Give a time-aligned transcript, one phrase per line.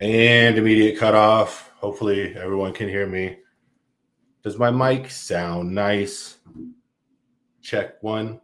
[0.00, 1.72] And immediate cutoff.
[1.76, 3.38] Hopefully, everyone can hear me.
[4.44, 6.38] Does my mic sound nice?
[7.62, 8.40] Check one.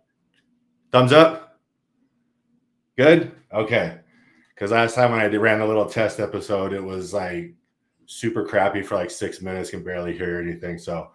[0.90, 1.60] Thumbs up.
[2.96, 3.32] Good.
[3.52, 3.98] Okay.
[4.48, 7.54] Because last time when I ran a little test episode, it was like
[8.06, 10.78] super crappy for like six minutes, can barely hear anything.
[10.78, 11.10] So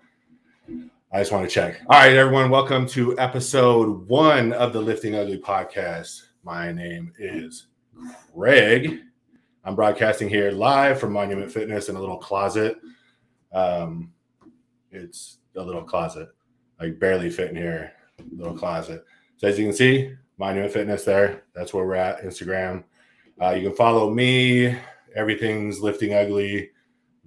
[1.11, 1.81] I just want to check.
[1.89, 6.27] All right, everyone, welcome to episode one of the Lifting Ugly podcast.
[6.43, 7.67] My name is
[8.33, 8.99] Greg.
[9.69, 12.77] I'm broadcasting here live from Monument Fitness in a little closet.
[13.53, 14.11] Um,
[14.89, 16.29] it's a little closet,
[16.81, 17.91] like barely fit in here,
[18.35, 19.05] little closet.
[19.37, 21.43] So as you can see, Monument Fitness there.
[21.53, 22.23] That's where we're at.
[22.23, 22.83] Instagram.
[23.39, 24.75] Uh, you can follow me.
[25.15, 26.71] Everything's lifting ugly.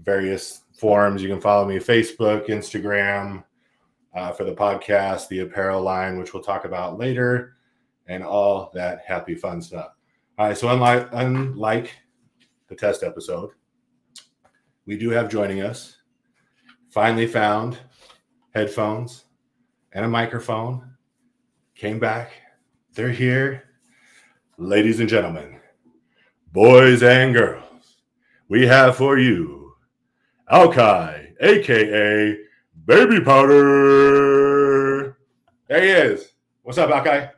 [0.02, 1.22] Various forms.
[1.22, 3.44] You can follow me Facebook, Instagram.
[4.16, 7.54] Uh, for the podcast, the apparel line, which we'll talk about later,
[8.08, 9.92] and all that happy fun stuff.
[10.38, 10.58] All right.
[10.58, 12.02] So unlike unlike
[12.77, 13.51] test episode,
[14.87, 15.97] we do have joining us.
[16.91, 17.78] Finally found
[18.55, 19.25] headphones
[19.92, 20.95] and a microphone.
[21.75, 22.31] Came back.
[22.94, 23.65] They're here.
[24.59, 25.59] Ladies and gentlemen,
[26.53, 27.97] boys and girls,
[28.49, 29.75] we have for you
[30.53, 32.38] Aukai, aka
[32.84, 35.16] Baby Powder.
[35.69, 36.32] There he is.
[36.62, 37.31] What's up, Aukai?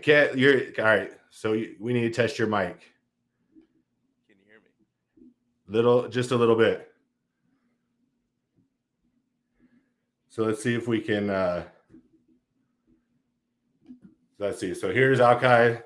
[0.00, 0.38] I can't.
[0.38, 1.12] You're all right.
[1.28, 2.80] So you, we need to test your mic.
[4.26, 5.26] Can you hear me?
[5.68, 6.90] Little, just a little bit.
[10.30, 11.28] So let's see if we can.
[11.28, 11.64] uh
[14.38, 14.72] Let's see.
[14.72, 15.82] So here's Aukai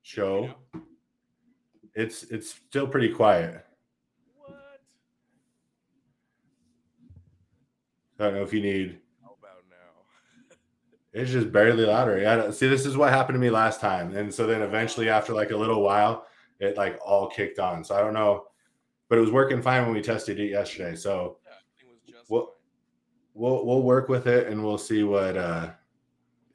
[0.00, 0.54] show.
[1.94, 3.66] It's it's still pretty quiet.
[4.38, 4.80] What?
[8.18, 9.01] I don't know if you need.
[11.14, 11.22] How about now?
[11.22, 12.18] It's just barely louder.
[12.18, 12.50] Yeah.
[12.50, 15.50] See, this is what happened to me last time, and so then eventually, after like
[15.50, 16.26] a little while,
[16.60, 17.84] it like all kicked on.
[17.84, 18.46] So I don't know,
[19.08, 20.94] but it was working fine when we tested it yesterday.
[20.96, 22.54] So yeah, just Well-
[23.34, 25.70] we'll we'll work with it, and we'll see what uh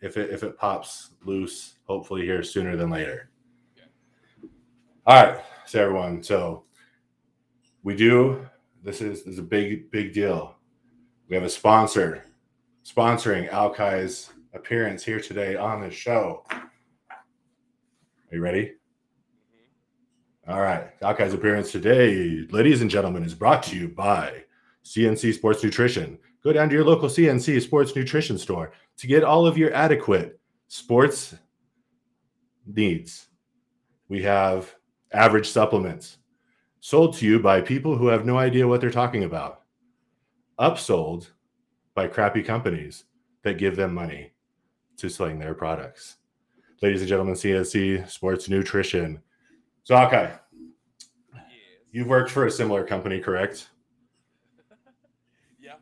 [0.01, 1.75] if it if it pops loose.
[1.85, 3.29] Hopefully here sooner than later.
[3.75, 3.83] Yeah.
[5.05, 6.65] All right, so everyone, so
[7.83, 8.45] we do.
[8.83, 10.55] This is this is a big big deal.
[11.29, 12.23] We have a sponsor
[12.85, 16.43] sponsoring Aukai's appearance here today on the show.
[16.51, 18.73] Are you ready?
[19.53, 20.53] Mhm.
[20.53, 20.99] All right.
[21.01, 24.45] Aukai's appearance today, ladies and gentlemen, is brought to you by
[24.83, 26.17] CNC Sports Nutrition.
[26.43, 30.39] Go down to your local CNC Sports Nutrition store to get all of your adequate
[30.67, 31.35] sports
[32.65, 33.27] needs.
[34.09, 34.73] We have
[35.11, 36.17] average supplements
[36.79, 39.63] sold to you by people who have no idea what they're talking about,
[40.59, 41.31] upsold
[41.95, 43.05] by crappy companies
[43.43, 44.31] that give them money
[44.97, 46.17] to selling their products.
[46.81, 49.19] Ladies and gentlemen, CSC Sports Nutrition.
[49.83, 50.33] So, okay,
[51.33, 51.43] Yes.
[51.91, 53.69] you've worked for a similar company, correct?
[55.59, 55.75] yeah.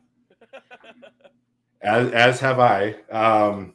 [1.82, 2.94] As as have I.
[3.10, 3.74] Um,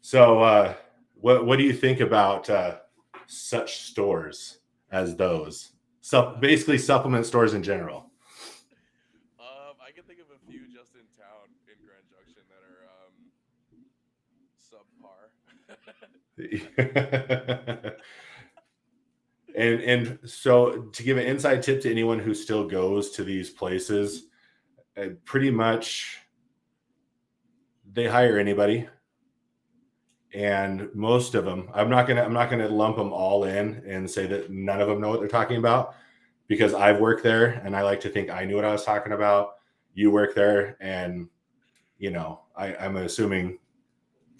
[0.00, 0.74] so, uh,
[1.14, 2.78] what what do you think about uh,
[3.26, 4.58] such stores
[4.90, 5.70] as those?
[6.00, 8.10] So, basically, supplement stores in general.
[9.38, 12.82] um, I can think of a few just in town in Grand Junction that are
[12.90, 13.14] um,
[14.58, 15.30] subpar.
[19.54, 23.50] and and so to give an inside tip to anyone who still goes to these
[23.50, 24.28] places,
[24.96, 26.18] uh, pretty much
[27.92, 28.88] they hire anybody,
[30.32, 31.68] and most of them.
[31.74, 34.88] I'm not gonna I'm not gonna lump them all in and say that none of
[34.88, 35.94] them know what they're talking about
[36.48, 39.12] because I've worked there and I like to think I knew what I was talking
[39.12, 39.54] about.
[39.94, 41.28] You work there, and
[41.98, 43.58] you know I, I'm assuming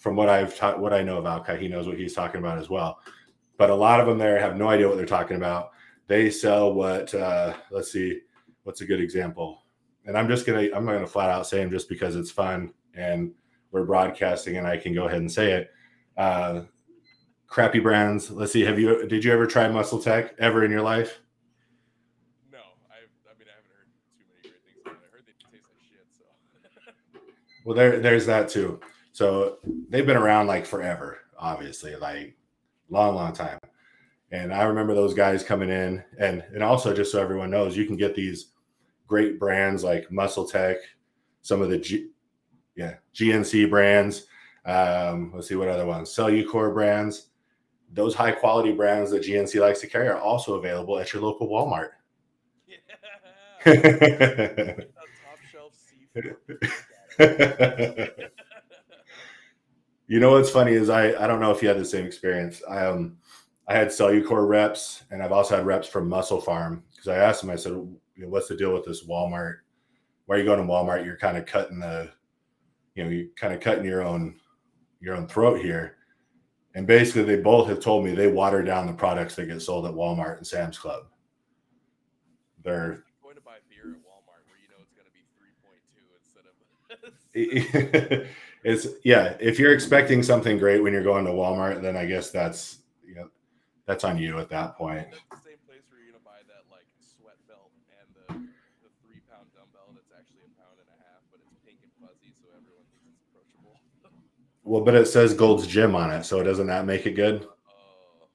[0.02, 2.58] from what I've taught, what I know of Aukai, he knows what he's talking about
[2.58, 2.98] as well.
[3.56, 5.70] But a lot of them there have no idea what they're talking about.
[6.08, 7.14] They sell what?
[7.14, 8.18] Uh, let's see,
[8.64, 9.62] what's a good example?
[10.04, 12.72] And I'm just gonna I'm not gonna flat out say them just because it's fun
[12.94, 13.32] and
[13.70, 15.70] we're broadcasting and I can go ahead and say it.
[16.16, 16.62] Uh,
[17.46, 18.28] crappy brands.
[18.28, 18.62] Let's see.
[18.62, 21.20] Have you did you ever try MuscleTech ever in your life?
[22.50, 22.58] no,
[22.90, 24.98] I, I mean, I haven't heard too many great things about it.
[24.98, 27.20] I heard they taste like shit, so.
[27.64, 28.80] Well, there, there's that too.
[29.12, 32.36] So they've been around like forever, obviously, like
[32.88, 33.58] long, long time.
[34.30, 37.84] And I remember those guys coming in, and and also just so everyone knows, you
[37.84, 38.52] can get these
[39.06, 40.76] great brands like MuscleTech,
[41.42, 42.08] some of the G,
[42.74, 44.26] yeah GNC brands.
[44.64, 47.28] Um, let's see what other ones, Cellucor brands.
[47.92, 51.46] Those high quality brands that GNC likes to carry are also available at your local
[51.46, 51.90] Walmart.
[52.66, 52.76] yeah.
[54.94, 56.36] Top shelf seafood.
[60.12, 62.62] You know what's funny is I I don't know if you had the same experience.
[62.68, 63.16] I um
[63.66, 67.48] I had Cellucor reps and I've also had reps from MusclePharm because I asked them.
[67.48, 67.72] I said,
[68.18, 69.60] "What's the deal with this Walmart?
[70.26, 71.06] Why are you going to Walmart?
[71.06, 72.10] You're kind of cutting the,
[72.94, 74.38] you know, you're kind of cutting your own
[75.00, 75.96] your own throat here."
[76.74, 79.86] And basically, they both have told me they water down the products that get sold
[79.86, 81.04] at Walmart and Sam's Club.
[82.62, 85.24] They're going to buy beer at Walmart where you know it's going to be
[87.32, 87.64] 3.2
[88.04, 88.28] instead of
[88.64, 92.30] it's yeah if you're expecting something great when you're going to walmart then i guess
[92.30, 93.28] that's you know
[93.86, 95.10] that's on you at that point.
[95.10, 98.26] that's the same place where you're to buy that like sweat belt and the,
[98.86, 101.90] the three pound dumbbell that's actually a pound and a half but it's pink and
[101.98, 103.74] fuzzy so everyone thinks it's approachable?
[104.62, 107.46] Well but it says gold's gym on it so doesn't that make it good?
[107.66, 108.26] Uh,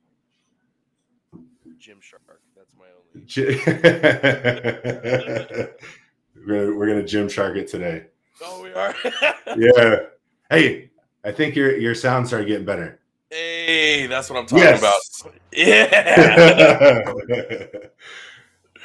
[1.79, 2.19] Gymshark
[2.55, 3.23] that's my only
[6.35, 8.07] we're gonna, we're gonna Gymshark it today.
[8.43, 8.93] Oh we are?
[9.55, 10.07] Yeah
[10.49, 10.91] Hey,
[11.25, 12.99] I think your your sound started getting better.
[13.29, 14.79] Hey, that's what I'm talking yes.
[14.79, 15.33] about.
[15.51, 17.03] Yeah.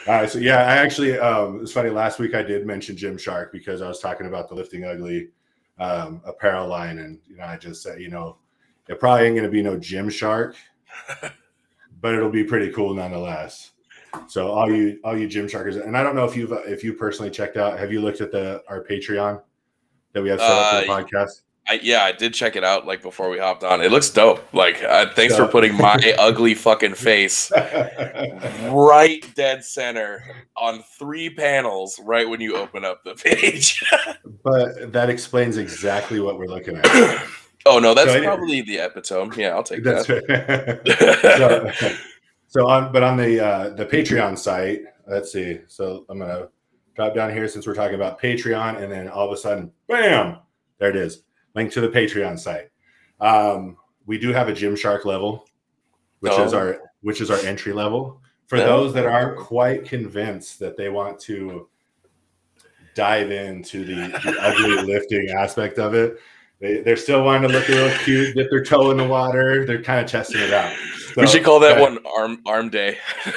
[0.08, 1.90] All right, so yeah, I actually um it's funny.
[1.90, 5.28] Last week I did mention Gymshark because I was talking about the Lifting Ugly
[5.78, 8.38] um, apparel line, and you know I just said you know
[8.88, 10.54] it probably ain't gonna be no Gymshark,
[12.00, 13.70] but it'll be pretty cool nonetheless.
[14.26, 17.30] So all you all you Gymsharkers, and I don't know if you've if you personally
[17.30, 17.78] checked out.
[17.78, 19.40] Have you looked at the our Patreon
[20.12, 21.42] that we have set up for the uh, podcast?
[21.68, 23.80] I, yeah, I did check it out like before we hopped on.
[23.80, 24.42] It looks dope.
[24.52, 27.52] Like, uh, thanks for putting my ugly fucking face
[28.68, 30.24] right dead center
[30.56, 33.82] on three panels right when you open up the page.
[34.42, 36.84] but that explains exactly what we're looking at.
[37.66, 39.36] oh no, that's so probably the epitome.
[39.36, 41.74] Yeah, I'll take that's that.
[41.78, 41.96] so,
[42.48, 45.60] so on, but on the uh, the Patreon site, let's see.
[45.68, 46.48] So I'm gonna
[46.96, 50.38] drop down here since we're talking about Patreon, and then all of a sudden, bam,
[50.80, 51.22] there it is
[51.54, 52.70] link to the Patreon site.
[53.20, 53.76] Um,
[54.06, 55.46] we do have a Gymshark level,
[56.20, 56.44] which oh.
[56.44, 58.20] is our which is our entry level.
[58.46, 58.66] For yeah.
[58.66, 61.68] those that aren't quite convinced that they want to
[62.94, 66.18] dive into the, the ugly lifting aspect of it,
[66.60, 69.64] they, they're still wanting to look a little cute, dip their toe in the water.
[69.64, 70.72] They're kind of testing it out.
[71.14, 72.98] So, we should call that one arm arm day.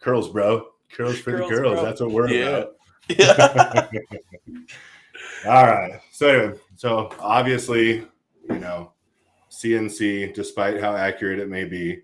[0.00, 0.66] Curls, bro.
[0.92, 1.74] Curls for Curls, the girls.
[1.74, 1.84] Bro.
[1.84, 2.44] That's what we're yeah.
[2.44, 2.76] about.
[3.08, 3.88] Yeah.
[5.46, 6.00] All right.
[6.10, 8.06] So anyway, so obviously,
[8.48, 8.92] you know,
[9.50, 12.02] CNC, despite how accurate it may be,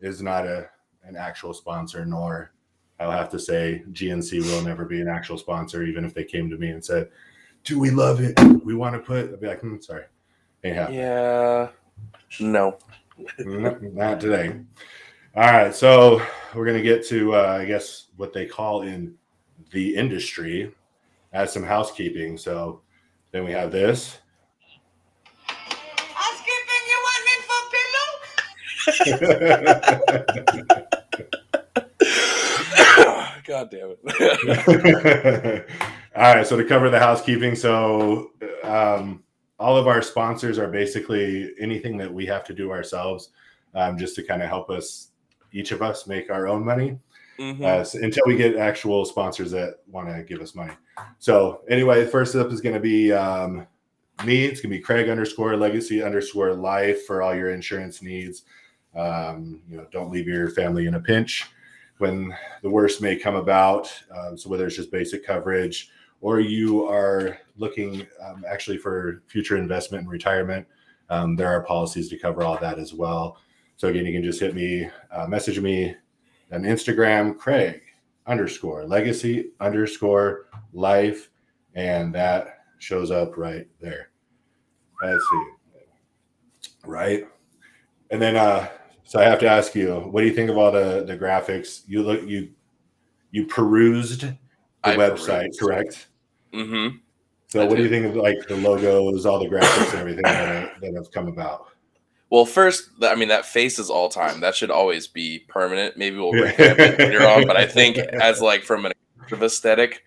[0.00, 0.68] is not a
[1.04, 2.52] an actual sponsor, nor
[2.98, 6.50] I'll have to say GNC will never be an actual sponsor, even if they came
[6.50, 7.08] to me and said,
[7.64, 8.38] Do we love it?
[8.64, 10.04] We want to put I'd be like, hmm, sorry.
[10.62, 11.00] Ain't happening.
[11.00, 11.68] Yeah.
[12.38, 12.78] No.
[13.38, 14.60] not today.
[15.34, 15.74] All right.
[15.74, 16.22] So
[16.54, 19.14] we're gonna get to uh, I guess what they call in
[19.72, 20.72] the industry
[21.32, 22.36] as some housekeeping.
[22.36, 22.80] So
[23.32, 24.18] then we have this.
[25.46, 27.60] Housekeeping, you want me for
[30.56, 30.86] pillow?
[33.44, 35.66] God damn it.
[36.16, 36.46] all right.
[36.46, 38.30] So to cover the housekeeping, so
[38.62, 39.22] um,
[39.58, 43.30] all of our sponsors are basically anything that we have to do ourselves
[43.74, 45.08] um, just to kind of help us,
[45.52, 46.98] each of us, make our own money
[47.40, 47.84] mm-hmm.
[47.84, 50.74] so until we get actual sponsors that want to give us money.
[51.18, 53.66] So anyway, first up is going to be um,
[54.24, 54.44] me.
[54.44, 58.42] It's going to be Craig underscore legacy underscore life for all your insurance needs.
[58.94, 61.46] Um, you know, don't leave your family in a pinch
[61.98, 63.92] when the worst may come about.
[64.10, 69.56] Um, so whether it's just basic coverage or you are looking um, actually for future
[69.56, 70.66] investment and retirement,
[71.08, 73.38] um, there are policies to cover all that as well.
[73.76, 75.94] So again, you can just hit me, uh, message me
[76.52, 77.82] on Instagram, Craig
[78.26, 81.30] underscore legacy underscore life,
[81.74, 84.10] and that shows up right there.
[85.02, 85.44] Let's see.
[86.84, 87.26] Right.
[88.10, 88.68] And then uh
[89.04, 91.82] so I have to ask you, what do you think of all the the graphics?
[91.86, 92.50] You look you
[93.32, 94.36] you perused the
[94.84, 95.60] I website, perused.
[95.60, 96.08] correct?
[96.54, 96.96] Mm-hmm.
[97.48, 97.76] So I what did.
[97.76, 101.10] do you think of like the logos, all the graphics and everything that, that have
[101.10, 101.69] come about?
[102.30, 104.40] Well, first, I mean that face is all time.
[104.40, 105.96] That should always be permanent.
[105.96, 108.92] Maybe we'll bring it later on, but I think as like from an
[109.32, 110.04] aesthetic,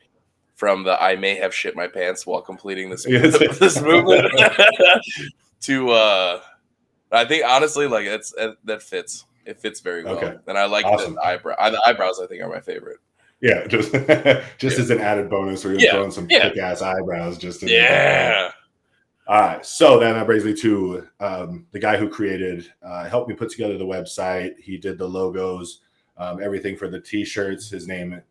[0.55, 3.03] from the I may have shit my pants while completing this
[3.59, 4.31] this movement
[5.61, 6.39] to uh,
[7.11, 9.25] I think honestly like it's it, that fits.
[9.45, 10.37] It fits very well, okay.
[10.47, 11.15] and I like awesome.
[11.15, 11.55] the eyebrow.
[11.69, 12.99] The eyebrows I think are my favorite.
[13.41, 14.83] Yeah, just just yeah.
[14.83, 15.91] as an added bonus, we're yeah.
[15.91, 16.47] throwing some yeah.
[16.47, 17.37] kick ass eyebrows.
[17.37, 18.51] Just yeah.
[19.25, 23.29] All right, so then that brings me to um, the guy who created, uh, helped
[23.29, 24.59] me put together the website.
[24.59, 25.79] He did the logos,
[26.17, 27.69] um, everything for the t-shirts.
[27.69, 28.21] His name,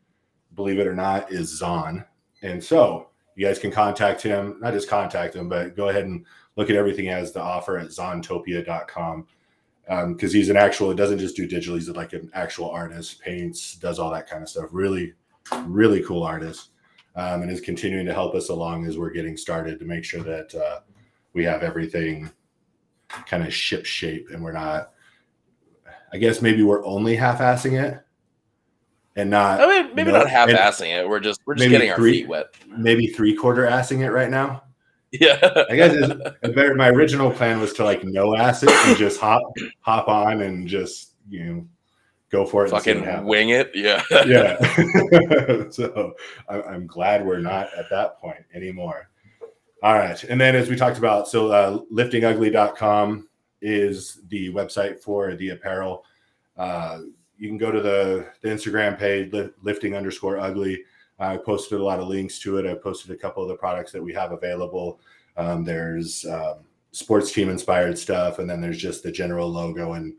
[0.55, 2.05] believe it or not, is Zon.
[2.43, 4.59] And so you guys can contact him.
[4.61, 7.89] Not just contact him, but go ahead and look at everything as the offer at
[7.89, 9.27] zontopia.com
[9.85, 10.91] because um, he's an actual.
[10.91, 11.77] It doesn't just do digital.
[11.77, 14.69] He's like an actual artist, paints, does all that kind of stuff.
[14.73, 15.15] Really,
[15.65, 16.71] really cool artist,
[17.17, 20.23] um, and is continuing to help us along as we're getting started to make sure
[20.23, 20.81] that uh,
[21.33, 22.31] we have everything
[23.27, 24.91] kind of ship shape and we're not.
[26.13, 27.99] I guess maybe we're only half-assing it,
[29.17, 29.63] and not.
[29.63, 31.09] I mean, maybe not half-assing it.
[31.09, 32.47] We're just we're just getting three, our feet wet.
[32.69, 34.65] Maybe three-quarter assing it right now.
[35.13, 35.95] Yeah, I guess
[36.75, 39.43] my original plan was to like no ass it and just hop
[39.81, 41.67] hop on and just you know
[42.33, 42.71] go for it.
[42.71, 43.71] Fucking wing it.
[43.75, 44.59] Yeah, yeah.
[45.71, 46.15] so
[46.49, 49.09] I, I'm glad we're not at that point anymore.
[49.83, 53.29] All right, and then as we talked about, so uh, liftingugly.com
[53.61, 56.05] is the website for the apparel.
[56.57, 57.01] Uh,
[57.37, 60.83] you can go to the, the Instagram page, lifting underscore ugly
[61.23, 62.67] I posted a lot of links to it.
[62.67, 65.01] I posted a couple of the products that we have available.
[65.37, 69.93] Um, there's um, sports team inspired stuff, and then there's just the general logo.
[69.93, 70.15] And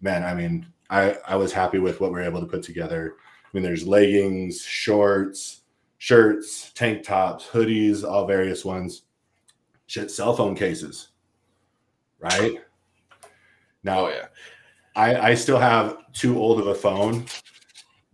[0.00, 3.16] man, I mean, I I was happy with what we are able to put together.
[3.18, 5.62] I mean, there's leggings, shorts,
[5.98, 9.02] shirts, tank tops, hoodies, all various ones.
[9.86, 11.08] Shit, cell phone cases,
[12.18, 12.58] right?
[13.82, 14.26] Now, oh, yeah,
[14.94, 17.26] I I still have too old of a phone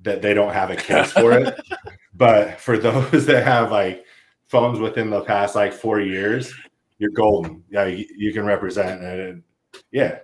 [0.02, 1.60] that they don't have a case for it.
[2.12, 4.04] But for those that have like
[4.48, 6.52] phones within the past like four years,
[6.98, 7.64] you're golden.
[7.70, 9.42] Yeah, you, you can represent it.
[9.90, 10.18] Yeah.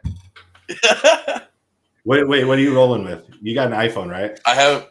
[2.07, 3.25] wait, wait, what are you rolling with?
[3.43, 4.39] You got an iPhone, right?
[4.47, 4.89] I have.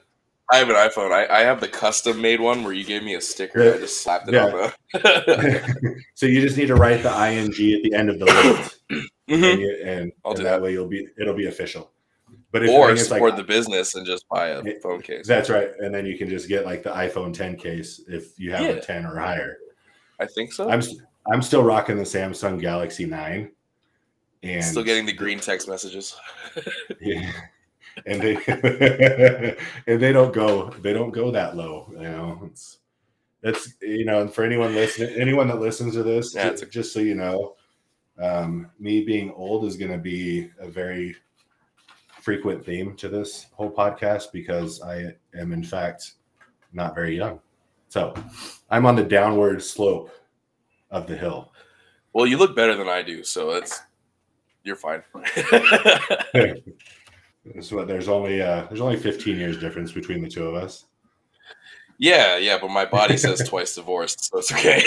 [0.51, 1.11] I have an iPhone.
[1.11, 3.63] I, I have the custom made one where you gave me a sticker.
[3.63, 3.71] Yeah.
[3.71, 4.45] I just slapped it yeah.
[4.45, 4.51] on
[4.93, 6.03] the.
[6.13, 9.43] so you just need to write the ing at the end of the list, mm-hmm.
[9.43, 11.89] and, you, and, and that, that way you'll be it'll be official.
[12.51, 15.27] But if or support like, the business and just buy a phone case.
[15.27, 18.51] That's right, and then you can just get like the iPhone 10 case if you
[18.51, 18.67] have yeah.
[18.69, 19.57] a 10 or higher.
[20.19, 20.69] I think so.
[20.69, 20.81] I'm
[21.31, 23.51] I'm still rocking the Samsung Galaxy 9,
[24.53, 26.15] and still getting the green text messages.
[27.01, 27.31] yeah,
[28.05, 28.35] and they
[29.87, 31.87] and they don't go they don't go that low.
[31.91, 32.79] You know, it's
[33.41, 36.67] that's you know, and for anyone listening, anyone that listens to this, yeah, just, a-
[36.67, 37.55] just so you know,
[38.21, 41.15] um, me being old is going to be a very
[42.21, 46.13] frequent theme to this whole podcast because I am, in fact,
[46.73, 47.39] not very young.
[47.89, 48.15] So
[48.69, 50.09] I'm on the downward slope
[50.89, 51.51] of the hill.
[52.13, 53.79] Well, you look better than I do, so it's
[54.65, 55.01] you're fine.
[57.61, 60.85] so there's only uh, there's only 15 years difference between the two of us.
[61.97, 64.83] Yeah, yeah, but my body says twice divorced, so it's okay.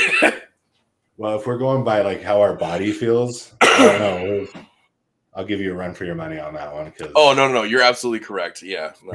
[1.16, 4.46] well, if we're going by like how our body feels, I don't know.
[5.34, 6.92] I'll give you a run for your money on that one.
[6.92, 7.12] Cause...
[7.14, 8.62] Oh no, no, no, you're absolutely correct.
[8.62, 9.14] Yeah, no,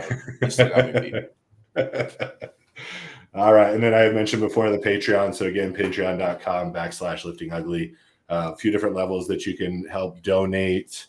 [3.36, 5.36] All right, and then I mentioned before the Patreon.
[5.36, 7.94] So again, Patreon.com backslash Lifting Ugly.
[8.30, 11.08] A few different levels that you can help donate.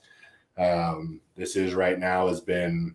[0.58, 2.94] Um, this is right now has been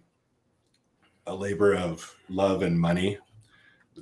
[1.27, 3.17] a labor of love and money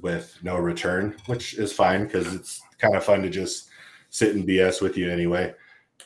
[0.02, 3.70] with no return, which is fine because it's kind of fun to just
[4.10, 5.54] sit and BS with you anyway.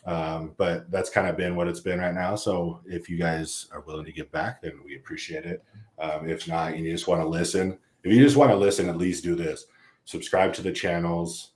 [0.05, 2.35] Um, but that's kind of been what it's been right now.
[2.35, 5.63] So if you guys are willing to give back, then we appreciate it.
[5.99, 8.89] Um, if not, and you just want to listen, if you just want to listen,
[8.89, 9.65] at least do this:
[10.05, 11.51] subscribe to the channels,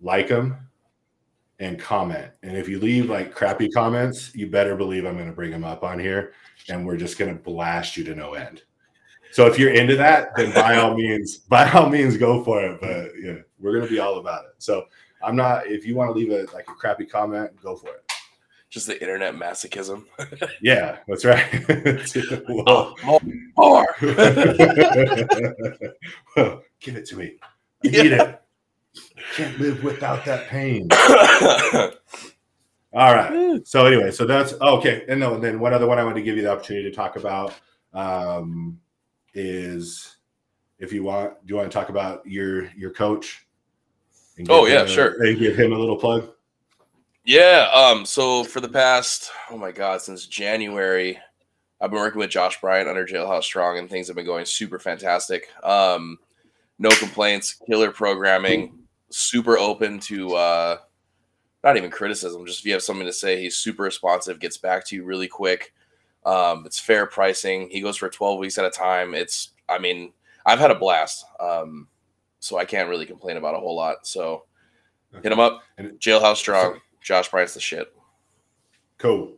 [0.00, 0.56] like them,
[1.58, 2.30] and comment.
[2.42, 5.64] And if you leave like crappy comments, you better believe I'm going to bring them
[5.64, 6.32] up on here,
[6.68, 8.62] and we're just going to blast you to no end.
[9.32, 12.80] So if you're into that, then by all means, by all means, go for it.
[12.80, 14.54] But yeah, we're going to be all about it.
[14.58, 14.86] So
[15.22, 15.66] I'm not.
[15.66, 18.02] If you want to leave a like a crappy comment, go for it.
[18.68, 20.04] Just the internet masochism.
[20.62, 21.46] yeah, that's right.
[22.48, 23.20] Oh, well,
[23.56, 23.86] more.
[23.96, 23.96] more.
[26.36, 27.36] well, give it to me.
[27.84, 28.02] I yeah.
[28.02, 28.40] need it.
[29.34, 30.88] Can't live without that pain.
[32.92, 33.66] All right.
[33.66, 35.04] So anyway, so that's okay.
[35.08, 36.94] And no, and then one other one I want to give you the opportunity to
[36.94, 37.54] talk about
[37.92, 38.80] um,
[39.34, 40.16] is
[40.78, 43.46] if you want, do you want to talk about your your coach?
[44.48, 45.22] Oh yeah, a, sure.
[45.22, 46.30] And give him a little plug.
[47.24, 47.68] Yeah.
[47.74, 48.06] Um.
[48.06, 51.18] So for the past, oh my god, since January,
[51.80, 54.78] I've been working with Josh Bryant under Jailhouse Strong, and things have been going super
[54.78, 55.48] fantastic.
[55.62, 56.18] Um,
[56.78, 60.76] no complaints, killer programming, super open to uh,
[61.64, 62.46] not even criticism.
[62.46, 65.28] Just if you have something to say, he's super responsive, gets back to you really
[65.28, 65.72] quick.
[66.24, 67.68] Um, it's fair pricing.
[67.70, 69.14] He goes for 12 weeks at a time.
[69.14, 70.12] It's, I mean,
[70.44, 71.24] I've had a blast.
[71.38, 71.88] Um,
[72.40, 74.06] so I can't really complain about a whole lot.
[74.06, 74.44] So
[75.22, 75.62] hit him up.
[75.78, 76.80] And Jailhouse Strong.
[77.00, 77.92] Josh Bryant's the shit.
[78.98, 79.32] Cool.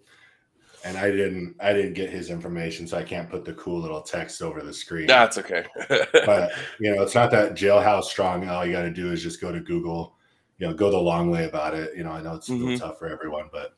[0.85, 4.01] And I didn't I didn't get his information, so I can't put the cool little
[4.03, 5.07] text over the screen.
[5.07, 5.65] That's okay.
[5.89, 8.49] but you know, it's not that jailhouse strong.
[8.49, 10.15] All you got to do is just go to Google,
[10.59, 11.97] you know, go the long way about it.
[11.97, 12.81] You know, I know it's a little Mhm.
[12.81, 13.75] tough for everyone, but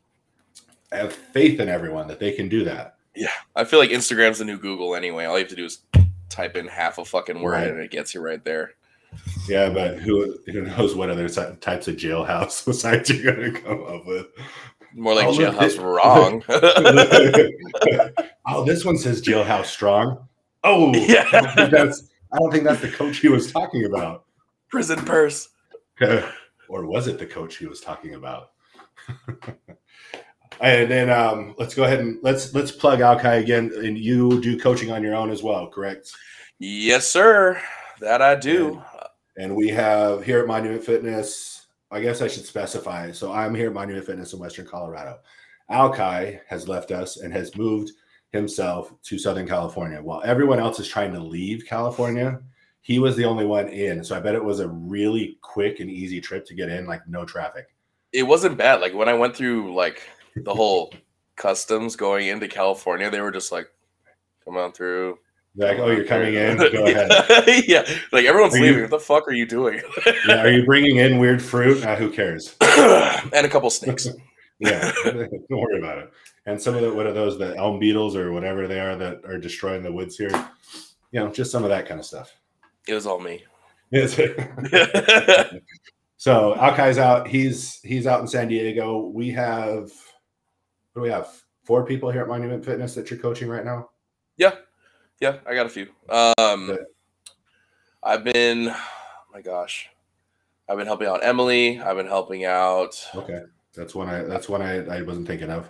[0.92, 2.96] I have faith in everyone that they can do that.
[3.14, 5.24] yeah, I feel like Instagram's the new Google anyway.
[5.24, 5.80] All you have to do is
[6.28, 7.68] type in half a fucking word Right.
[7.68, 8.74] and it gets you right there.
[9.48, 14.06] Yeah, but who who knows what other types of jailhouse sites you're gonna come up
[14.06, 14.26] with?
[14.94, 16.42] More like Oh, jailhouse wrong.
[18.46, 20.26] oh, this one says jailhouse strong.
[20.64, 21.26] Oh, Yeah.
[21.32, 24.24] I don't think that's I don't think that's the coach he was talking about.
[24.68, 25.48] Prison purse.
[26.68, 28.50] or was it the coach he was talking about?
[30.60, 33.72] and then um, let's go ahead and let's let's plug Aukai again.
[33.76, 36.12] And you do coaching on your own as well, correct?
[36.58, 37.60] Yes, sir.
[38.00, 38.82] That I do.
[39.36, 41.59] And we have here at Monument Fitness.
[41.90, 43.10] I guess I should specify.
[43.10, 45.18] So I'm here at Monument Fitness in Western Colorado.
[45.70, 47.92] Aukai has left us and has moved
[48.32, 50.00] himself to Southern California.
[50.00, 52.40] While everyone else is trying to leave California,
[52.80, 54.02] he was the only one in.
[54.04, 57.06] So I bet it was a really quick and easy trip to get in, like
[57.08, 57.66] no traffic.
[58.12, 58.80] It wasn't bad.
[58.80, 60.92] Like when I went through like the whole
[61.36, 63.68] customs going into California, they were just like,
[64.44, 65.18] "Come on through."
[65.56, 66.56] Like, oh, you're coming in.
[66.72, 67.06] Go yeah.
[67.08, 67.64] ahead.
[67.68, 68.82] yeah, like everyone's Are you- leaving.
[68.82, 69.80] What the fuck are you doing?
[70.26, 71.84] Yeah, are you bringing in weird fruit?
[71.84, 72.54] Uh, who cares?
[72.60, 74.08] and a couple snakes.
[74.58, 76.12] Yeah, don't worry about it.
[76.46, 79.24] And some of the what are those the elm beetles or whatever they are that
[79.24, 80.30] are destroying the woods here?
[81.12, 82.32] You know, just some of that kind of stuff.
[82.86, 83.44] It was all me.
[86.20, 87.26] So Aukai's out.
[87.28, 89.06] He's he's out in San Diego.
[89.06, 89.84] We have
[90.92, 91.28] what do we have?
[91.64, 93.88] Four people here at Monument Fitness that you're coaching right now.
[94.36, 94.56] Yeah,
[95.22, 95.88] I got a few.
[96.08, 96.84] Um, Good.
[98.02, 98.76] I've been, oh
[99.32, 99.90] my gosh,
[100.68, 101.80] I've been helping out Emily.
[101.80, 102.94] I've been helping out.
[103.14, 103.42] Okay,
[103.74, 105.68] that's one I that's one I, I wasn't thinking of.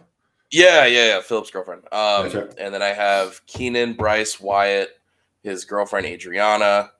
[0.53, 1.21] Yeah, yeah, yeah.
[1.21, 1.83] Philip's girlfriend.
[1.93, 2.55] Um, right.
[2.59, 5.01] and then I have Keenan, Bryce, Wyatt,
[5.43, 6.91] his girlfriend Adriana.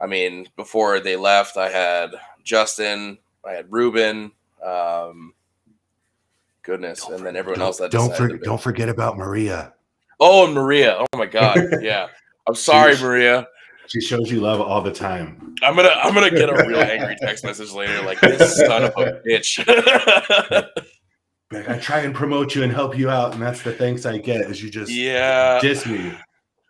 [0.00, 2.10] I mean, before they left, I had
[2.42, 4.32] Justin, I had Ruben.
[4.64, 5.34] Um,
[6.62, 9.72] goodness, and then everyone else that don't decided for, don't forget about Maria.
[10.20, 10.96] Oh, and Maria.
[10.98, 11.58] Oh my God.
[11.82, 12.08] Yeah.
[12.48, 13.02] I'm sorry, Sheesh.
[13.02, 13.46] Maria.
[13.88, 15.54] She shows you love all the time.
[15.62, 18.92] I'm gonna I'm gonna get a real angry text message later, like this son of
[18.96, 19.58] a bitch.
[21.52, 24.42] I try and promote you and help you out, and that's the thanks I get
[24.42, 25.60] is you just yeah.
[25.60, 26.12] diss me.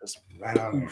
[0.01, 0.87] Just- Right on.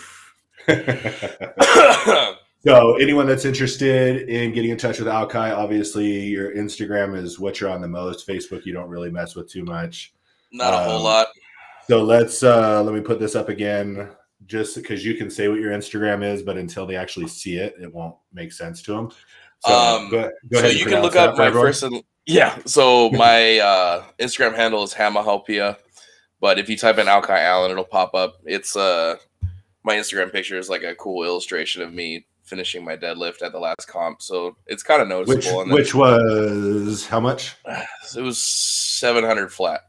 [2.66, 7.60] so, anyone that's interested in getting in touch with Aukai, obviously your Instagram is what
[7.62, 8.28] you're on the most.
[8.28, 10.14] Facebook, you don't really mess with too much.
[10.52, 11.28] Not a whole Um, lot.
[11.88, 14.10] So let's uh let me put this up again,
[14.48, 17.76] just because you can say what your Instagram is, but until they actually see it,
[17.82, 19.12] it won't make sense to them.
[19.66, 21.68] So Um, go, go so you can look up my everyone.
[21.68, 22.58] first and yeah.
[22.66, 25.78] So my uh, Instagram handle is Hamahelpia,
[26.40, 28.36] but if you type in Aukai Allen, it'll pop up.
[28.46, 29.18] It's uh
[29.84, 33.60] my Instagram picture is like a cool illustration of me finishing my deadlift at the
[33.60, 35.60] last comp, so it's kind of noticeable.
[35.66, 37.56] then- which was how much?
[38.18, 39.82] it was seven hundred flat,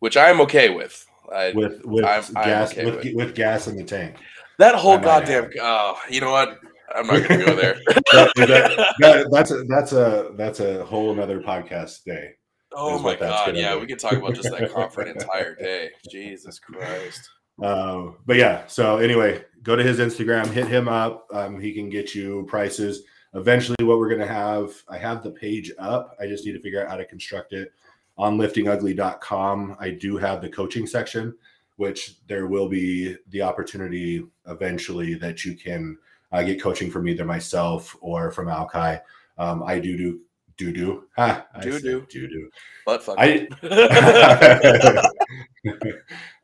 [0.00, 1.04] which I'm okay with.
[1.32, 3.14] I, With with I'm- I'm gas okay with, with.
[3.14, 4.16] with gas in the tank.
[4.58, 6.58] that whole goddamn oh, you know what?
[6.94, 7.78] I'm not gonna go there.
[8.12, 12.30] That- that- that- that's a that's a that's a whole another podcast day.
[12.72, 13.80] oh my god, yeah, be.
[13.82, 15.90] we could talk about just that comp for an entire day.
[16.10, 17.28] Jesus Christ.
[17.62, 21.26] Uh, but yeah, so anyway, go to his Instagram, hit him up.
[21.32, 23.02] Um, he can get you prices.
[23.34, 26.16] Eventually, what we're gonna have, I have the page up.
[26.20, 27.70] I just need to figure out how to construct it
[28.18, 29.76] on liftingugly.com.
[29.78, 31.34] I do have the coaching section,
[31.76, 35.96] which there will be the opportunity eventually that you can
[36.32, 39.00] uh, get coaching from either myself or from Aukai.
[39.38, 40.20] Um, I do do
[40.56, 42.06] do do ha, Do do.
[42.10, 42.50] do do.
[42.84, 43.16] But fuck.
[43.18, 43.46] I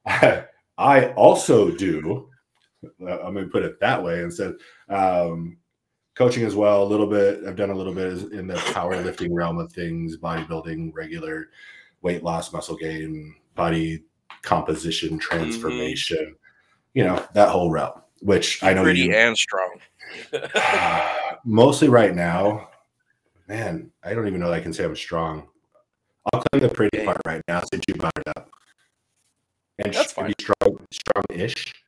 [0.79, 2.29] I also do.
[3.03, 4.55] uh, I'm going to put it that way instead.
[4.89, 5.57] Um,
[6.15, 7.41] coaching as well, a little bit.
[7.47, 11.49] I've done a little bit in the powerlifting realm of things, bodybuilding, regular
[12.03, 14.05] weight loss, muscle gain, body
[14.43, 15.19] composition, mm-hmm.
[15.19, 16.37] transformation.
[16.95, 19.81] You know that whole realm, which I know pretty you and strong.
[20.33, 22.69] Uh, mostly right now.
[23.49, 25.49] Man, I don't even know that I can say I'm strong.
[26.33, 27.07] I'll claim the pretty Dang.
[27.07, 28.49] part right now since you brought it up.
[29.79, 30.33] And That's strong,
[30.91, 31.84] strong-ish.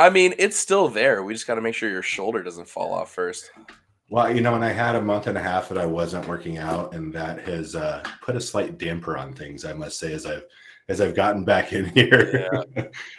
[0.00, 1.22] I mean, it's still there.
[1.22, 3.50] We just got to make sure your shoulder doesn't fall off first.
[4.08, 6.56] Well, you know, and I had a month and a half that I wasn't working
[6.56, 9.66] out, and that has uh, put a slight damper on things.
[9.66, 10.44] I must say, as I've
[10.88, 12.50] as I've gotten back in here,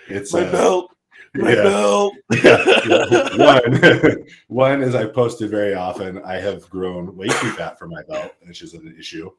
[0.10, 0.96] it's My uh, belt.
[1.36, 1.64] My yeah.
[1.64, 2.14] belt.
[2.44, 3.38] Yeah.
[3.38, 6.18] one one is I posted very often.
[6.24, 9.30] I have grown way too fat for my belt, which is an issue.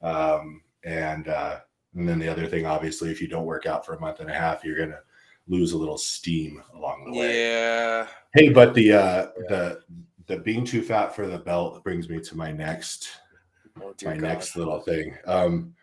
[0.00, 1.60] Um, and uh,
[1.94, 4.30] And then the other thing, obviously, if you don't work out for a month and
[4.30, 5.00] a half, you're gonna
[5.48, 7.50] lose a little steam along the way.
[7.50, 8.06] Yeah.
[8.34, 9.80] Hey, but the uh the
[10.26, 13.08] the being too fat for the belt brings me to my next
[13.80, 14.20] Oh, my God.
[14.20, 15.16] next little thing.
[15.26, 15.74] Um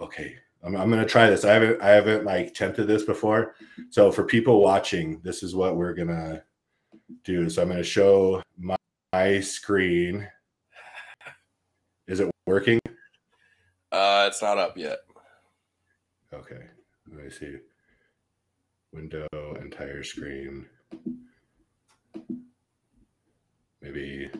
[0.00, 0.36] okay.
[0.64, 1.44] I'm, I'm gonna try this.
[1.44, 3.54] I haven't I haven't like tempted this before.
[3.90, 6.44] So for people watching, this is what we're gonna
[7.24, 7.48] do.
[7.48, 8.76] So I'm gonna show my,
[9.12, 10.28] my screen.
[12.08, 12.80] Is it working?
[13.90, 14.98] Uh, it's not up yet.
[16.32, 16.60] Okay.
[17.10, 17.58] Let me see.
[18.92, 19.26] Window,
[19.60, 20.66] entire screen.
[23.80, 24.30] Maybe.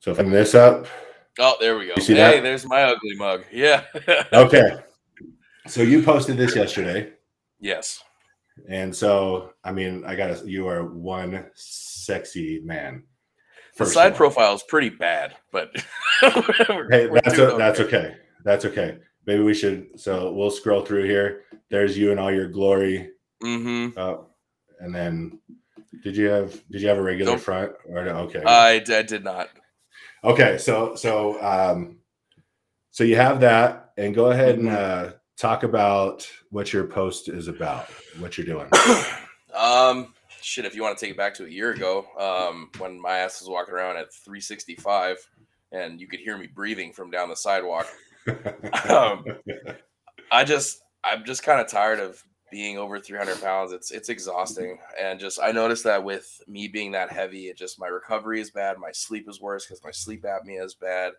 [0.00, 0.86] So if I'm this up,
[1.38, 1.92] Oh, there we go.
[1.96, 2.42] You see hey, that?
[2.42, 3.44] there's my ugly mug.
[3.52, 3.84] Yeah.
[4.32, 4.78] okay.
[5.66, 7.12] So you posted this yesterday,
[7.60, 8.02] yes.
[8.70, 13.02] and so I mean, I got you are one sexy man.
[13.76, 15.70] The side profile is pretty bad, but
[16.22, 18.16] we're- Hey, we're that's doing o- that's okay.
[18.44, 18.98] That's okay.
[19.26, 19.98] Maybe we should.
[20.00, 21.42] So we'll scroll through here.
[21.70, 23.10] There's you and all your glory.
[23.42, 23.96] Mhm.
[23.96, 24.18] Uh,
[24.80, 25.40] and then,
[26.02, 27.40] did you have did you have a regular Nope.
[27.40, 28.18] front or no?
[28.20, 28.42] Okay.
[28.44, 29.48] I, I did not.
[30.24, 30.58] okay.
[30.58, 31.98] So so um,
[32.92, 34.76] so you have that, and go ahead and Mhm.
[34.76, 38.70] uh, talk about what your post is about, what you're doing.
[39.54, 40.64] um, shit.
[40.64, 43.40] If you want to take it back to a year ago, um, when my ass
[43.40, 45.18] was walking around at 365,
[45.72, 47.86] and you could hear me breathing from down the sidewalk.
[48.88, 49.24] Um,
[50.30, 53.72] I just I'm just kind of tired of being over 300 pounds.
[53.72, 57.80] It's it's exhausting, and just I noticed that with me being that heavy, it just
[57.80, 58.78] my recovery is bad.
[58.78, 61.12] My sleep is worse because my sleep apnea is bad.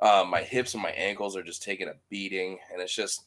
[0.00, 3.26] Um, my hips and my ankles are just taking a beating, and it's just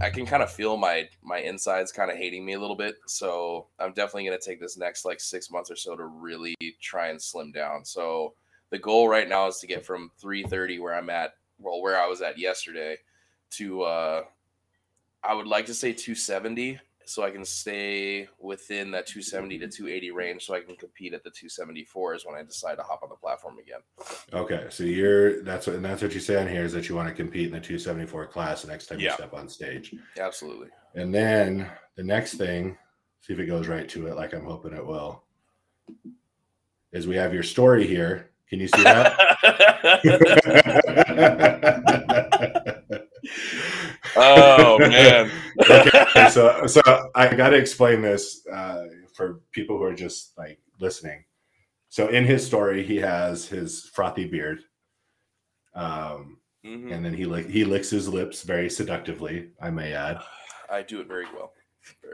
[0.00, 2.96] I can kind of feel my my insides kind of hating me a little bit.
[3.06, 7.08] So I'm definitely gonna take this next like six months or so to really try
[7.08, 7.84] and slim down.
[7.84, 8.34] So
[8.70, 12.06] the goal right now is to get from 330 where I'm at, well, where I
[12.06, 12.96] was at yesterday,
[13.52, 14.22] to uh
[15.22, 20.10] I would like to say 270 so I can stay within that 270 to 280
[20.10, 23.16] range so I can compete at the 274s when I decide to hop on the
[23.16, 23.80] platform again.
[24.32, 24.66] okay.
[24.70, 27.08] So you're that's what and that's what you say on here is that you want
[27.08, 29.94] to compete in the 274 class the next time you step on stage.
[30.18, 30.68] Absolutely.
[30.94, 32.76] And then the next thing,
[33.20, 35.24] see if it goes right to it, like I'm hoping it will,
[36.92, 38.30] is we have your story here.
[38.48, 39.16] Can you see that?
[44.16, 45.30] oh man.
[45.70, 46.80] okay, so so
[47.14, 51.24] I got to explain this uh, for people who are just like listening.
[51.88, 54.60] So in his story, he has his frothy beard,
[55.74, 56.92] um, Mhm.
[56.92, 59.50] and then he lick, he licks his lips very seductively.
[59.60, 60.18] I may add.
[60.70, 61.52] I do it very well.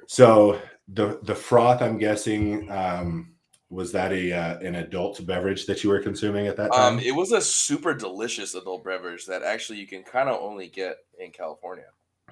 [0.08, 3.34] So the the froth, I'm guessing, um,
[3.70, 6.94] was that a uh, an adult beverage that you were consuming at that time?
[6.94, 10.66] Um, it was a super delicious adult beverage that actually you can kind of only
[10.68, 11.87] get in California.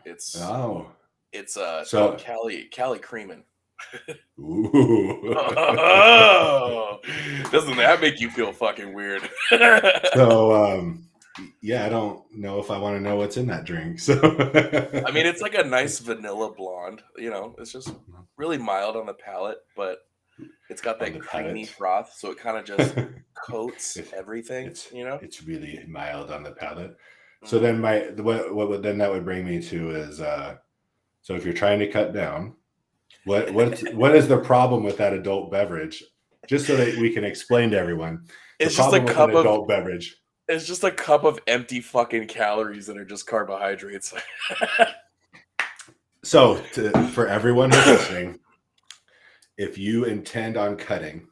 [0.04, 0.90] It's oh,
[1.32, 3.44] it's uh So- Cali Cali Creamin'.
[4.40, 5.32] ooh.
[5.36, 6.98] Oh,
[7.52, 9.22] doesn't that make you feel fucking weird?
[10.14, 11.08] so um,
[11.60, 14.00] yeah, I don't know if I want to know what's in that drink.
[14.00, 14.14] So
[15.06, 17.02] I mean, it's like a nice vanilla blonde.
[17.16, 17.94] You know, it's just
[18.36, 20.07] really mild on the palate, but
[20.70, 21.68] it's got that creamy palate.
[21.68, 22.94] froth, so it kind of just
[23.46, 24.66] coats It's- everything.
[24.66, 25.18] it's You know.
[25.22, 26.96] it's really mild on the palate.
[27.44, 30.56] So then my what what would then that would bring me to is uh
[31.22, 32.54] so if you're trying to cut down,
[33.24, 36.02] what what what is the problem with that adult beverage?
[36.48, 38.24] Just so that we can explain to everyone.
[38.58, 40.16] it's just a cup of adult beverage.
[40.48, 44.12] it's just a cup of empty fucking calories that are just carbohydrates.
[46.24, 48.38] So to, for everyone who's listening,
[49.58, 51.26] if you intend on cutting,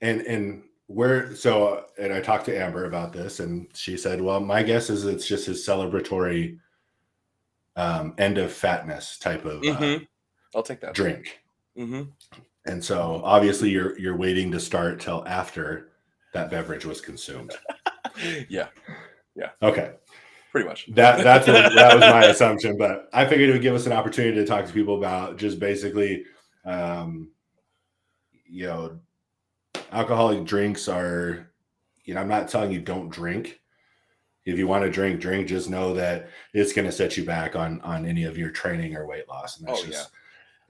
[0.00, 4.40] and and where so and I talked to Amber about this, and she said, "Well,
[4.40, 6.58] my guess is it's just his celebratory
[7.76, 10.06] um, end of fatness type of uh, Mhm.
[10.54, 10.94] I'll take that.
[10.94, 11.40] drink."
[11.76, 12.02] hmm
[12.66, 15.90] And so obviously you're you're waiting to start till after
[16.32, 17.52] that beverage was consumed.
[18.48, 18.68] Yeah,
[19.34, 19.90] yeah Okay.
[20.52, 20.86] pretty much.
[20.94, 23.92] That that's what, that was my assumption, but I figured it would give us an
[23.92, 26.24] opportunity to talk to people about just basically,
[26.64, 27.30] um,
[28.46, 28.98] you know,
[29.92, 31.50] alcoholic drinks are.
[32.04, 33.60] You know, I'm not telling you don't drink.
[34.44, 35.48] If you want to drink, drink.
[35.48, 38.94] Just know that it's going to set you back on on any of your training
[38.94, 40.10] or weight loss, and that's Oh, just.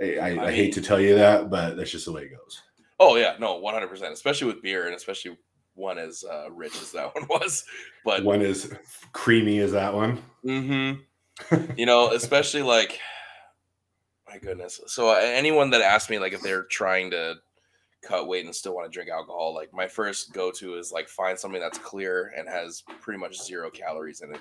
[0.01, 2.37] I, I, I I hate to tell you that, but that's just the way it
[2.37, 2.63] goes.
[3.01, 4.13] Oh yeah, no, one hundred percent.
[4.13, 5.37] Especially with beer, and especially
[5.75, 7.65] one as uh, rich as that one was.
[8.05, 8.73] But One as
[9.13, 10.23] creamy as that one.
[10.45, 11.73] Mm-hmm.
[11.77, 13.01] you know, especially like,
[14.35, 14.81] my goodness.
[14.87, 17.37] So uh, anyone that asked me like if they're trying to
[18.03, 21.09] cut weight and still want to drink alcohol, like my first go to is like
[21.09, 24.41] find something that's clear and has pretty much zero calories in it,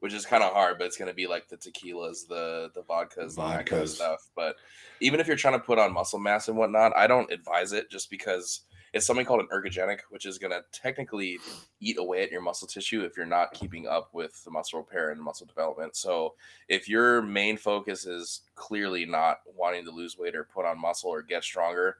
[0.00, 3.36] which is kind of hard, but it's gonna be like the tequilas, the the vodkas,
[3.38, 4.28] and that kind of stuff.
[4.34, 4.56] But
[5.00, 7.90] even if you're trying to put on muscle mass and whatnot, I don't advise it
[7.90, 8.62] just because
[8.96, 11.38] it's something called an ergogenic, which is gonna technically
[11.80, 15.10] eat away at your muscle tissue if you're not keeping up with the muscle repair
[15.10, 15.94] and muscle development.
[15.94, 16.34] So
[16.68, 21.10] if your main focus is clearly not wanting to lose weight or put on muscle
[21.10, 21.98] or get stronger,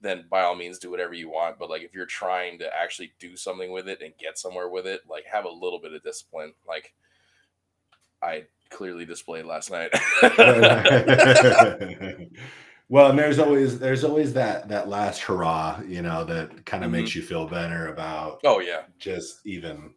[0.00, 1.58] then by all means do whatever you want.
[1.58, 4.86] But like if you're trying to actually do something with it and get somewhere with
[4.86, 6.54] it, like have a little bit of discipline.
[6.66, 6.94] Like
[8.22, 9.90] I clearly displayed last night.
[12.88, 16.88] well, and there's always there's always that that last hurrah, you know, that kind of
[16.90, 16.92] Mhm.
[16.92, 18.82] makes you feel better about oh yeah.
[18.98, 19.94] just even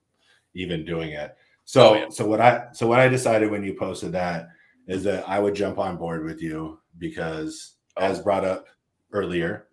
[0.55, 1.35] even doing it.
[1.65, 2.09] So Oh, yeah.
[2.09, 4.49] so what I so what I decided when you posted that
[4.87, 8.23] is that I would jump on board with you because as Oh.
[8.23, 8.67] brought up
[9.11, 9.67] earlier,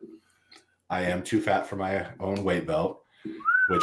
[0.90, 3.02] I am too fat for my own weight belt,
[3.70, 3.82] which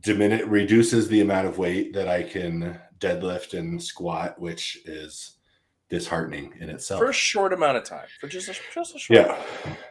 [0.00, 5.35] dimin- reduces the amount of weight that I can deadlift and squat, which is
[5.88, 7.00] disheartening in itself.
[7.00, 8.06] For a short amount of time.
[8.20, 9.42] For just a just a short yeah.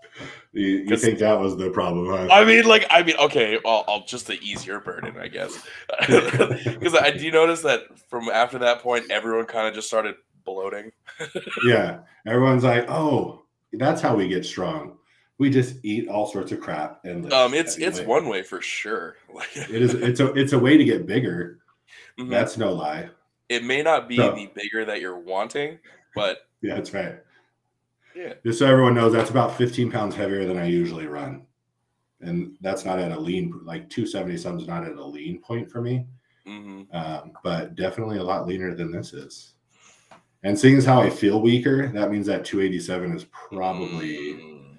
[0.54, 2.28] you, you think that was the problem, huh?
[2.34, 5.58] I mean, like, I mean, okay, I'll, I'll just the easier burden, I guess.
[6.08, 10.92] Because I do notice that from after that point, everyone kind of just started bloating.
[11.66, 12.00] yeah.
[12.26, 14.98] Everyone's like, oh, that's how we get strong.
[15.38, 19.16] We just eat all sorts of crap and Um, it's it's one way for sure.
[19.34, 21.60] Like, It is it's a it's a way to get bigger.
[22.20, 22.30] mhm.
[22.30, 23.10] That's no lie.
[23.50, 25.80] it may not be So- the bigger that you're wanting,
[26.14, 27.16] but Yeah, that's right.
[28.16, 31.46] Yeah, Just so everyone knows, that's about 15 pounds heavier than I usually run.
[32.22, 35.82] And that's not at a lean, like 270 something's not at a lean point for
[35.82, 36.06] me,
[36.46, 39.54] hmm um, but definitely a lot leaner than this is.
[40.44, 44.78] And seeing as how I feel weaker, that means that 287 is probably Mm.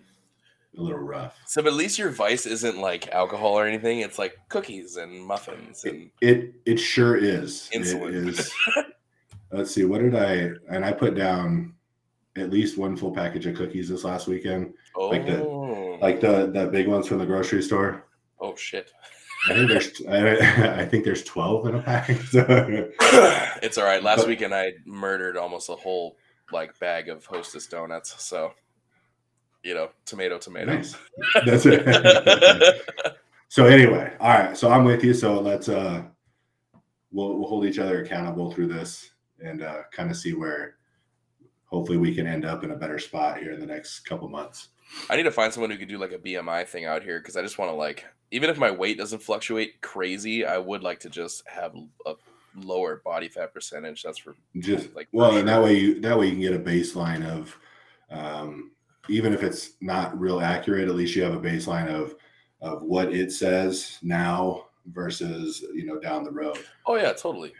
[0.79, 1.39] a little rough.
[1.47, 4.01] So, at least your vice isn't like alcohol or anything.
[4.01, 7.69] It's like cookies and muffins and It it sure is.
[7.75, 8.09] Insulin.
[8.09, 8.53] It is.
[9.53, 11.75] Let's see, what did I and I put down
[12.37, 16.51] at least one full package of cookies this last weekend, oh, Like the- like the
[16.53, 18.07] the big ones from the grocery store.
[18.41, 18.91] oh shit.
[19.51, 22.07] I think there's I, I think there's 12 in a pack.
[23.63, 24.03] it's all right.
[24.03, 26.17] Last But- weekend I murdered almost a whole
[26.53, 28.23] like bag of Hostess donuts.
[28.23, 28.53] So,
[29.63, 30.75] you know, tomato, tomato.
[30.75, 30.97] nice.
[31.47, 32.83] That's it.
[33.49, 34.57] so anyway, all right.
[34.57, 35.13] So I'm with you.
[35.15, 36.03] So let's uh
[37.11, 39.11] we'll we'll hold each other accountable through this
[39.45, 40.77] and uh kind of see where
[41.73, 44.69] hopefully we can end up in a better spot here in the next couple months.
[45.09, 47.37] I need to find someone who could do like a BMI thing out here because
[47.37, 51.01] I just want to like, even if my weight doesn't fluctuate crazy, I would like
[51.01, 52.15] to just have a
[52.55, 54.03] lower body fat percentage.
[54.03, 56.53] That's for Just Like, like well, and that way you that way you can get
[56.53, 57.57] a baseline of
[58.11, 58.73] um
[59.09, 62.15] even if it's not real accurate, at least you have a baseline of
[62.61, 66.59] of what it says now versus you know down the road.
[66.87, 67.55] oh yeah, totally.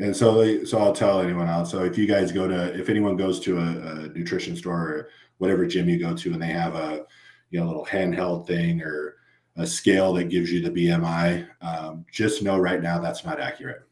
[0.00, 1.70] And so, they, so I'll tell anyone else.
[1.70, 5.08] So if you guys go to, if anyone goes to a, a nutrition store or
[5.38, 7.04] whatever gym you go to, and they have a,
[7.50, 9.16] you know, little handheld thing or
[9.56, 13.82] a scale that gives you the BMI, um, just know right now that's not accurate.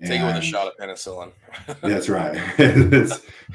[0.00, 1.32] Take it with a shot of penicillin.
[1.82, 2.34] That's right.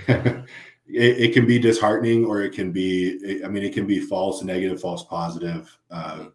[0.88, 3.42] It, it can be disheartening, or it can be.
[3.44, 5.76] I mean, it can be false negative, false positive.
[5.90, 6.26] Uh,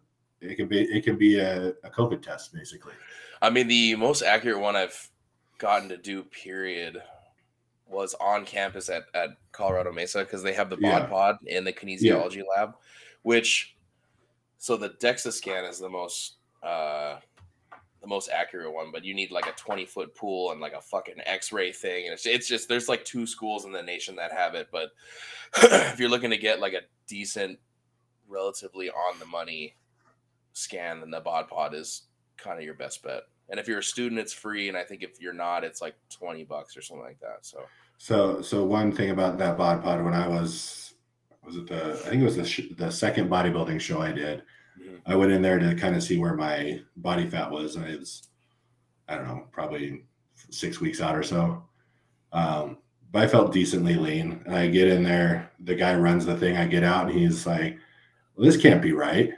[0.41, 0.81] it can be.
[0.81, 2.93] It can be a, a COVID test, basically.
[3.41, 5.09] I mean, the most accurate one I've
[5.61, 7.01] gotten to do, period,
[7.87, 10.99] was on campus at, at Colorado Mesa because they have the Yeah.
[11.01, 12.73] bod pod in the kinesiology lab,
[13.21, 13.75] which
[14.57, 17.17] so the DEXA scan is the most uh
[18.01, 20.81] the most accurate one, but you need like a 20 foot pool and like a
[20.81, 22.05] fucking x-ray thing.
[22.05, 24.69] And it's, it's just there's like two schools in the nation that have it.
[24.71, 24.89] But
[25.57, 27.59] if you're looking to get like a decent,
[28.27, 29.75] relatively on the money
[30.53, 32.03] scan, then the bod pod is
[32.37, 33.23] kind of your best bet.
[33.51, 34.69] And if you're a student, it's free.
[34.69, 37.39] And I think if you're not, it's like 20 bucks or something like that.
[37.45, 37.63] So
[37.97, 40.93] So, so one thing about that bod pod when I was
[41.45, 44.43] was it the I think it was the sh- the second bodybuilding show I did.
[44.79, 45.01] Mhm.
[45.05, 47.99] I went in there to kind of see where my body fat was, and it
[47.99, 48.29] was
[49.07, 50.05] I don't know, probably
[50.49, 51.63] six weeks out or so.
[52.31, 52.77] Um,
[53.11, 55.51] but I felt decently lean, and I get in there.
[55.59, 56.55] The guy runs the thing.
[56.55, 57.77] I get out, and he's like,
[58.35, 59.31] well, "This can't be right."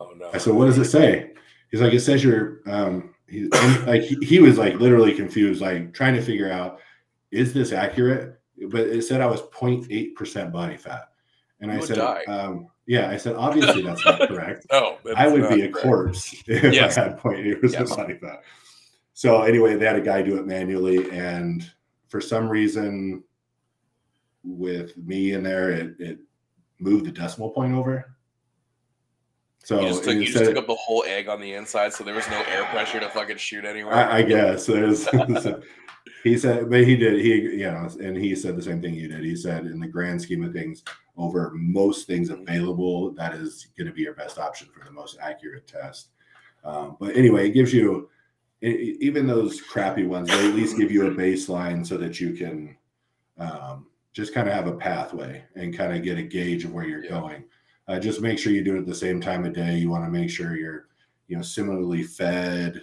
[0.00, 0.30] oh no.
[0.34, 1.32] I said, "What does it say?"
[1.70, 3.48] He's like, "It says you're." Um, he,
[3.86, 6.78] like he, he was like literally confused, like trying to figure out
[7.30, 8.40] is this accurate?
[8.68, 11.08] But it said I was 0.8 percent body fat,
[11.60, 14.66] and I You would said, um, "Yeah." I said, "Obviously that's not correct.
[14.70, 15.84] Oh, that's I would be a correct.
[15.86, 16.96] corpse if Yes.
[16.96, 17.96] I had 0.8 percent Yes.
[17.96, 18.42] body fat."
[19.14, 21.68] So anyway, they had a guy do it manually, and
[22.08, 23.24] for some reason,
[24.44, 26.18] with me in there, it, it
[26.78, 28.13] moved the decimal point over.
[29.64, 32.04] So You just, took, you just took up the whole egg on the inside, so
[32.04, 33.94] there was no air pressure to fucking shoot anywhere.
[33.94, 35.08] I, I guess there's.
[36.22, 37.20] he said, but he did.
[37.20, 39.24] He, you know, and he said the same thing you did.
[39.24, 40.82] He said, in the grand scheme of things,
[41.16, 45.16] over most things available, that is going to be your best option for the most
[45.18, 46.08] accurate test.
[46.62, 48.10] Um, but anyway, it gives you,
[48.62, 52.34] e- even those crappy ones, they at least give you a baseline so that you
[52.34, 52.76] can
[53.38, 56.84] um, just kind of have a pathway and kind of get a gauge of where
[56.86, 57.10] you're Yeah.
[57.20, 57.44] going.
[57.86, 59.76] Uh, just make sure you do it at the same time of day.
[59.76, 60.86] You want to make sure you're,
[61.28, 62.82] you know, similarly fed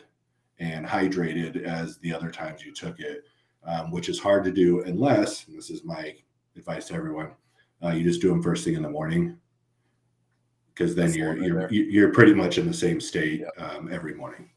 [0.59, 3.23] and hydrated as the other times you took it,
[3.65, 6.15] um, which is hard to do unless, and this is my
[6.55, 7.31] advice to everyone,
[7.83, 9.37] uh, you just do them first thing in the morning,
[10.73, 14.13] because then That's you're you're you- you're pretty much in the same state um, every
[14.13, 14.49] morning.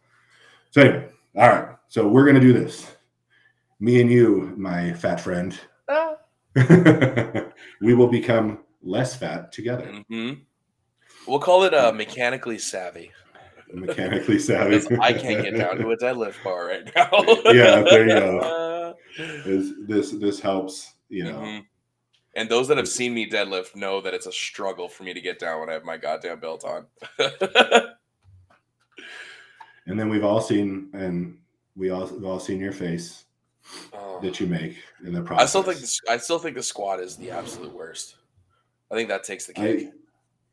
[0.73, 2.97] So anyway, all right, so we're gonna do this.
[3.81, 6.17] Me and you, my fat friend, Ah.
[7.81, 10.43] we will become less fat together, Mhm.
[11.27, 13.11] We'll call it uh, mechanically savvy.
[13.73, 14.87] mechanically savvy.
[15.01, 17.09] I can't get down to a deadlift bar right now.
[17.53, 18.95] Yeah, there you go.
[19.17, 21.39] This this this helps, you know.
[21.41, 21.67] Mhm.
[22.37, 25.21] And those that have seen me deadlift know that it's a struggle for me to
[25.21, 26.87] get down when I have my goddamn belt on.
[29.87, 31.39] And then we've all seen, and
[31.77, 33.25] we all we've all seen your face
[33.93, 34.19] Oh.
[34.21, 35.43] that you make in the process.
[35.45, 38.17] I still think the, I still think the squat is the absolute worst.
[38.91, 39.89] I think that takes the cake.
[39.89, 39.93] I,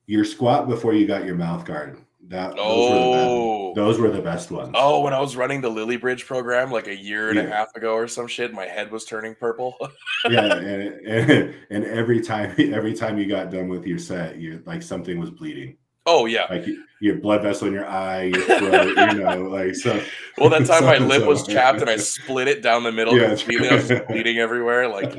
[0.07, 1.97] your squat before you got your mouth guard.
[2.27, 4.71] That those, were the oh, best, those were the best ones.
[4.75, 7.93] oh, when I was running the Lilliebridge program like a year and a half ago
[7.93, 9.75] or some shit, my head was turning purple.
[10.29, 14.61] yeah, and, and and every time every time you got done with your set, you
[14.65, 16.45] like something was bleeding, oh yeah.
[16.49, 19.99] like you- your blood vessel in your eye, your throat, you know, like so.
[20.37, 23.17] Well, that time my so- lip was chapped and I split it down the middle
[23.17, 23.29] Yeah.
[23.29, 23.69] completely.
[23.69, 24.87] I was bleeding everywhere.
[24.87, 25.17] Like,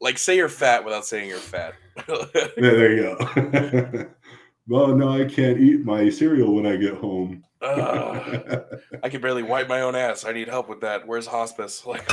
[0.00, 1.74] like say you're fat without saying you're fat.
[2.08, 2.24] Yeah,
[2.56, 4.06] there you go.
[4.68, 7.42] well, no, I can't eat my cereal when I get home.
[7.62, 8.62] Ugh,
[9.02, 10.24] I can barely wipe my own ass.
[10.24, 11.06] I need help with that.
[11.06, 11.84] Where's hospice?
[11.86, 12.08] Like,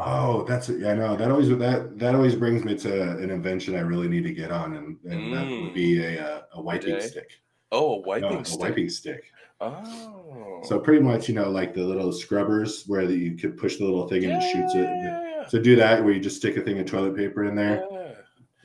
[0.00, 3.80] oh, that's yeah, no, that always that that always brings me to an invention I
[3.80, 5.74] really need to get on, and, and that would Mm.
[5.74, 7.06] be a uh, a wiping Okay.
[7.06, 7.30] stick.
[7.70, 9.22] oh, a wiping No, wiping a wiping stick.
[9.60, 13.76] Oh, So pretty much, you know, like the little scrubbers where the, you could push
[13.78, 14.88] the little thing and it shoots it.
[14.88, 17.84] Yeah, So do that where you just stick a thing of toilet paper in there,
[17.90, 18.12] yeah.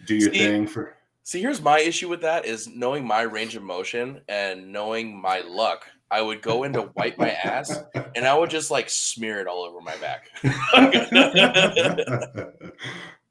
[0.05, 0.93] do your See, thing for.
[1.23, 5.41] See, here's my issue with that is knowing my range of motion and knowing my
[5.41, 5.85] luck.
[6.09, 7.77] I would go in to wipe my ass
[8.15, 10.29] and I would just like smear it all over my back.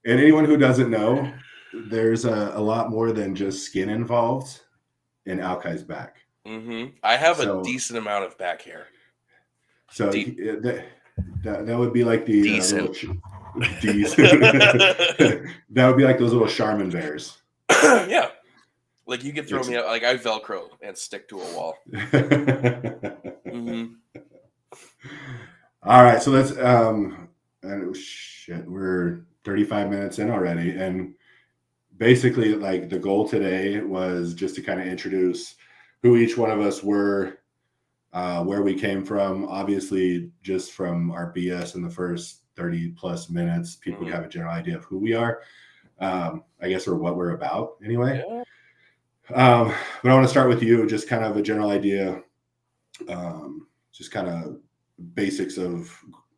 [0.04, 1.32] and anyone who doesn't know,
[1.72, 4.60] there's a, a lot more than just skin involved
[5.24, 6.16] in Aukai's back.
[6.46, 8.88] hmm I have So- a decent amount of back hair.
[9.90, 10.84] So he- uh, that,
[11.44, 12.80] that that would be like the Decent.
[12.82, 13.16] Uh, little
[13.80, 14.40] decent.
[15.70, 17.38] that would be like those little Charmin bears.
[17.70, 18.28] yeah.
[19.06, 21.78] Like you could throw It's- me out, like I Velcro and stick to a wall.
[23.50, 23.84] hmm
[25.82, 27.28] All right, so let's um
[27.62, 31.14] and shit, we're 35 minutes in already and
[31.98, 35.54] basically like the goal today was just to kind of introduce
[36.02, 37.38] who each one of us were
[38.12, 43.28] uh where we came from obviously just from our bs in the first 30 plus
[43.30, 44.10] minutes people Mhm.
[44.12, 45.40] have a general idea of who we are
[46.00, 48.42] um i guess or what we're about anyway Yeah.
[49.34, 52.22] um, but I want to start with you, just kind of a general idea,
[53.08, 54.60] um, just kind of
[55.14, 55.92] basics of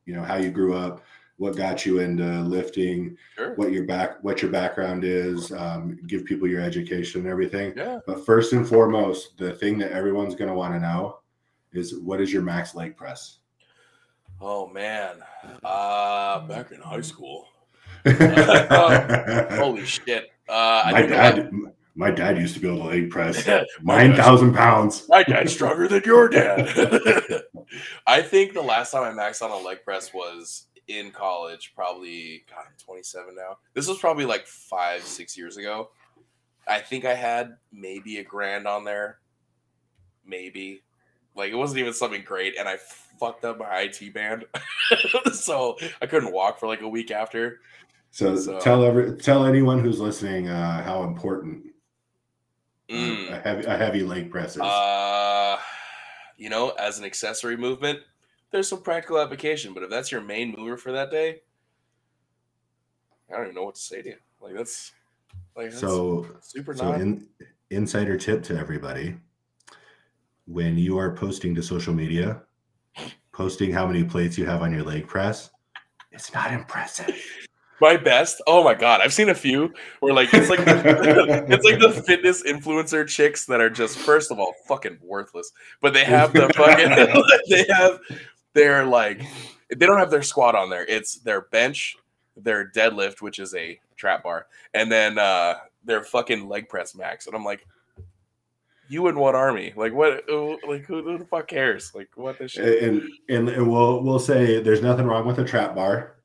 [0.06, 1.02] you know how you grew up,
[1.36, 3.54] what got you into lifting, Sure.
[3.56, 7.74] what your back, what your background is, um, give people your education and everything.
[7.76, 7.98] Yeah.
[8.06, 11.18] But first and foremost, the thing that everyone's going to want to know
[11.74, 13.37] is what is your max leg press?
[14.40, 15.16] Oh man.
[15.64, 17.48] Uh back in high school.
[18.04, 20.30] my Holy shit.
[20.48, 21.50] Uh I do dad,
[21.94, 23.48] my dad used to be able to leg press
[23.82, 25.06] nine thousand pounds.
[25.08, 26.68] My dad's stronger than your dad.
[28.06, 32.44] I think the last time I maxed on a leg press was in college, probably
[32.48, 33.58] God, I'm 27 now.
[33.74, 35.90] This was probably like five, six years ago.
[36.66, 39.18] I think I had maybe a grand on there.
[40.24, 40.82] Maybe.
[41.34, 42.78] Like it wasn't even something great, and I
[43.18, 44.44] fucked up my IT band.
[45.32, 47.60] so I couldn't walk for like a week after.
[48.10, 51.64] So, So- tell every tell anyone who's listening uh, how important
[52.90, 53.30] uh, Mm.
[53.32, 54.62] a heavy a heavy leg press is.
[54.62, 55.58] Uh,
[56.38, 58.00] you know, as an accessory movement,
[58.50, 59.74] there's some practical application.
[59.74, 61.42] But if that's your main mover for that day,
[63.30, 64.16] I don't even know what to say to you.
[64.40, 64.92] Like that's
[65.54, 67.26] like that's so super so in,
[67.70, 69.16] insider tip to everybody:
[70.46, 72.40] when you are posting to social media,
[73.38, 75.50] posting how many plates you have on your leg press,
[76.10, 77.14] it's not impressive.
[77.80, 78.42] My best.
[78.48, 82.42] Oh my god, I've seen a few where like it's like it's like the fitness
[82.42, 86.90] influencer chicks that are just first of all fucking worthless, but they have the fucking
[87.48, 88.00] they have
[88.54, 89.22] their like
[89.68, 90.84] they don't have their squat on there.
[90.86, 91.96] It's their bench,
[92.36, 97.28] their deadlift, which is a trap bar, and then uh their fucking leg press max.
[97.28, 97.64] And I'm like,
[98.88, 99.72] you in what army?
[99.76, 100.24] Like what?
[100.66, 101.92] Like who, who the fuck cares?
[101.94, 102.82] Like what the shit?
[102.82, 106.16] and, and and we'll we'll say there's nothing wrong with a trap bar.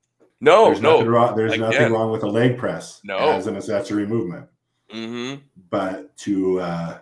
[0.42, 1.12] No, there's nothing no.
[1.12, 1.36] wrong.
[1.36, 1.70] There's Again.
[1.70, 3.18] nothing wrong with a leg press No.
[3.18, 4.48] as an accessory movement.
[4.94, 5.42] Mm-hmm.
[5.70, 6.98] But to uh,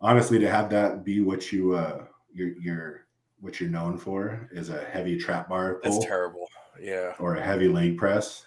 [0.00, 3.06] honestly, to have that be what you uh, you're, you're
[3.40, 6.48] what you're known for is a heavy trap bar pull That's terrible.
[6.80, 7.14] Yeah.
[7.18, 8.46] or a heavy leg press.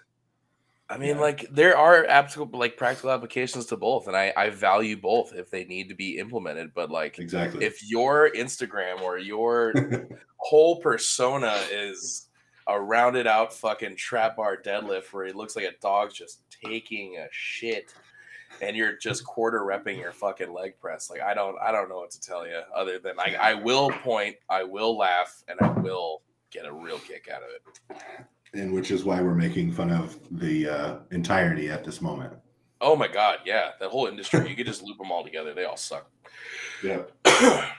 [0.93, 1.21] I mean, Yeah.
[1.21, 5.49] like there are applicable, like practical applications to both, and I I value both if
[5.49, 6.73] they need to be implemented.
[6.73, 7.65] But like, Exactly.
[7.65, 9.73] if your Instagram or your
[10.37, 12.27] whole persona is
[12.67, 17.17] a rounded out fucking trap bar deadlift where it looks like a dog's just taking
[17.17, 17.93] a shit,
[18.61, 21.97] and you're just quarter repping your fucking leg press, like I don't I don't know
[21.97, 25.69] what to tell you other than I I will point, I will laugh, and I
[25.81, 26.21] will
[26.51, 27.97] get a real kick out of it.
[28.53, 32.33] And which is why we're making fun of the uh, entirety at this moment.
[32.81, 34.47] Oh my god, yeah, that whole industry.
[34.49, 35.53] You could just loop them all together.
[35.53, 36.09] They all suck.
[36.83, 37.03] Yeah.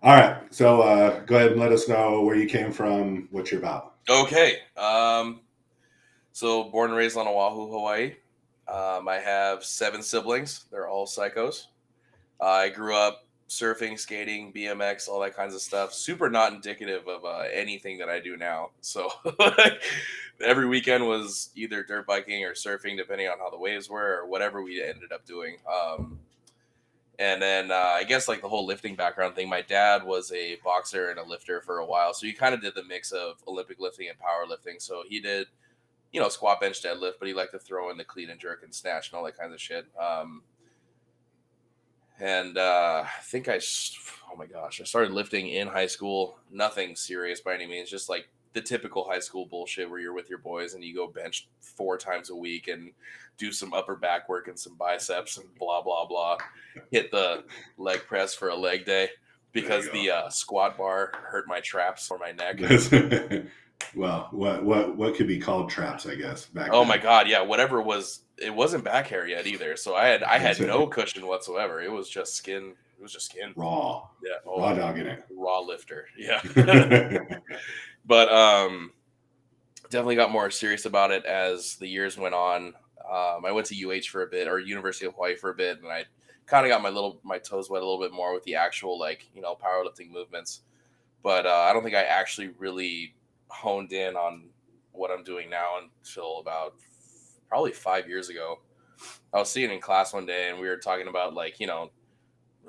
[0.00, 0.42] All right.
[0.54, 3.94] So uh, go ahead and let us know where you came from, what you're about.
[4.08, 4.58] okay.
[4.76, 5.40] Um,
[6.32, 8.14] so born and raised on Oahu, Hawaii.
[8.68, 10.66] Um, I have seven siblings.
[10.70, 11.64] They're all psychos.
[12.40, 15.92] I grew up surfing, skating, BMX, all that kinds of stuff.
[15.94, 18.70] Super not indicative of uh, anything that I do now.
[18.82, 19.10] So
[20.44, 24.26] every weekend was either dirt biking or surfing, depending on how the waves were or
[24.26, 25.56] whatever we ended up doing.
[25.66, 26.18] Um,
[27.18, 29.48] and then uh, I guess like the whole lifting background thing.
[29.48, 32.60] My dad was a boxer and a lifter for a while, so he kind of
[32.60, 34.80] did the mix of Olympic lifting and powerlifting.
[34.80, 35.48] So he did,
[36.12, 38.62] you know, squat, bench, deadlift, but he liked to throw in the clean and jerk
[38.62, 39.86] and snatch and all that kind of shit.
[40.00, 40.42] Um,
[42.20, 43.60] and uh, I think I,
[44.32, 46.38] oh my gosh, I started lifting in high school.
[46.50, 50.28] Nothing serious by any means, just like the typical high school bullshit where you're with
[50.28, 52.90] your boys and you go bench four times a week and
[53.36, 56.36] do some upper back work and some biceps and blah blah blah.
[56.90, 57.44] Hit the
[57.76, 59.10] leg press for a leg day
[59.52, 62.60] because the uh, squat bar hurt my traps or my neck.
[63.94, 66.46] well, what what what could be called traps, I guess.
[66.46, 69.76] Back Oh my god, yeah, whatever was it wasn't back hair yet either.
[69.76, 70.66] So I had I had That's it.
[70.66, 71.80] no cushion whatsoever.
[71.80, 72.74] It was just skin.
[72.98, 73.52] It was just skin.
[73.56, 74.34] raw, Yeah.
[74.46, 75.22] Oh, raw dog in it.
[75.30, 76.06] raw lifter.
[76.18, 76.40] Yeah.
[78.04, 78.92] but um
[79.90, 82.74] definitely got more serious about it as the years went on
[83.10, 85.78] um, i went to uh for a bit or university of hawaii for a bit
[85.78, 86.04] and i
[86.46, 88.98] kind of got my little my toes wet a little bit more with the actual
[88.98, 90.60] like you know powerlifting movements
[91.22, 93.14] but uh, i don't think i actually really
[93.48, 94.44] honed in on
[94.92, 96.74] what i'm doing now until about
[97.48, 98.58] probably five years ago
[99.32, 101.90] i was seeing in class one day and we were talking about like you know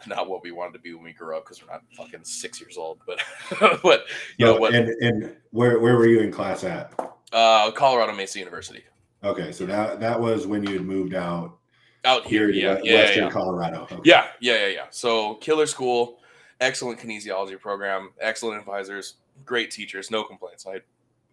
[0.07, 2.61] not what we wanted to be when we grew up because we're not fucking six
[2.61, 3.19] years old but
[3.83, 4.05] but
[4.37, 6.93] you know what and and where where were you in class at?
[7.33, 8.83] uh colorado mesa university
[9.23, 11.57] Okay, so that that was when you had moved out
[12.05, 13.29] out here, here yeah, yeah, Western yeah.
[13.29, 13.81] Colorado.
[13.83, 13.97] Okay.
[14.05, 14.85] yeah, yeah, yeah, yeah.
[14.91, 16.19] So killer school,
[16.61, 19.15] excellent kinesiology program, excellent advisors,
[19.45, 20.65] great teachers, no complaints.
[20.67, 20.81] I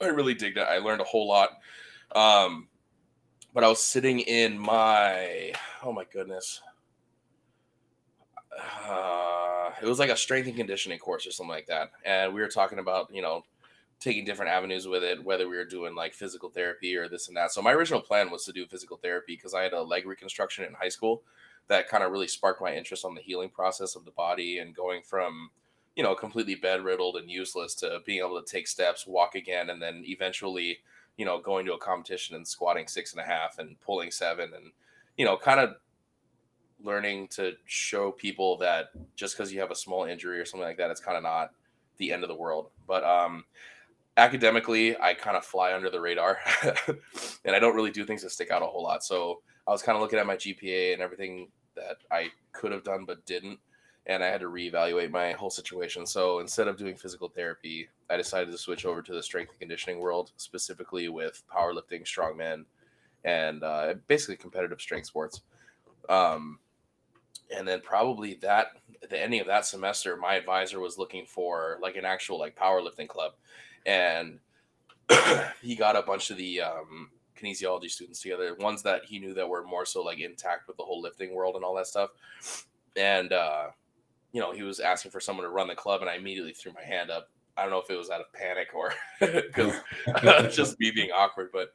[0.01, 0.67] I really digged it.
[0.69, 1.51] I learned a whole lot.
[2.15, 2.69] Um,
[3.55, 5.53] but I was sitting in my
[5.83, 6.61] oh my goodness,
[8.89, 12.41] uh, it was like a strength and conditioning course or something like that, and we
[12.41, 13.45] were talking about you know
[13.99, 17.37] taking different avenues with it, whether we were doing like physical therapy or this and
[17.37, 17.51] that.
[17.51, 20.65] So my original plan was to do physical therapy because I had a leg reconstruction
[20.65, 21.23] in high school
[21.69, 24.75] that kind of really sparked my interest on the healing process of the body and
[24.75, 25.51] going from
[25.97, 29.71] you know completely bed riddled and useless to being able to take steps walk again
[29.71, 30.79] and then eventually
[31.17, 34.51] you know going to a competition and squatting six and a half and pulling seven
[34.55, 34.71] and
[35.17, 35.77] you know kind of
[36.83, 40.77] learning to show people that just because you have a small injury or something like
[40.77, 41.51] that it's kind of not
[41.97, 42.69] the end of the world.
[42.87, 43.45] But um
[44.19, 46.39] academically i kind of fly under the radar
[47.45, 49.05] and i don't really do things that stick out a whole lot.
[49.05, 52.83] So i was kind of looking at my gpa and everything that i could have
[52.83, 53.59] done but didn't
[54.07, 56.07] and I had to reevaluate my whole situation.
[56.07, 59.59] So instead of doing physical therapy, I decided to switch over to the strength and
[59.59, 62.65] conditioning world, specifically with powerlifting, strongman,
[63.25, 65.41] and uh, basically competitive strength sports.
[66.09, 66.61] Um,
[67.57, 68.69] and then probably that
[69.03, 72.57] at the ending of that semester, my advisor was looking for like an actual like
[72.57, 73.33] powerlifting club,
[73.87, 74.39] and
[75.63, 79.49] he got a bunch of the um, kinesiology students together, ones that he knew that
[79.49, 82.11] were more so like intact with the whole lifting world and all that stuff,
[82.95, 83.33] and.
[83.33, 83.67] uh
[84.37, 86.71] you know, he was asking for someone to run the club, and I immediately threw
[86.75, 87.31] my hand up.
[87.57, 91.49] I don't know if it was out of panic or because just me being awkward,
[91.55, 91.73] but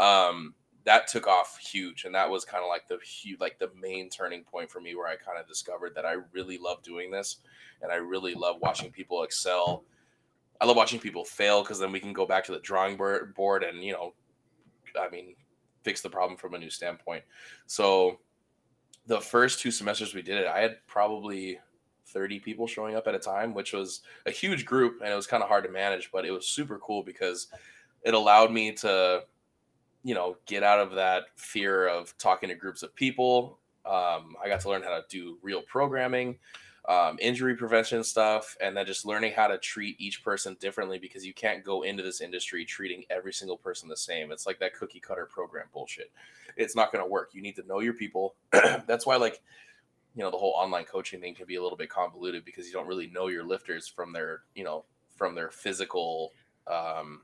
[0.00, 0.54] um,
[0.84, 4.08] that took off huge, and that was kind of like the huge, like the main
[4.10, 7.38] turning point for me, where I kind of discovered that I really love doing this,
[7.82, 9.82] and I really love watching people excel.
[10.60, 13.64] I love watching people fail because then we can go back to the drawing board
[13.64, 14.14] and you know,
[14.96, 15.34] I mean,
[15.82, 17.24] fix the problem from a new standpoint.
[17.66, 18.20] So
[19.08, 21.58] the first two semesters we did it, I had probably
[22.14, 25.26] 30 people showing up at a time, which was a huge group and it was
[25.26, 27.48] kind of hard to manage, but it was super cool because
[28.02, 29.24] it allowed me to,
[30.02, 33.58] you know, get out of that fear of talking to groups of people.
[33.84, 36.38] Um, I got to learn how to do real programming,
[36.88, 41.26] um, injury prevention stuff, and then just learning how to treat each person differently because
[41.26, 44.32] you can't go into this industry treating every single person the same.
[44.32, 46.10] It's like that cookie cutter program bullshit.
[46.56, 47.30] It's not going to work.
[47.32, 48.36] You need to know your people.
[48.52, 49.42] That's why, like,
[50.14, 52.72] you know the whole online coaching thing can be a little bit convoluted because you
[52.72, 54.84] don't really know your lifters from their you know
[55.16, 56.32] from their physical
[56.66, 57.22] um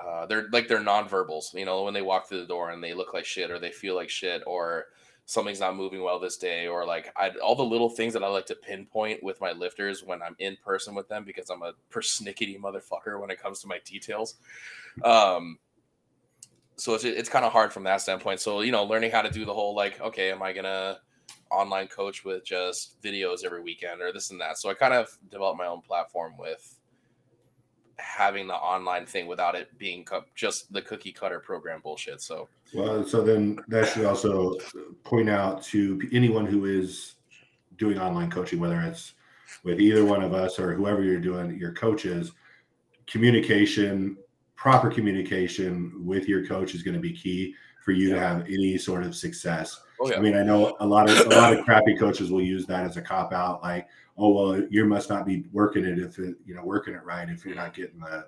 [0.00, 2.94] uh they're like they're nonverbals you know when they walk through the door and they
[2.94, 4.86] look like shit or they feel like shit or
[5.28, 8.28] something's not moving well this day or like I all the little things that I
[8.28, 11.74] like to pinpoint with my lifters when I'm in person with them because I'm a
[11.92, 14.36] persnickety motherfucker when it comes to my details.
[15.04, 15.58] Um
[16.76, 18.40] so it's it's kind of hard from that standpoint.
[18.40, 20.98] So you know learning how to do the whole like okay am I gonna
[21.50, 24.58] online coach with just videos every weekend or this and that.
[24.58, 26.78] So I kind of developed my own platform with
[27.96, 32.20] having the online thing without it being just the cookie cutter program bullshit.
[32.20, 34.54] So, well, so then that should also
[35.04, 37.14] point out to anyone who is
[37.76, 39.14] doing online coaching, whether it's
[39.64, 42.32] with either one of us or whoever you're doing your coaches,
[43.06, 44.16] communication,
[44.54, 48.76] proper communication with your coach is going to be key for you to have any
[48.76, 49.80] sort of success.
[50.00, 50.16] Oh, yeah.
[50.16, 52.84] I mean, I know a lot of a lot of crappy coaches will use that
[52.84, 56.36] as a cop out, like, oh well, you must not be working it if it,
[56.46, 58.26] you know working it right if you're not getting the.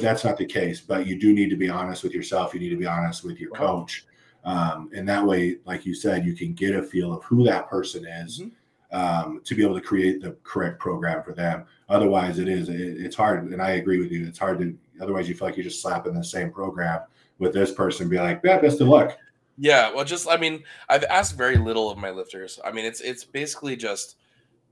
[0.00, 2.54] That's not the case, but you do need to be honest with yourself.
[2.54, 4.06] You need to be honest with your coach,
[4.44, 7.68] um, and that way, like you said, you can get a feel of who that
[7.68, 8.40] person is.
[8.40, 8.50] Mm-hmm.
[8.92, 11.66] Um, to be able to create the correct program for them.
[11.88, 14.24] Otherwise, it is it, it's hard, and I agree with you.
[14.24, 14.78] It's hard to.
[15.02, 17.00] Otherwise, you feel like you're just slapping the same program
[17.38, 19.18] with this person, be like, yeah, best of luck.
[19.58, 22.60] Yeah, well, just I mean, I've asked very little of my lifters.
[22.64, 24.16] I mean, it's it's basically just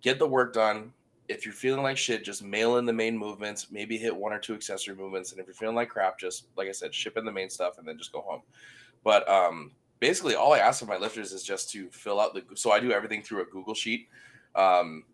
[0.03, 0.93] get the work done.
[1.29, 3.69] If you're feeling like shit, just mail in the main movements.
[3.71, 6.69] Maybe hit one or two accessory movements, and if you're feeling like crap, just like
[6.69, 8.43] I said, ship in the main stuff and then just go home.
[9.03, 12.45] But um, basically, all I ask of my lifters is just to fill out the.
[12.55, 14.09] So I do everything through a Google sheet.
[14.55, 15.05] Um,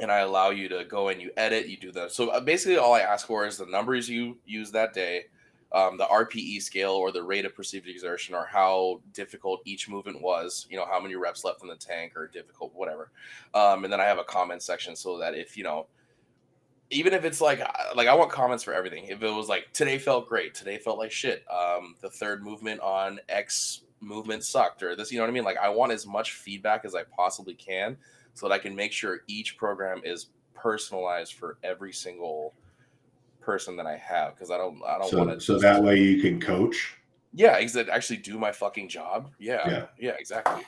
[0.00, 2.76] and I allow you to go and you edit, you do the so uh, basically
[2.76, 5.26] all I ask for is the numbers you use that day,
[5.72, 10.22] um, the RPE scale or the rate of perceived exertion or how difficult each movement
[10.22, 13.10] was, you know, how many reps left in the tank or difficult, whatever.
[13.54, 15.86] Um, and then I have a comment section so that if, you know,
[16.90, 19.04] even if it's like, uh, like I want comments for everything.
[19.04, 21.44] If it was like, today felt great, today felt like shit.
[21.50, 25.44] Um, the third movement on X movement sucked or this, you know what I mean?
[25.44, 27.98] Like I want as much feedback as I possibly can
[28.32, 32.54] so that I can make sure each program is personalized for every single
[33.48, 35.40] person that I have because I don't I don't so, want to.
[35.40, 36.98] So that way you can coach.
[37.32, 37.90] Yeah, exactly.
[37.90, 39.30] Actually, do my fucking job.
[39.38, 40.64] Yeah, yeah, yeah exactly.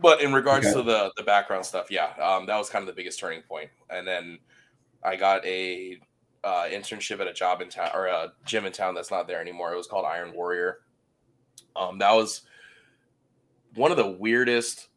[0.00, 0.74] But in regards okay.
[0.74, 3.70] to the the background stuff, yeah, um, that was kind of the biggest turning point.
[3.88, 4.40] And then
[5.04, 6.00] I got a
[6.42, 9.40] uh, internship at a job in town or a gym in town that's not there
[9.40, 9.72] anymore.
[9.72, 10.80] It was called Iron Warrior.
[11.76, 12.42] Um, that was
[13.76, 14.88] one of the weirdest,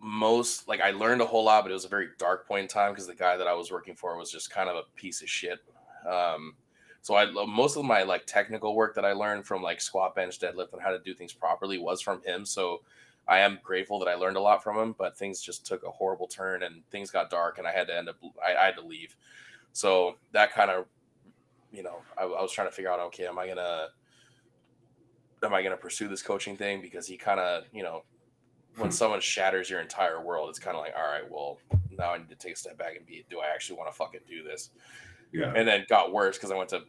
[0.00, 2.68] most like I learned a whole lot, but it was a very dark point in
[2.68, 5.22] time because the guy that I was working for was just kind of a piece
[5.22, 5.58] of shit
[6.06, 6.54] Um,
[7.02, 10.40] so I most of my like technical work that I learned from like squat, bench,
[10.40, 12.44] deadlift, and how to do things properly was from him.
[12.44, 12.82] So
[13.28, 14.94] I am grateful that I learned a lot from him.
[14.98, 17.96] But things just took a horrible turn, and things got dark, and I had to
[17.96, 19.16] end up I, I had to leave.
[19.72, 20.86] So that kind of,
[21.70, 23.88] you know, I, I was trying to figure out, okay, am I gonna
[25.44, 28.02] am I gonna pursue this coaching thing because he kind of, you know,
[28.78, 31.58] when someone shatters your entire world, it's kind of like, all right, well,
[31.90, 33.96] now I need to take a step back and be, do I actually want to
[33.96, 34.70] fucking do this?
[35.32, 35.52] Yeah.
[35.54, 36.82] And then got worse because I went to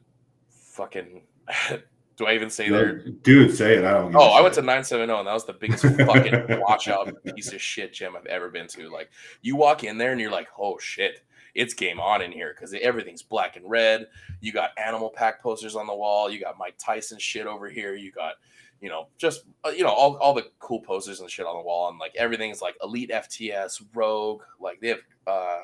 [0.50, 1.22] fucking.
[2.18, 3.00] do I even say there?
[3.00, 3.86] Dude, say it.
[3.86, 4.12] I don't.
[4.12, 4.20] Know.
[4.20, 7.94] Oh, I went to 970, and that was the biggest fucking washout piece of shit
[7.94, 8.90] gym I've ever been to.
[8.90, 9.10] Like,
[9.42, 11.24] you walk in there and you're like, oh shit,
[11.54, 14.08] it's game on in here because everything's black and red.
[14.42, 16.30] You got Animal Pak posters on the wall.
[16.30, 17.96] You got Mike Tyson shit over here.
[17.96, 18.34] You got
[18.82, 21.64] you know, just uh, you know, all, all the cool posters and shit on the
[21.64, 25.62] wall, and like everything's like Elite FTS, Rogue, like they have uh,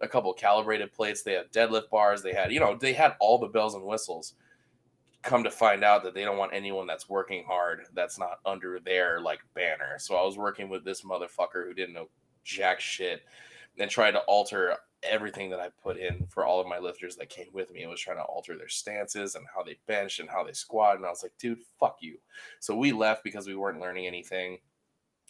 [0.00, 3.38] a couple calibrated plates, they have deadlift bars, they had, you know, they had all
[3.38, 4.34] the bells and whistles.
[5.22, 8.78] Come to find out that they don't want anyone that's working hard that's not under
[8.78, 9.98] their like banner.
[9.98, 12.08] So I was working with this motherfucker who didn't know
[12.44, 13.22] jack shit
[13.78, 17.28] and tried to alter everything that I put in for all of my lifters that
[17.28, 17.84] came with me.
[17.84, 20.96] I was trying to alter their stances and how they bench and how they squat.
[20.96, 22.18] And I was like, dude, fuck you.
[22.60, 24.58] So we left because we weren't learning anything.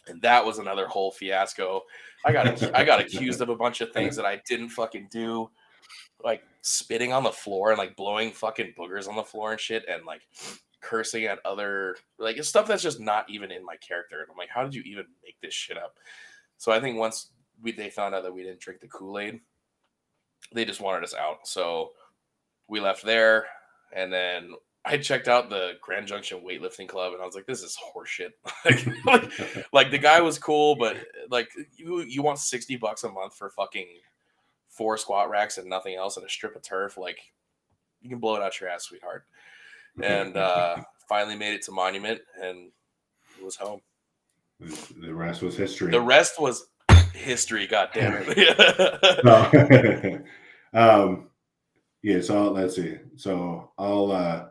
[0.07, 1.81] And that was another whole fiasco.
[2.23, 5.49] I got I got accused of a bunch of things that I didn't fucking do,
[6.23, 9.85] like spitting on the floor and like blowing fucking boogers on the floor and shit,
[9.89, 10.21] and like
[10.81, 14.21] cursing at other like stuff that's just not even in my character.
[14.21, 15.97] And I'm like, how did you even make this shit up?
[16.57, 17.31] So I think once
[17.61, 19.39] we they found out that we didn't drink the Kool Aid,
[20.53, 21.47] they just wanted us out.
[21.47, 21.91] So
[22.67, 23.45] we left there,
[23.93, 24.51] and then
[24.85, 28.31] I checked out the Grand Junction Weightlifting Club, and I was like, "This is horseshit."
[28.65, 30.95] like, like, like, the guy was cool, but
[31.29, 33.87] like you you want sixty bucks a month for fucking
[34.69, 37.17] four squat racks and nothing else and a strip of turf, like
[38.01, 39.25] you can blow it out your ass, sweetheart.
[40.01, 40.77] And uh,
[41.09, 42.71] finally made it to Monument, and
[43.39, 43.81] it was home.
[44.59, 45.91] The rest was history.
[45.91, 46.67] The rest was
[47.13, 47.65] history.
[47.67, 50.23] God damn it.
[50.73, 51.29] um,
[52.03, 52.21] yeah.
[52.21, 52.97] So let's see.
[53.15, 54.45] So I'll uh,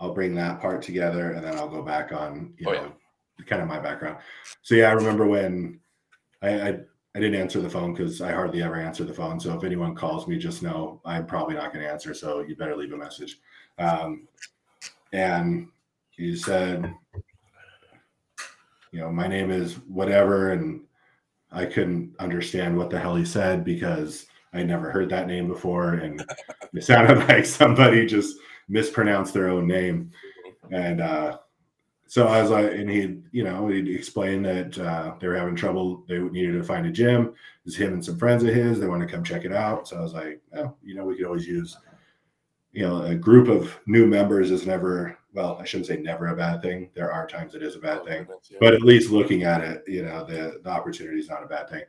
[0.00, 2.92] I'll bring that part together, and then I'll go back on you oh, know
[3.38, 3.44] yeah.
[3.44, 4.18] kind of my background.
[4.62, 5.78] So yeah, I remember when
[6.42, 6.80] I I,
[7.14, 9.38] I didn't answer the phone because I hardly ever answer the phone.
[9.38, 12.14] So if anyone calls me, just know I'm probably not going to answer.
[12.14, 13.40] So you better leave a message.
[13.78, 14.28] Um,
[15.12, 15.68] and
[16.10, 16.94] he said,
[18.92, 20.82] you know, my name is whatever, and
[21.50, 25.94] I couldn't understand what the hell he said because I never heard that name before,
[25.94, 26.24] and
[26.74, 28.36] it sounded like somebody just
[28.70, 30.10] mispronounced their own name.
[30.70, 31.38] And uh,
[32.06, 35.56] so I was like, and he, you know, he explained that uh, they were having
[35.56, 36.04] trouble.
[36.08, 37.26] They needed to find a gym.
[37.26, 38.80] It was him and some friends of his.
[38.80, 39.88] They want to come check it out.
[39.88, 41.76] So I was like, oh, you know, we could always use,
[42.72, 46.36] you know, a group of new members is never well, I shouldn't say never a
[46.36, 46.90] bad thing.
[46.94, 48.26] There are times it is a bad thing,
[48.60, 51.68] but at least looking at it, you know, the the opportunity is not a bad
[51.68, 51.84] thing.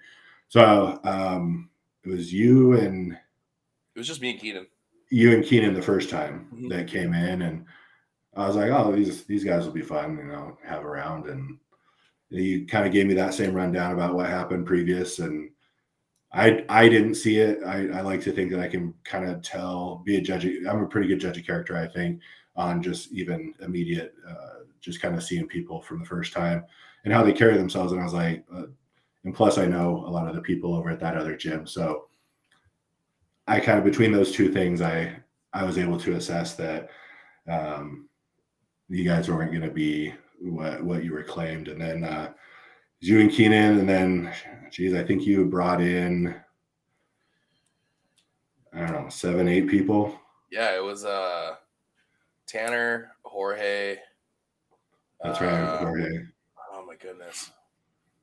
[0.49, 1.69] So um,
[2.03, 4.67] it was you and it was just me and Keenan.
[5.11, 6.69] You and Keenan the first time mm-hmm.
[6.69, 7.65] that came in, and
[8.35, 11.27] I was like, oh, these these guys will be fun, you know, have around.
[11.27, 11.59] And
[12.29, 15.51] you kind of gave me that same rundown about what happened previous, and
[16.33, 17.59] I I didn't see it.
[17.63, 20.45] I, I like to think that I can kind of tell, be a judge.
[20.67, 22.21] I'm a pretty good judge of character, I think
[22.55, 26.63] on just even immediate, uh, just kind of seeing people from the first time
[27.03, 27.91] and how they carry themselves.
[27.91, 28.65] And I was like, uh,
[29.23, 31.65] and plus I know a lot of the people over at that other gym.
[31.67, 32.07] So
[33.47, 35.15] I kind of between those two things, I
[35.53, 36.89] I was able to assess that
[37.49, 38.07] um,
[38.87, 41.67] you guys weren't going to be what what you were claimed.
[41.67, 42.33] And then uh,
[42.99, 44.33] you and Keenan, and then
[44.71, 46.35] geez, I think you brought in
[48.73, 50.17] I don't know seven eight people.
[50.51, 51.55] Yeah, it was uh
[52.47, 53.97] Tanner, Jorge.
[55.21, 56.25] That's right, uh, Jorge.
[56.73, 57.51] Oh my goodness!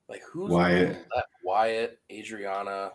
[0.09, 1.07] Like who's Wyatt?
[1.45, 2.93] Wyatt, Adriana.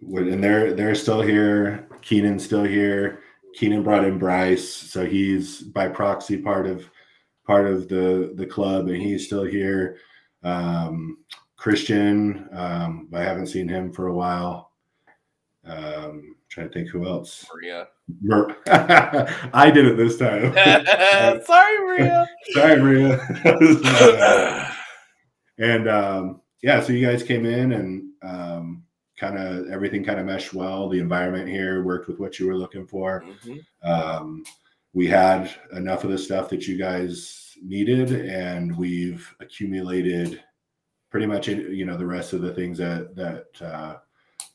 [0.00, 1.88] And they're they're still here.
[2.02, 3.20] Keenan's still here.
[3.54, 6.88] Keenan brought in Bryce, so he's by proxy part of
[7.46, 9.98] part of the the club, and he's still here.
[10.44, 11.18] Um,
[11.56, 14.70] Christian, um, I haven't seen him for a while.
[15.64, 17.46] Um, trying to think who else.
[17.52, 17.88] Maria.
[18.22, 18.56] Mer-
[19.52, 20.52] I did it this time.
[21.44, 22.28] Sorry, Maria.
[22.52, 24.74] Sorry, Maria.
[25.58, 28.77] and um, yeah, so you guys came in and um,
[29.18, 30.88] kind of everything kind of meshed well.
[30.88, 33.24] The environment here worked with what you were looking for.
[33.24, 33.90] Mm-hmm.
[33.90, 34.44] Um,
[34.94, 40.42] we had enough of the stuff that you guys needed, and we've accumulated
[41.10, 43.96] pretty much you know the rest of the things that that uh,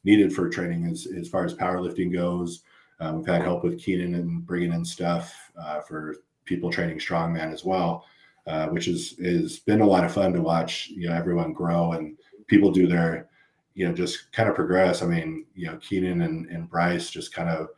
[0.03, 2.63] needed for training as as far as powerlifting goes
[2.99, 7.51] Um, we've had help with Keenan and bringing in stuff uh, for people training strongman
[7.51, 8.05] as well,
[8.47, 10.89] uh, which is is been a lot of fun to watch.
[10.89, 13.29] You know, everyone grow and people do their,
[13.75, 15.01] you know, just kind of progress.
[15.01, 17.69] I mean, you know, Keenan and, and Bryce just kind of,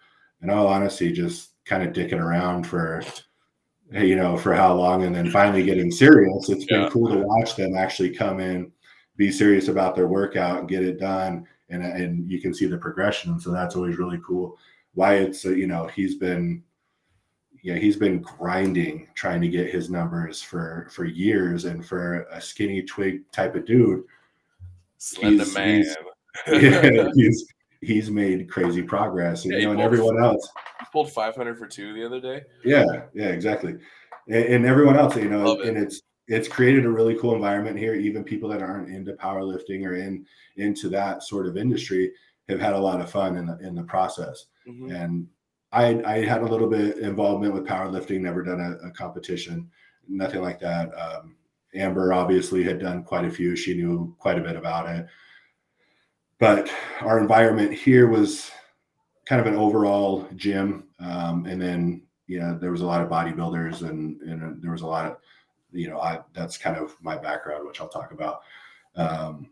[0.42, 3.04] in all honesty, just kind of dicking around for
[3.92, 6.50] you know for how long and then finally getting serious.
[6.50, 8.72] It's been cool to watch them actually come in
[9.18, 12.78] be serious about their workout and get it done and and you can see the
[12.78, 13.40] progression.
[13.40, 14.58] So that's always really cool.
[14.96, 16.64] Wyatt's uh, you know he's been
[17.64, 22.42] yeah he's been grinding trying to get his numbers for for years and for a
[22.42, 24.04] skinny twig type of dude
[25.06, 25.96] Slender he's, man he's,
[26.62, 27.46] yeah, he's
[27.82, 30.50] he's made crazy progress and, yeah, you know and everyone else
[30.92, 32.84] pulled 500 for two the other day yeah
[33.14, 33.76] yeah exactly
[34.28, 37.94] and, and everyone else you know and it's it's created a really cool environment here.
[37.94, 40.26] Even people that aren't into powerlifting or in
[40.58, 42.12] into that sort of industry
[42.50, 44.46] have had a lot of fun in the in the process.
[44.68, 44.92] Mm-hmm.
[44.92, 45.28] And
[45.72, 49.70] I I had a little bit involvement with powerlifting, never done a, a competition,
[50.08, 50.90] nothing like that.
[50.98, 51.36] Um,
[51.76, 53.56] Amber obviously had done quite a few.
[53.56, 55.08] She knew quite a bit about it.
[56.40, 56.70] But
[57.02, 58.52] our environment here was
[59.26, 60.88] kind of an overall gym.
[61.00, 64.82] Um, and then, you know, there was a lot of bodybuilders and, and there was
[64.82, 65.18] a lot of
[65.76, 68.42] you know, I that's kind of my background, which I'll talk about.
[68.96, 69.50] Um,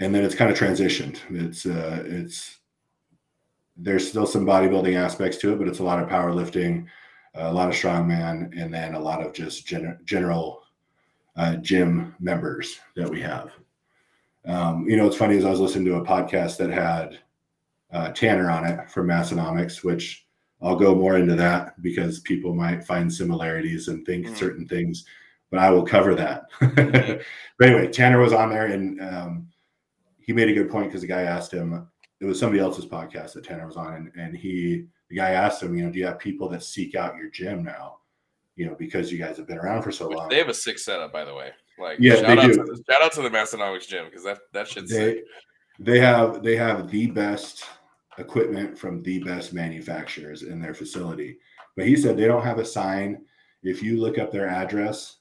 [0.00, 1.18] and then it's kind of transitioned.
[1.30, 2.58] It's uh, it's
[3.76, 6.86] there's still some bodybuilding aspects to it, but it's a lot of powerlifting,
[7.34, 10.61] a lot of strongman, and then a lot of just gen- general
[11.36, 13.52] uh, gym members that we have.
[14.44, 17.18] Um, you know, it's funny as I was listening to a podcast that had
[17.92, 20.26] uh, Tanner on it from Massenomics, which
[20.60, 24.34] I'll go more into that because people might find similarities and think mm-hmm.
[24.34, 25.04] certain things
[25.52, 26.44] but I will cover that.
[27.58, 29.48] but anyway, Tanner was on there and um,
[30.18, 31.86] he made a good point because the guy asked him,
[32.20, 35.62] it was somebody else's podcast that Tanner was on, and, and he, the guy asked
[35.62, 37.98] him, you know, do you have people that seek out your gym now?
[38.56, 40.28] You know, because you guys have been around for so long.
[40.28, 41.50] They have a sick setup, by the way.
[41.78, 42.54] Like, yeah, shout, they out, do.
[42.54, 45.24] To, shout out to the Massenomics gym because that that shit's they, sick.
[45.78, 47.64] They have they have the best
[48.18, 51.38] equipment from the best manufacturers in their facility.
[51.76, 53.24] But he said they don't have a sign.
[53.62, 55.18] If you look up their address,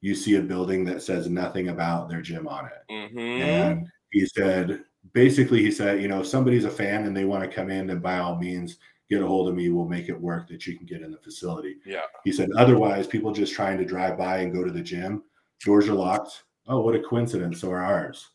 [0.00, 2.92] you see a building that says nothing about their gym on it.
[2.92, 3.18] Mm-hmm.
[3.18, 7.42] And he said, basically, he said, you know, if somebody's a fan and they want
[7.42, 8.78] to come in, then by all means,
[9.10, 9.68] get a hold of me.
[9.68, 11.76] We'll make it work that you can get in the facility.
[11.84, 12.02] Yeah.
[12.24, 15.24] He said, otherwise, people just trying to drive by and go to the gym,
[15.64, 16.44] doors are locked.
[16.66, 17.60] Oh, what a coincidence.
[17.60, 18.28] So are ours.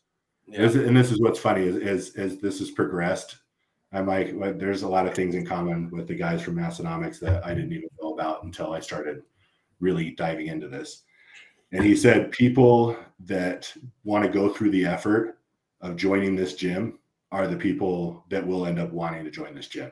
[0.46, 0.60] Yeah.
[0.60, 3.38] and this is what's funny is, is, is this has progressed.
[3.92, 7.18] I'm like, well, there's a lot of things in common with the guys from Massenomics
[7.20, 9.22] that I didn't even know about until I started
[9.80, 11.02] really diving into this
[11.72, 13.72] and he said people that
[14.04, 15.38] want to go through the effort
[15.80, 16.98] of joining this gym
[17.32, 19.90] are the people that will end up wanting to join this gym.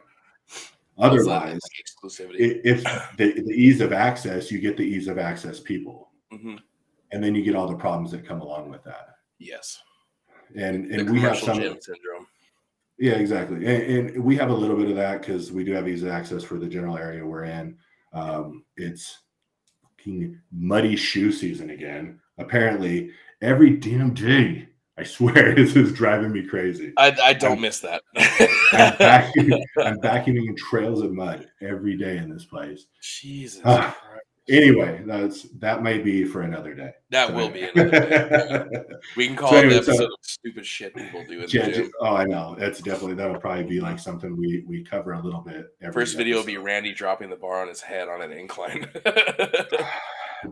[0.99, 2.61] Otherwise, exclusivity.
[2.64, 2.84] If
[3.16, 6.57] the, the, ease of access, you get the ease of access people, mm-hmm.
[7.11, 9.16] and then you get all the problems that come along with that.
[9.38, 9.82] Yes,
[10.57, 12.26] and and we have some syndrome.
[12.97, 15.88] Yeah, exactly, and, and we have a little bit of that because we do have
[15.88, 17.76] ease of access for the general area we're in.
[18.12, 19.22] Um, it's
[20.53, 22.20] muddy shoe season again.
[22.38, 24.68] Apparently, every damn day.
[24.97, 26.92] I swear, this is driving me crazy.
[26.97, 28.03] I, I don't I'm, miss that.
[28.16, 28.22] I'm,
[28.97, 32.86] vacuuming, I'm vacuuming trails of mud every day in this place.
[33.01, 33.61] Jesus.
[33.64, 33.92] Uh,
[34.49, 36.92] anyway, that's that might be for another day.
[37.11, 38.66] That will be another day.
[39.16, 41.49] we can call so anyway, it the episode so, of stupid shit people do in
[41.49, 41.90] yeah, the gym.
[42.01, 42.55] oh, I know.
[42.57, 45.74] That's definitely that'll probably be like something we we cover a little bit.
[45.92, 48.88] First video will be Randy dropping the bar on his head on an incline.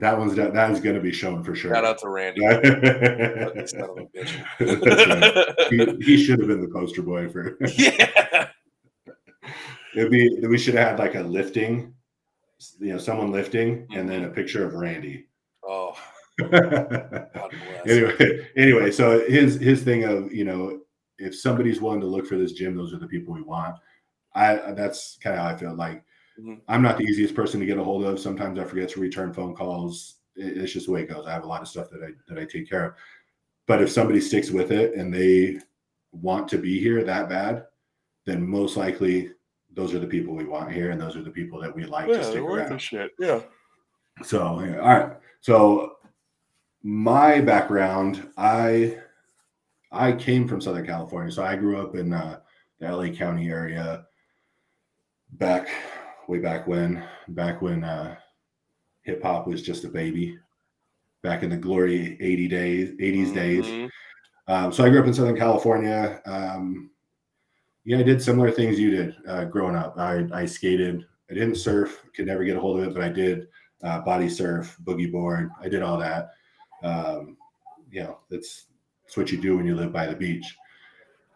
[0.01, 1.74] that one's that is going to be shown for sure.
[1.74, 2.40] Shout out to Randy.
[5.70, 7.57] he, he should have been the poster boy for.
[7.76, 8.49] yeah.
[9.95, 11.95] It'd be we should have had like a lifting
[12.78, 14.34] you know someone lifting and then a mm-hmm.
[14.34, 15.26] picture of Randy.
[15.64, 15.97] Oh.
[17.86, 20.80] anyway, anyway, so his his thing of you know
[21.18, 23.76] if somebody's willing to look for this gym, those are the people we want.
[24.34, 25.74] I that's kind of how I feel.
[25.74, 26.05] Like
[26.39, 26.55] mm-hmm.
[26.68, 28.20] I'm not the easiest person to get a hold of.
[28.20, 30.16] Sometimes I forget to return phone calls.
[30.35, 31.26] It's just the way it goes.
[31.26, 32.95] I have a lot of stuff that I that I take care of.
[33.66, 35.59] But if somebody sticks with it and they
[36.12, 37.66] want to be here that bad,
[38.24, 39.30] then most likely
[39.74, 42.09] those are the people we want here, and those are the people that we like
[42.09, 42.78] yeah, to stick around.
[42.78, 43.12] Shit.
[43.18, 43.41] Yeah.
[44.22, 45.16] So yeah, all right.
[45.41, 45.97] So
[46.83, 48.99] my background, I
[49.91, 52.41] I came from Southern California, so I grew up in uh,
[52.80, 54.07] the LA County area
[55.33, 55.68] back
[56.29, 58.16] way back when, back when uh,
[59.03, 60.39] hip hop was just a baby,
[61.23, 63.35] back in the glory 80 days, 80s mm-hmm.
[63.35, 63.91] days.
[64.49, 66.20] Um, so I grew up in Southern California.
[66.27, 66.91] Um,
[67.85, 69.99] yeah, I did similar things you did uh, growing up.
[69.99, 71.05] I, I skated.
[71.31, 72.03] I didn't surf.
[72.14, 73.49] Could never get a hold of it, but I did
[73.83, 75.51] uh, body surf, boogie board.
[75.61, 76.31] I did all that.
[76.83, 77.37] Um,
[77.91, 78.66] you know, that's
[79.05, 80.57] that's what you do when you live by the beach.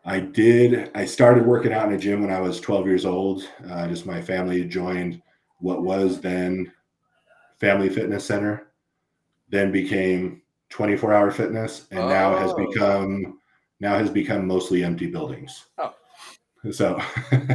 [0.07, 0.91] I did.
[0.95, 3.43] I started working out in a gym when I was 12 years old.
[3.69, 5.21] Uh, just my family joined
[5.59, 6.73] what was then
[7.59, 8.69] Family Fitness Center,
[9.49, 12.09] then became 24 Hour Fitness, and oh.
[12.09, 12.67] now has oh.
[12.67, 13.41] become
[13.81, 15.67] now has become mostly empty buildings.
[15.77, 15.93] Oh.
[16.73, 17.01] So,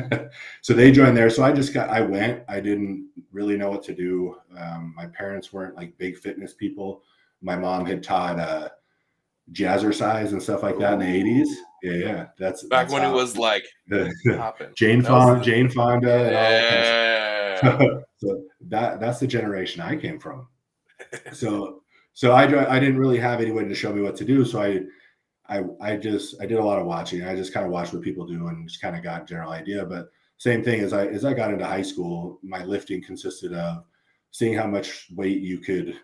[0.62, 1.30] so they joined there.
[1.30, 2.44] So I just got, I went.
[2.48, 4.38] I didn't really know what to do.
[4.58, 7.04] Um, my parents weren't like big fitness people.
[7.42, 8.70] My mom had taught uh,
[9.52, 11.58] jazzercise and stuff like that in the eighties.
[11.82, 12.28] Yeah, yeah.
[12.38, 13.66] That's back that's when it was like
[14.76, 16.30] Jane Fonda, Jane Fonda.
[16.32, 17.62] Yeah.
[17.62, 20.48] So, so that that's the generation I came from.
[21.34, 21.82] So
[22.14, 24.46] so I I didn't really have anyone to show me what to do.
[24.46, 24.82] So I
[25.48, 27.24] I I just I did a lot of watching.
[27.24, 29.52] I just kind of watched what people do and just kind of got a general
[29.52, 29.86] idea.
[29.86, 33.84] But same thing as I as I got into high school, my lifting consisted of
[34.32, 36.00] seeing how much weight you could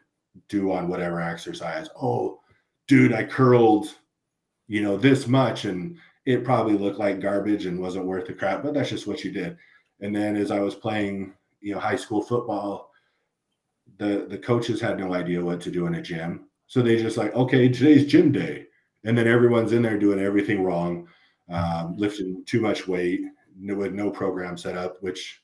[0.50, 1.90] do on whatever exercise.
[2.00, 2.40] Oh,
[2.88, 3.96] dude, I curled,
[4.68, 8.64] you know, this much and it probably looked like garbage and wasn't worth the crap,
[8.64, 9.58] but that's just what you did.
[10.02, 12.92] And then as I was playing, you know, high school football,
[13.98, 16.48] the the coaches had no idea what to do in a gym.
[16.68, 18.68] So they just like, okay, today's gym day
[19.08, 21.08] and then everyone's in there doing everything wrong,
[21.50, 23.22] um, lifting too much weight
[23.60, 25.42] with no program set up, which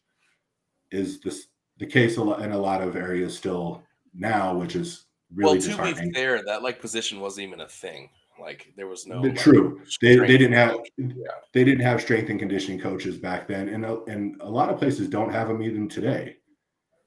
[0.91, 1.47] is this,
[1.77, 3.81] the case in a lot of areas still
[4.13, 5.93] now, which is really well.
[5.93, 8.09] To be fair, that like position wasn't even a thing.
[8.39, 9.81] Like there was no the, like, true.
[10.01, 11.13] They, they didn't have yeah.
[11.53, 15.07] they didn't have strength and conditioning coaches back then, and and a lot of places
[15.07, 16.37] don't have them even today.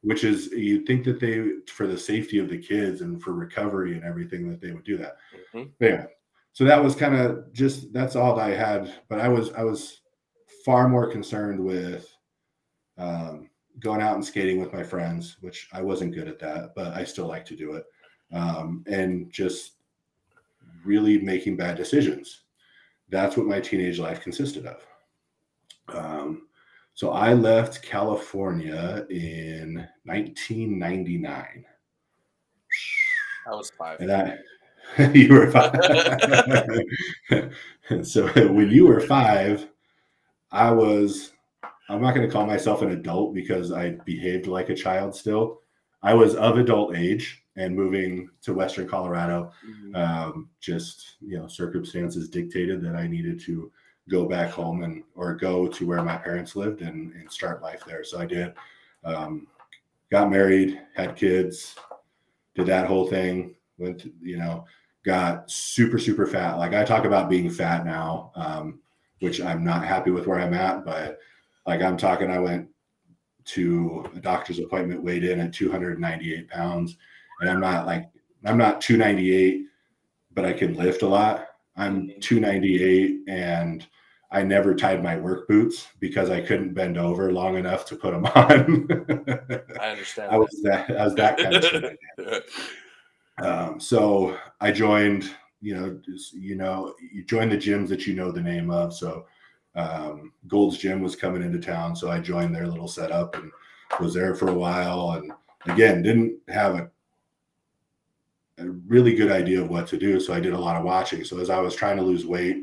[0.03, 3.95] Which is you'd think that they for the safety of the kids and for recovery
[3.95, 5.16] and everything that they would do that.
[5.55, 5.85] Mm-hmm.
[5.85, 6.07] yeah,
[6.53, 8.95] so that was kind of just that's all I had.
[9.09, 10.01] But I was I was
[10.64, 12.09] far more concerned with
[12.99, 13.51] um,
[13.81, 17.05] going out and skating with my friends, which I wasn't good at that, but I
[17.05, 17.85] still like to do it,
[18.33, 19.76] um, and just
[20.87, 22.43] really making bad decisions.
[23.09, 24.87] That's what my teenage life consisted of.
[25.89, 26.49] Um,
[26.95, 31.64] so I left California in 1999.
[33.47, 34.01] I was five.
[34.01, 34.39] And I,
[35.12, 35.74] you were five.
[38.03, 39.68] so when you were five,
[40.51, 41.32] I was,
[41.89, 45.61] I'm not going to call myself an adult because I behaved like a child still.
[46.03, 49.53] I was of adult age and moving to Western Colorado.
[49.67, 49.97] Mm-hmm.
[49.97, 53.71] Um, just, you know, circumstances dictated that I needed to
[54.09, 57.83] go back home and or go to where my parents lived and, and start life
[57.87, 58.05] there.
[58.05, 58.53] So I did.
[59.05, 59.47] Um,
[60.11, 61.75] got married, had kids,
[62.55, 64.65] did that whole thing went to, you know,
[65.05, 66.55] got super, super fat.
[66.55, 68.81] Like I talk about being fat now, um,
[69.21, 71.19] which I'm not happy with where I'm at, but
[71.67, 72.69] like I'm talking, I went
[73.47, 76.97] to a doctor's appointment, weighed in at 298 pounds,
[77.41, 78.09] and I'm not like,
[78.45, 79.66] I'm not 298,
[80.34, 81.49] but I can lift a lot.
[81.76, 83.87] I'm 298 and
[84.30, 88.12] I never tied my work boots because I couldn't bend over long enough to put
[88.12, 88.89] them on.
[89.80, 90.32] I understand.
[90.32, 92.43] I was that I was that kind of
[93.39, 95.30] Um, so I joined,
[95.61, 98.95] you know, just, you know, you join the gyms that you know the name of.
[98.95, 99.26] So
[99.74, 103.53] um, Gold's Gym was coming into town, so I joined their little setup and
[104.01, 105.12] was there for a while.
[105.12, 105.32] And
[105.66, 106.91] again, didn't have a,
[108.59, 111.25] a really good idea of what to do, so I did a lot of watching.
[111.25, 112.57] So as I was trying to lose weight,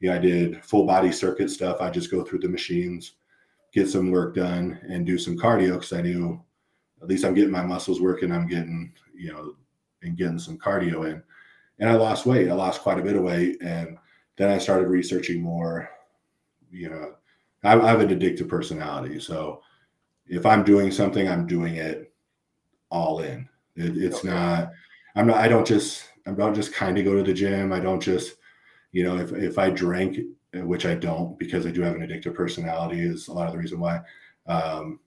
[0.00, 1.80] you know, I did full body circuit stuff.
[1.80, 3.14] I just go through the machines,
[3.72, 6.42] get some work done, and do some cardio because I knew
[7.00, 8.32] at least I'm getting my muscles working.
[8.32, 9.54] I'm getting, you know,
[10.02, 11.22] and getting some cardio in.
[11.78, 12.48] And I lost weight.
[12.48, 13.58] I lost quite a bit of weight.
[13.62, 13.96] And
[14.36, 15.88] then I started researching more.
[16.70, 17.14] You know,
[17.64, 19.20] I, I have an addictive personality.
[19.20, 19.62] So
[20.26, 22.12] if I'm doing something, I'm doing it
[22.90, 23.48] all in.
[23.76, 24.28] It, it's okay.
[24.28, 24.70] not,
[25.18, 27.72] I'm not, I don't just, I don't just kind of go to the gym.
[27.72, 28.36] I don't just,
[28.92, 30.18] you know, if, if I drink,
[30.54, 33.58] which I don't because I do have an addictive personality, is a lot of the
[33.58, 34.00] reason why.
[34.46, 35.00] Um,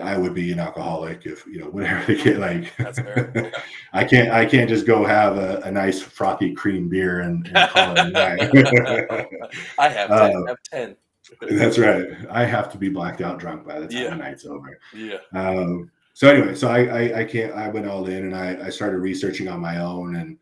[0.00, 2.76] I would be an alcoholic if you know whatever the kid like.
[2.76, 3.52] That's fair.
[3.92, 7.70] I can't I can't just go have a, a nice frothy cream beer and, and
[7.70, 8.40] call it a night.
[9.78, 10.36] I have ten.
[10.36, 10.96] Uh, I have ten.
[11.40, 12.08] That's right.
[12.30, 14.10] I have to be blacked out drunk by the time yeah.
[14.10, 14.78] the night's over.
[14.94, 15.18] Yeah.
[15.34, 15.90] Um,
[16.20, 18.98] so anyway, so I, I, I can't I went all in and I, I started
[18.98, 20.36] researching on my own and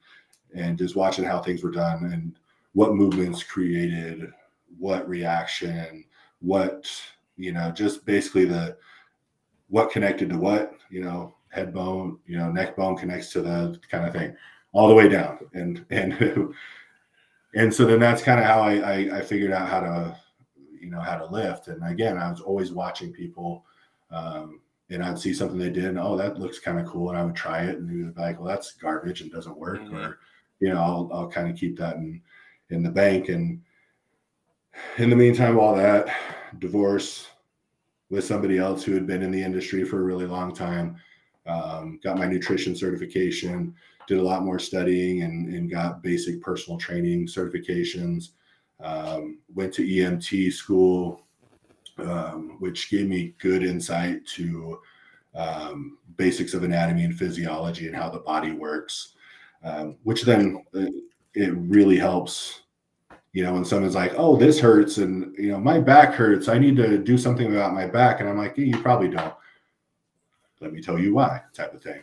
[0.53, 2.35] and just watching how things were done and
[2.73, 4.33] what movements created
[4.79, 6.05] what reaction
[6.41, 6.91] what
[7.37, 8.77] you know just basically the
[9.69, 13.79] what connected to what, you know, head bone, you know, neck bone connects to the
[13.91, 14.35] kind of thing,
[14.73, 15.39] all the way down.
[15.55, 16.53] And and
[17.55, 20.17] and so then that's kind of how I, I, I figured out how to
[20.81, 21.69] you know how to lift.
[21.69, 23.65] And again, I was always watching people,
[24.11, 24.61] um,
[24.91, 27.25] and I'd see something they did, and oh, that looks kind of cool, and I
[27.25, 29.93] would try it, and be like, well, that's garbage and doesn't work, Mhm.
[29.93, 30.19] or
[30.61, 32.21] you know, I'll I'll kind of keep that in
[32.71, 33.29] in the bank.
[33.29, 33.63] And
[34.99, 36.09] in the meantime, all that
[36.59, 37.29] divorce
[38.11, 40.97] with somebody else who had been in the industry for a really long time,
[41.47, 43.75] um, got my nutrition certification,
[44.07, 48.31] did a lot more studying, and and got basic personal training certifications.
[48.81, 51.27] Um, went to EMT school,
[52.01, 54.81] um, which gave me good insight to
[55.35, 59.15] um, basics of anatomy and physiology and how the body works,
[59.63, 60.87] um, which then uh,
[61.35, 62.63] it really helps.
[63.33, 66.49] You know, when someone's like, "Oh, this hurts," and you know, my back hurts.
[66.49, 69.35] I need to do something about my back, and I'm like, "Yeah, "You probably don't."
[70.61, 72.03] Let me tell you why, type of thing.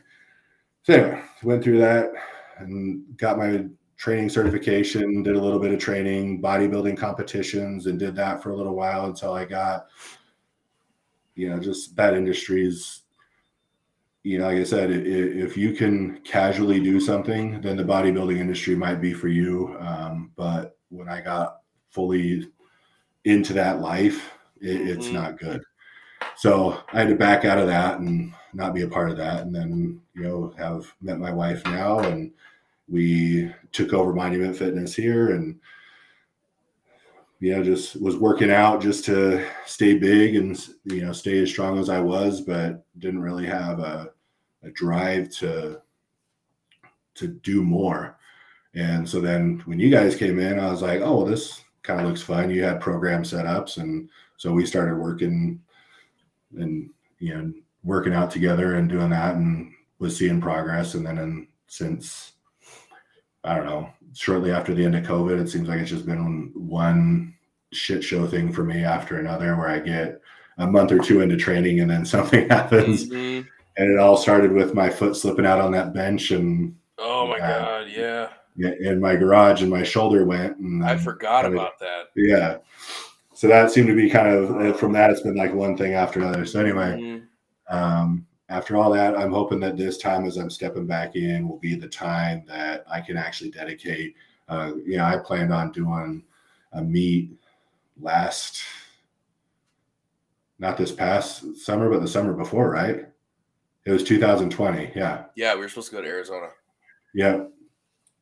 [0.84, 2.12] So anyway, went through that
[2.58, 3.66] and got my
[3.98, 8.56] training certification, did a little bit of training, bodybuilding competitions, and did that for a
[8.56, 9.88] little while until I got,
[11.36, 13.04] you know, just that industry's,
[14.24, 18.76] you know, like I said, if you can casually do something, then the bodybuilding industry
[18.76, 19.78] might be for you.
[19.80, 21.58] Um, but when I got
[21.89, 22.48] fully
[23.24, 24.32] into that life,
[24.62, 25.14] it, it's Mhm.
[25.14, 25.62] not good.
[26.38, 29.43] So I had to back out of that and not be a part of that.
[29.43, 32.32] And then, you know, have met my wife now and
[32.88, 35.60] we took over Monument Fitness here and
[37.40, 41.50] you know just was working out just to stay big and you know stay as
[41.50, 44.12] strong as I was, but didn't really have a,
[44.64, 45.82] a drive to
[47.16, 48.18] to do more.
[48.74, 52.08] And so then when you guys came in, I was like, oh, this kind of
[52.08, 52.50] looks fun.
[52.50, 55.62] You had program setups, and so we started working
[56.58, 60.94] and you know working out together and doing that, and was seeing progress.
[60.94, 62.34] And then in, since
[63.46, 66.52] I don't know, shortly after the end of COVID, it seems like it's just been
[66.56, 67.34] one
[67.72, 70.22] shit show thing for me after another, where I get
[70.58, 73.10] a month or two into training and then something happens.
[73.10, 73.46] Mhm.
[73.78, 77.38] And it all started with my foot slipping out on that bench and Oh my
[77.38, 77.60] Yeah.
[77.60, 78.30] god, yeah.
[78.80, 80.56] in my garage and my shoulder went.
[80.58, 82.06] And I forgot about that.
[82.16, 82.58] Yeah.
[83.34, 86.22] So that seemed to be kind of from that, it's been like one thing after
[86.22, 86.46] another.
[86.46, 87.24] So anyway, Mhm.
[87.70, 91.58] um, after all that, I'm hoping that this time, as I'm stepping back in, will
[91.58, 94.16] be the time that I can actually dedicate.
[94.48, 96.24] Uh, know, I planned on doing
[96.74, 97.32] a meet
[98.00, 98.62] last,
[100.60, 103.06] not this past summer, but the summer before, right?
[103.86, 104.91] It was 2020.
[104.96, 105.26] Yeah.
[105.36, 106.50] Yeah, we were supposed to go to Arizona.
[107.16, 107.52] Yep.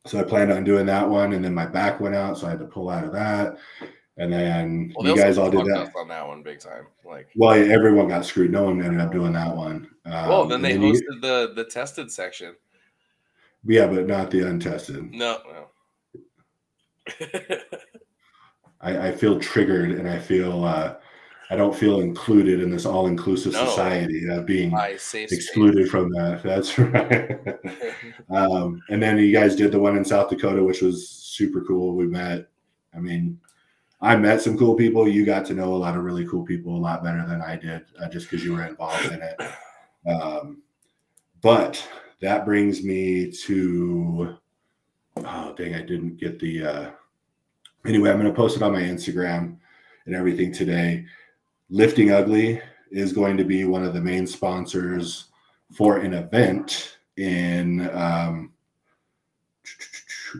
[0.06, 2.50] So I planned on doing that one, and then my back went out, so I
[2.50, 3.56] had to pull out of that.
[4.16, 5.90] And then Well, you guys all did that.
[5.96, 6.86] on that one big time.
[7.04, 8.52] Like, Well, everyone got screwed.
[8.52, 9.88] No one ended up doing that one.
[10.06, 12.54] Um, well, then they you- hosted the the tested section.
[13.64, 15.10] yeah, but not the untested.
[15.12, 15.70] No, no.
[18.80, 20.96] I, I feel triggered, and I feel uh,
[21.50, 23.64] I don't feel included in this all-inclusive No.
[23.66, 25.32] society of being safe space.
[25.32, 26.42] excluded from that.
[26.44, 27.38] That's right.
[28.30, 31.94] um, and then you guys did the one in South Dakota, which was super cool.
[31.96, 32.48] We met.
[32.94, 33.40] I mean,
[34.04, 35.08] I met some cool people.
[35.08, 37.56] You got to know a lot of really cool people a lot better than I
[37.56, 39.40] did, uh, just because you were involved in it.
[40.06, 40.62] Um,
[41.40, 41.82] but
[42.20, 44.36] that brings me to
[45.16, 46.66] oh dang, I didn't get the.
[46.66, 46.90] Uh,
[47.86, 49.56] anyway, I'm going to post it on my Instagram
[50.04, 51.06] and everything today.
[51.70, 55.30] Lifting Ugly is going to be one of the main sponsors
[55.72, 58.52] for an event in um,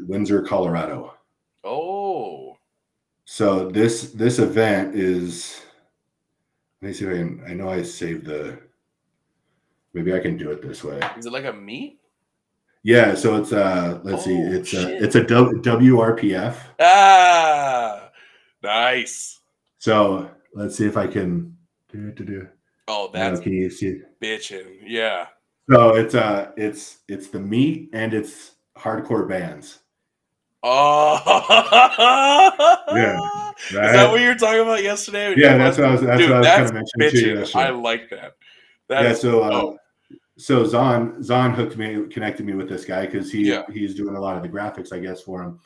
[0.06, 1.13] Windsor, Colorado.
[3.34, 5.60] So this this event is.
[6.80, 7.44] Let me see if I can.
[7.48, 8.60] I know I saved the.
[9.92, 11.00] Maybe I can do it this way.
[11.18, 11.98] is it like a meet?
[12.84, 13.16] Yeah.
[13.16, 13.98] So it's uh.
[14.04, 14.36] Let's see.
[14.40, 16.54] Oh, It's a it's a W- WRPF.
[16.78, 18.10] Ah,
[18.62, 19.40] nice.
[19.78, 21.56] So let's see if I can.
[21.92, 22.46] Do, it to do.
[22.86, 24.00] Oh, that's can you see?
[24.22, 24.78] bitching.
[24.86, 25.26] Yeah.
[25.68, 29.80] So it's uh it's it's the meet and it's hardcore bands.
[30.66, 31.20] Oh,
[32.94, 33.16] Yeah,
[33.86, 35.34] Is that what you were talking about yesterday?
[35.36, 36.00] Yeah, that's what I was.
[36.00, 37.60] That's Dude, what I was kind of mentioning to you.
[37.60, 38.32] I like that.
[38.90, 39.02] yeah.
[39.02, 39.78] That's So uh, oh.
[40.38, 43.62] so Zon Zon hooked me connected me with this guy because he Yeah.
[43.72, 45.60] he's doing a lot of the graphics I guess for him,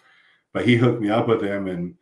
[0.53, 1.95] but he hooked me up with him and.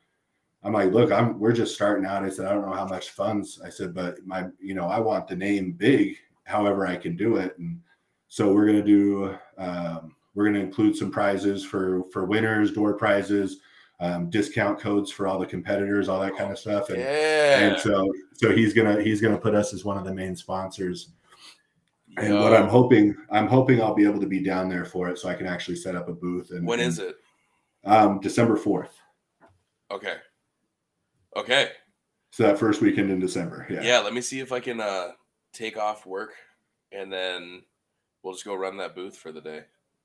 [0.62, 2.24] I'm like, look, I'm we're just starting out.
[2.24, 3.60] I said, I don't know how much funds.
[3.64, 7.36] I said, but my, you know, I want the name big, however I can do
[7.36, 7.56] it.
[7.58, 7.78] And
[8.26, 13.58] so we're gonna do um, we're gonna include some prizes for for winners, door prizes,
[13.98, 16.90] um, discount codes for all the competitors, all that kind of stuff.
[16.90, 17.58] And, yeah.
[17.60, 21.08] and so so he's gonna he's gonna put us as one of the main sponsors.
[22.18, 25.18] And what I'm hoping, I'm hoping I'll be able to be down there for it,
[25.18, 26.50] so I can actually set up a booth.
[26.50, 27.16] And when is it?
[27.84, 28.98] Um, December fourth.
[29.90, 30.14] Okay.
[31.36, 31.70] Okay.
[32.30, 33.66] So that first weekend in December.
[33.70, 33.82] Yeah.
[33.82, 35.12] Yeah, let me see if I can uh
[35.52, 36.32] take off work
[36.92, 37.62] and then
[38.22, 39.62] we'll just go run that booth for the day.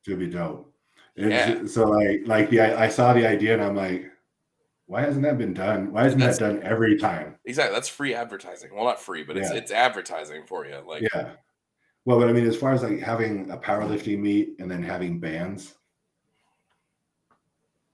[0.08, 0.74] It'd be dope.
[1.16, 1.66] Yeah.
[1.66, 4.06] So like like the I, I saw the idea and I'm like,
[4.88, 5.92] why hasn't that been done?
[5.92, 7.36] Why isn't That's, that done every time?
[7.46, 7.74] Exactly.
[7.74, 8.74] That's free advertising.
[8.74, 9.58] Well, not free, but it's yeah.
[9.58, 10.80] it's advertising for you.
[10.86, 11.32] Like yeah.
[12.06, 15.20] Well, but I mean, as far as like having a powerlifting meet and then having
[15.20, 15.76] bands,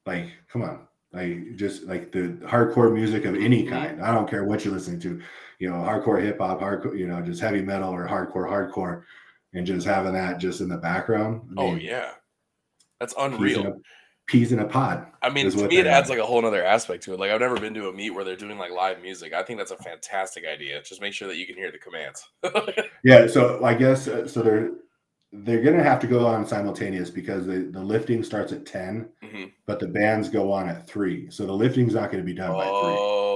[0.06, 3.74] like, come on, like just like the hardcore music of any mm-hmm.
[3.74, 4.02] kind.
[4.02, 5.22] I don't care what you're listening to,
[5.60, 9.04] you know, hardcore hip hop, hardcore, you know, just heavy metal or hardcore hardcore,
[9.54, 11.42] and just having that just in the background.
[11.58, 12.12] I oh, mean, oh yeah,
[13.00, 13.80] that's unreal
[14.28, 15.08] peas in a pod.
[15.22, 17.20] I mean, to me, it adds like a whole other aspect to it.
[17.20, 19.34] Like, I've never been to a meet where they're doing like live music.
[19.34, 20.82] I think that's a fantastic idea.
[20.84, 22.28] Just make sure that you can hear the commands.
[23.04, 23.28] yeah.
[23.28, 24.42] So I guess uh, so.
[24.42, 24.72] They're
[25.34, 29.44] they're gonna have to go on simultaneous because the, the lifting starts at 10 mm-hmm.
[29.66, 31.30] but the bands go on at three.
[31.30, 32.96] So the lifting's not going to be done oh, by three.
[32.98, 33.28] Oh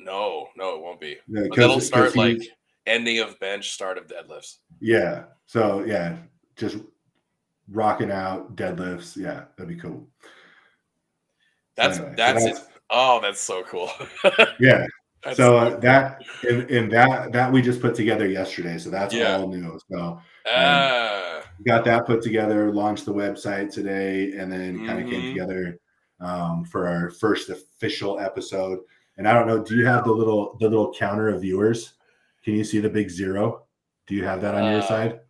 [0.00, 1.18] no, no, it won't be.
[1.28, 2.40] Yeah, it'll start like
[2.88, 4.56] ending of bench, start of deadlifts.
[4.80, 5.24] Yeah.
[5.46, 6.16] So yeah,
[6.56, 6.78] just
[7.70, 9.16] rocking out deadlifts.
[9.16, 10.08] Yeah, that'd be cool.
[11.76, 13.90] That's anyway, that's, so that's oh, that's so cool.
[14.60, 14.86] yeah.
[15.24, 18.78] That's so uh, that in, in that that we just put together yesterday.
[18.78, 19.36] So that's yeah.
[19.36, 19.78] all new.
[19.90, 20.20] So
[20.50, 24.86] uh, got that put together, launched the website today, and then mm-hmm.
[24.86, 25.78] kind of came together
[26.20, 28.78] um, for our first official episode.
[29.16, 31.94] And I don't know, do you have the little the little counter of viewers?
[32.48, 33.66] Can you see the big zero?
[34.06, 35.20] Do you have that on uh, your side?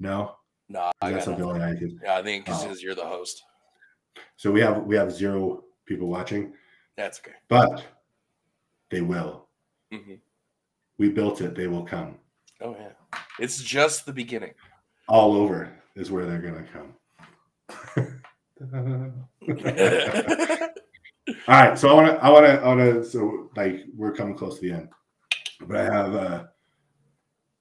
[0.00, 0.34] No.
[0.68, 2.00] No, I got something I could.
[2.02, 2.74] Yeah, I think because oh.
[2.80, 3.40] you're the host.
[4.34, 6.52] So we have we have zero people watching.
[6.96, 7.36] That's okay.
[7.48, 7.84] But
[8.90, 9.46] they will.
[9.92, 10.14] Mm-hmm.
[10.98, 11.54] We built it.
[11.54, 12.16] They will come.
[12.60, 12.90] Oh yeah,
[13.38, 14.54] it's just the beginning.
[15.06, 16.96] All over is where they're gonna come.
[21.46, 23.04] All right, so I want to, I want to, I want to.
[23.04, 24.88] So like we're coming close to the end,
[25.66, 26.50] but I have a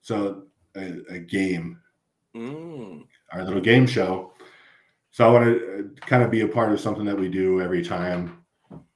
[0.01, 0.43] so
[0.76, 1.80] a, a game
[2.36, 3.06] mm.
[3.32, 4.34] our little game show.
[5.12, 7.62] So I want to uh, kind of be a part of something that we do
[7.62, 8.43] every time,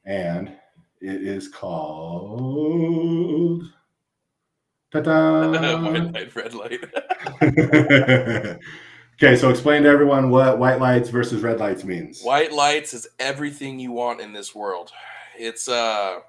[0.05, 0.51] and
[0.99, 2.81] it is called.
[4.91, 5.51] Ta-da!
[5.81, 6.83] white light, red light.
[9.21, 12.23] okay, so explain to everyone what white lights versus red lights means.
[12.23, 14.91] White lights is everything you want in this world.
[15.37, 16.21] It's uh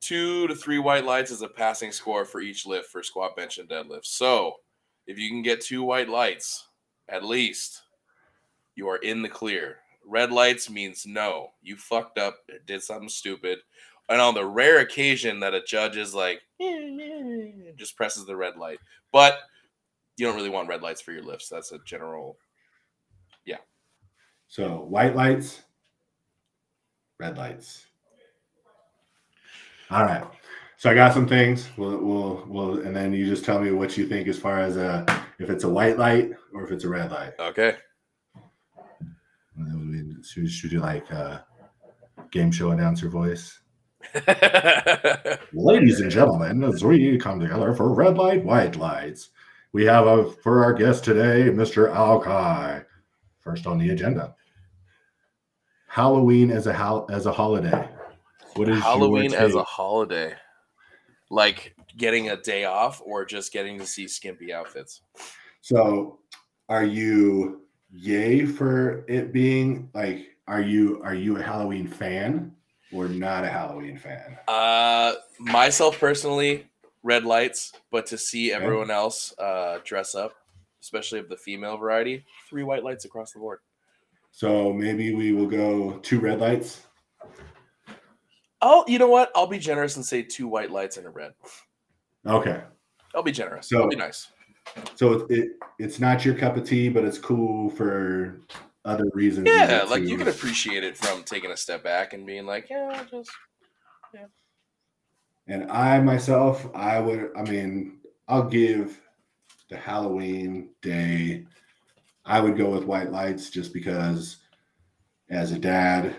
[0.00, 3.58] two to three white lights is a passing score for each lift for squat, bench,
[3.58, 4.06] and deadlift.
[4.06, 4.56] So
[5.06, 6.66] if you can get two white lights,
[7.08, 7.82] at least,
[8.74, 9.78] you are in the clear.
[10.06, 12.36] Red lights means no, you fucked up,
[12.66, 13.58] did something stupid.
[14.08, 16.40] And on the rare occasion that a judge is like,
[17.76, 18.78] just presses the red light.
[19.12, 19.38] But
[20.16, 21.48] you don't really want red lights for your lifts.
[21.48, 22.36] That's a general,
[23.44, 23.58] yeah.
[24.48, 25.62] So white lights,
[27.18, 27.86] red lights.
[29.90, 30.24] All right.
[30.76, 31.68] So I got some things.
[31.76, 34.76] We'll, we'll, we'll, and then you just tell me what you think as far as
[34.76, 35.04] a,
[35.40, 37.32] if it's a white light or if it's a red light.
[37.40, 37.76] Okay.
[40.22, 41.44] should, should you like a
[42.30, 43.58] game show announcer voice?
[45.52, 49.30] Ladies and gentlemen, as we come together for red light, white lights,
[49.72, 51.92] we have a, for our guest today, Mr.
[51.92, 52.84] Aukai.
[53.40, 54.34] First on the agenda,
[55.88, 57.89] Halloween as a as a holiday.
[58.54, 60.34] What is Halloween as a holiday?
[61.30, 65.02] like getting a day off or just getting to see skimpy outfits.
[65.62, 66.18] So,
[66.68, 72.52] are you yay for it being like are you are you a Halloween fan
[72.92, 74.38] or not a Halloween fan?
[74.48, 76.66] Uh myself personally,
[77.02, 80.32] red lights, but to see everyone else uh dress up,
[80.80, 83.60] especially of the female variety, three white lights across the board.
[84.32, 86.86] So maybe we will go two red lights.
[88.62, 89.30] Oh, you know what?
[89.34, 91.32] I'll be generous and say two white lights and a red.
[92.26, 92.62] Okay.
[93.14, 93.68] I'll be generous.
[93.68, 94.28] So, I'll be nice.
[94.94, 98.40] So it it's not your cup of tea, but it's cool for
[98.84, 99.48] other reasons.
[99.50, 103.04] Yeah, like you can appreciate it from taking a step back and being like, yeah,
[103.10, 103.30] just
[104.14, 104.26] yeah.
[105.48, 109.00] And I myself, I would, I mean, I'll give
[109.68, 111.46] the Halloween day.
[112.24, 114.36] I would go with white lights just because,
[115.30, 116.14] as a dad,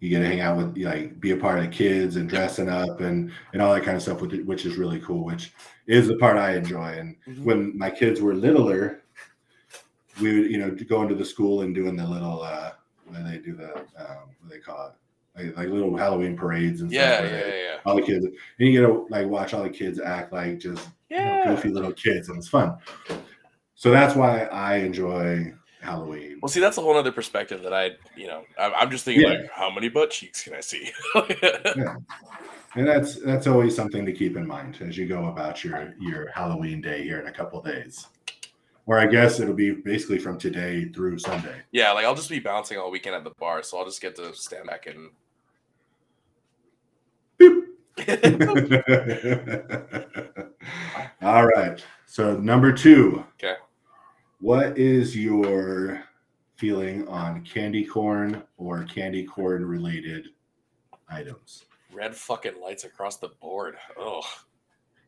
[0.00, 2.68] you get to hang out with like be a part of the kids and dressing
[2.68, 5.52] up and and all that kind of stuff which, which is really cool which
[5.86, 7.44] is the part i enjoy and mm-hmm.
[7.44, 9.02] when my kids were littler
[10.20, 12.72] we would you know go into the school and doing the little uh
[13.06, 14.94] when they do the um what they call it
[15.36, 17.76] like, like little halloween parades and yeah, stuff yeah, yeah, yeah.
[17.84, 20.88] all the kids and you get to like watch all the kids act like just
[21.08, 21.40] yeah.
[21.40, 22.76] you know, goofy little kids and it's fun
[23.74, 25.52] so that's why i enjoy
[25.88, 26.38] Halloween.
[26.42, 29.38] Well, see, that's a whole other perspective that I, you know, I'm just thinking yeah.
[29.38, 30.90] like, how many butt cheeks can I see?
[31.14, 31.96] yeah.
[32.74, 36.30] And that's that's always something to keep in mind as you go about your your
[36.30, 38.06] Halloween day here in a couple days.
[38.86, 41.62] Or I guess it'll be basically from today through Sunday.
[41.72, 44.16] Yeah, like I'll just be bouncing all weekend at the bar, so I'll just get
[44.16, 45.10] to stand back and.
[51.22, 51.84] all right.
[52.06, 53.24] So number two.
[53.34, 53.56] Okay.
[54.40, 56.02] What is your
[56.56, 60.28] feeling on candy corn or candy corn related
[61.10, 61.64] items?
[61.92, 63.76] Red fucking lights across the board.
[63.98, 64.22] Oh,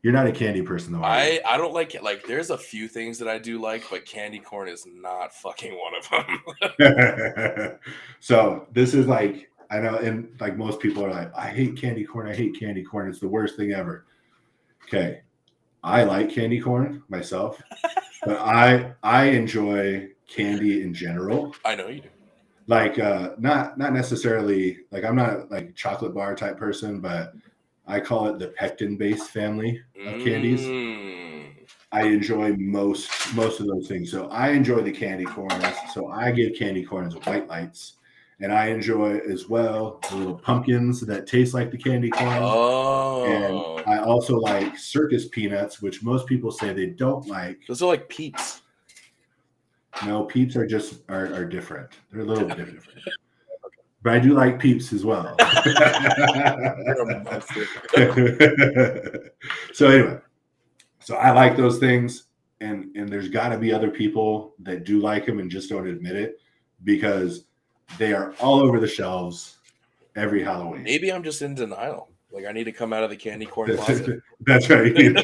[0.03, 1.03] You're not a candy person though.
[1.03, 2.03] I I don't like it.
[2.03, 5.77] Like, there's a few things that I do like, but candy corn is not fucking
[5.79, 7.79] one of them.
[8.19, 12.03] so this is like I know, and like most people are like, I hate candy
[12.03, 12.27] corn.
[12.27, 13.09] I hate candy corn.
[13.09, 14.05] It's the worst thing ever.
[14.83, 15.21] Okay,
[15.83, 17.61] I like candy corn myself,
[18.25, 21.55] but I I enjoy candy in general.
[21.65, 22.09] I know you do.
[22.67, 27.33] Like uh not not necessarily like I'm not like chocolate bar type person, but
[27.87, 30.61] I call it the pectin based family of candies.
[30.61, 31.47] Mm.
[31.91, 34.11] I enjoy most most of those things.
[34.11, 35.65] So I enjoy the candy corns.
[35.93, 37.97] So I give candy corns white lights,
[38.41, 42.39] and I enjoy as well the little pumpkins that taste like the candy corn.
[42.41, 47.59] Oh, And I also like circus peanuts, which most people say they don't like.
[47.67, 48.61] those are like peeps.
[50.05, 51.89] No, peeps are just are, are different.
[52.11, 52.83] They're a little bit different.
[54.03, 55.35] But I do like peeps as well.
[55.65, 57.65] You're a monster.
[59.73, 60.17] so anyway,
[60.99, 62.23] so I like those things,
[62.61, 65.87] and and there's got to be other people that do like them and just don't
[65.87, 66.39] admit it
[66.83, 67.45] because
[67.97, 69.57] they are all over the shelves
[70.15, 70.83] every Halloween.
[70.83, 72.09] Maybe I'm just in denial.
[72.31, 74.21] Like I need to come out of the candy corn closet.
[74.41, 74.93] That's right.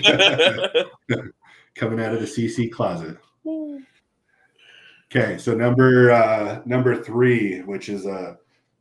[1.76, 3.18] Coming out of the CC closet.
[5.10, 8.38] Okay, so number uh, number three, which is a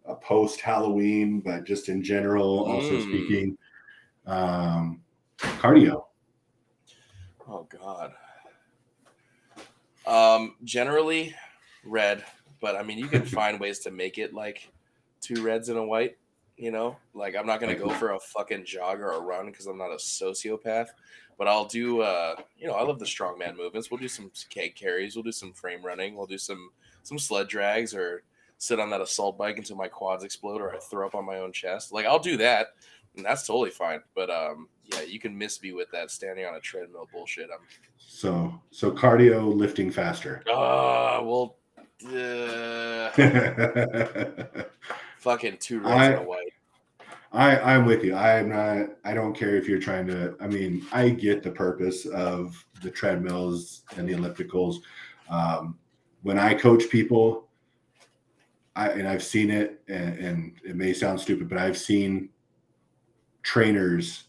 [0.06, 3.02] a post Halloween, but just in general, also Mm.
[3.02, 3.58] speaking,
[4.26, 5.00] um,
[5.38, 6.04] cardio.
[7.48, 8.12] oh God.
[10.06, 11.34] Um, generally
[11.84, 12.24] red,
[12.66, 14.68] but I mean you can find ways to make it like
[15.20, 16.16] two reds and a white.
[16.56, 19.66] You know, like I'm not gonna go for a fucking jog or a run because
[19.66, 20.88] I'm not a sociopath.
[21.38, 23.90] But I'll do, uh, you know, I love the strongman movements.
[23.90, 25.14] We'll do some keg carries.
[25.14, 26.16] We'll do some frame running.
[26.16, 26.70] We'll do some
[27.04, 28.24] some sled drags or
[28.58, 31.38] sit on that assault bike until my quads explode or I throw up on my
[31.38, 31.92] own chest.
[31.92, 32.68] Like I'll do that,
[33.16, 34.00] and that's totally fine.
[34.14, 37.48] But um, yeah, you can miss me with that standing on a treadmill bullshit.
[37.52, 37.66] I'm
[37.98, 40.42] So so cardio, lifting faster.
[40.48, 41.58] Ah, well,
[42.04, 43.10] uh,
[45.18, 46.52] fucking two reds I- and a white.
[47.32, 48.14] I, I'm with you.
[48.14, 48.96] I'm not.
[49.04, 50.36] I don't care if you're trying to.
[50.40, 54.76] I mean, I get the purpose of the treadmills and the ellipticals.
[55.28, 55.76] Um,
[56.22, 57.48] when I coach people,
[58.74, 62.30] I and I've seen it, and, and it may sound stupid, but I've seen
[63.42, 64.24] trainers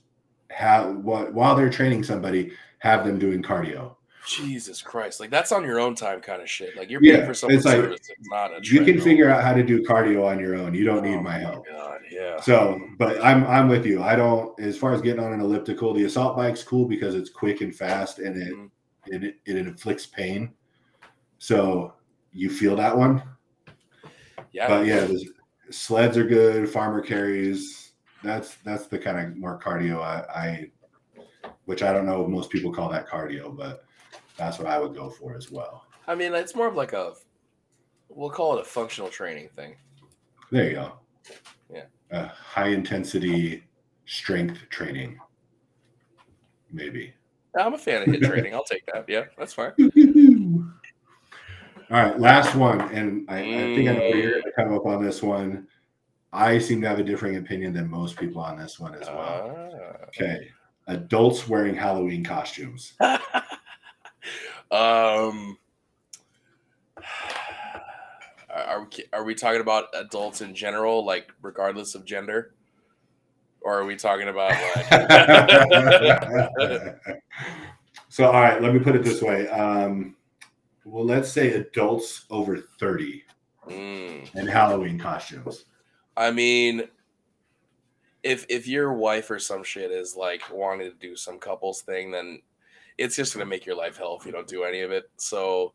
[0.49, 3.95] have what while they're training somebody have them doing cardio.
[4.27, 6.75] Jesus Christ, like that's on your own time kind of shit.
[6.75, 7.99] Like you're paying Yeah, for someone's it's like, service.
[8.09, 8.59] It's not a.
[8.61, 10.73] You can figure out how to do cardio on your own.
[10.73, 11.65] You don't need Oh my help.
[11.65, 12.39] God, yeah.
[12.41, 14.03] So, but I'm I'm with you.
[14.03, 17.29] I don't as far as getting on an elliptical, the assault bike's cool because it's
[17.29, 18.69] quick and fast and it Mhm.
[19.07, 20.53] it, it inflicts pain.
[21.37, 21.93] So
[22.33, 23.23] you feel that one.
[24.51, 25.23] Yeah, But yeah, the
[25.69, 27.93] sleds are good, farmer carries.
[28.23, 30.71] That's that's the kind of more cardio I, I
[31.65, 33.85] which I don't know if most people call that cardio, but
[34.37, 35.85] that's what I would go for as well.
[36.07, 37.13] I mean, it's more of like a,
[38.09, 39.75] we'll call it a functional training thing.
[40.51, 40.93] There you go.
[41.73, 41.83] Yeah.
[42.11, 43.63] Uh, high intensity
[44.05, 45.17] strength training.
[46.71, 47.13] Maybe.
[47.57, 48.53] I'm a fan of HIIT training.
[48.53, 49.05] I'll take that.
[49.07, 49.73] Yeah, that's fine.
[51.89, 54.73] All right, last one, and I, I think I know where you're going to come
[54.73, 55.67] up on this one.
[56.33, 60.01] I seem to have a differing opinion than most people on this one as well.
[60.09, 60.49] Okay,
[60.87, 62.93] adults wearing Halloween costumes.
[64.71, 65.57] um,
[68.49, 72.53] are we are we talking about adults in general, like regardless of gender,
[73.61, 74.89] or are we talking about like?
[78.09, 79.47] so, all right, let me put it this way.
[79.49, 80.15] Um,
[80.85, 83.23] well, let's say adults over 30
[83.69, 84.33] Mm.
[84.35, 85.65] in Halloween costumes.
[86.15, 86.87] I mean,
[88.23, 92.11] if if your wife or some shit is like wanting to do some couples thing,
[92.11, 92.41] then
[92.97, 95.09] it's just gonna make your life hell if you don't do any of it.
[95.17, 95.73] So,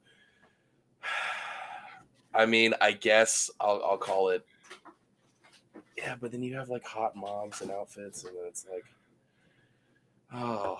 [2.34, 4.44] I mean, I guess I'll I'll call it.
[5.98, 8.84] Yeah, but then you have like hot moms and outfits, and then it's like,
[10.34, 10.78] oh,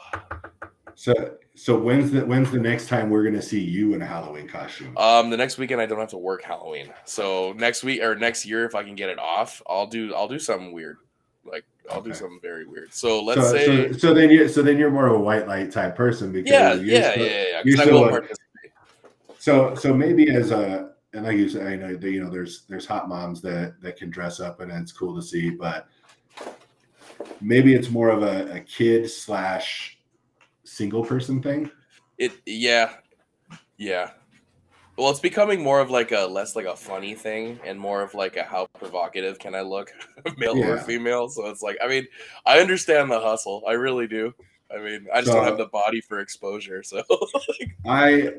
[0.94, 4.06] So, so when's the when's the next time we're going to see you in a
[4.06, 4.96] Halloween costume?
[4.96, 6.92] um, the next weekend I don't have to work Halloween.
[7.04, 10.28] So next week or next year, if I can get it off, I'll do I'll
[10.28, 10.96] do something weird.
[11.44, 12.92] Like I'll do something very weird.
[12.94, 15.46] So let's so, say so, so then you so then you're more of a white
[15.48, 17.62] light type person because yeah, you're yeah, still- yeah, yeah, yeah.
[17.64, 18.72] you're 'cause I still will a- participate.
[19.38, 22.86] So so maybe as a and like you said, I know you know there's there's
[22.86, 25.88] hot moms that that can dress up and it's cool to see, but
[27.40, 29.98] maybe it's more of a, a kid slash
[30.64, 31.70] single person thing.
[32.18, 32.94] It yeah,
[33.76, 34.12] yeah.
[34.96, 38.14] Well, it's becoming more of like a less like a funny thing and more of
[38.14, 39.90] like a how provocative can I look,
[40.36, 41.28] male or female.
[41.28, 42.06] So it's like I mean
[42.44, 44.34] I understand the hustle, I really do.
[44.74, 46.82] I mean I just don't have the body for exposure.
[46.82, 47.02] So
[47.86, 48.34] I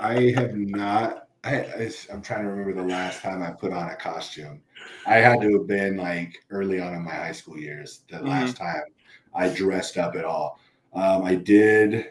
[0.00, 1.24] I have not.
[1.44, 4.60] I, I'm trying to remember the last time I put on a costume.
[5.06, 8.00] I had to have been like early on in my high school years.
[8.10, 8.82] The last time
[9.34, 10.58] I dressed up at all.
[10.94, 12.06] Um, I did,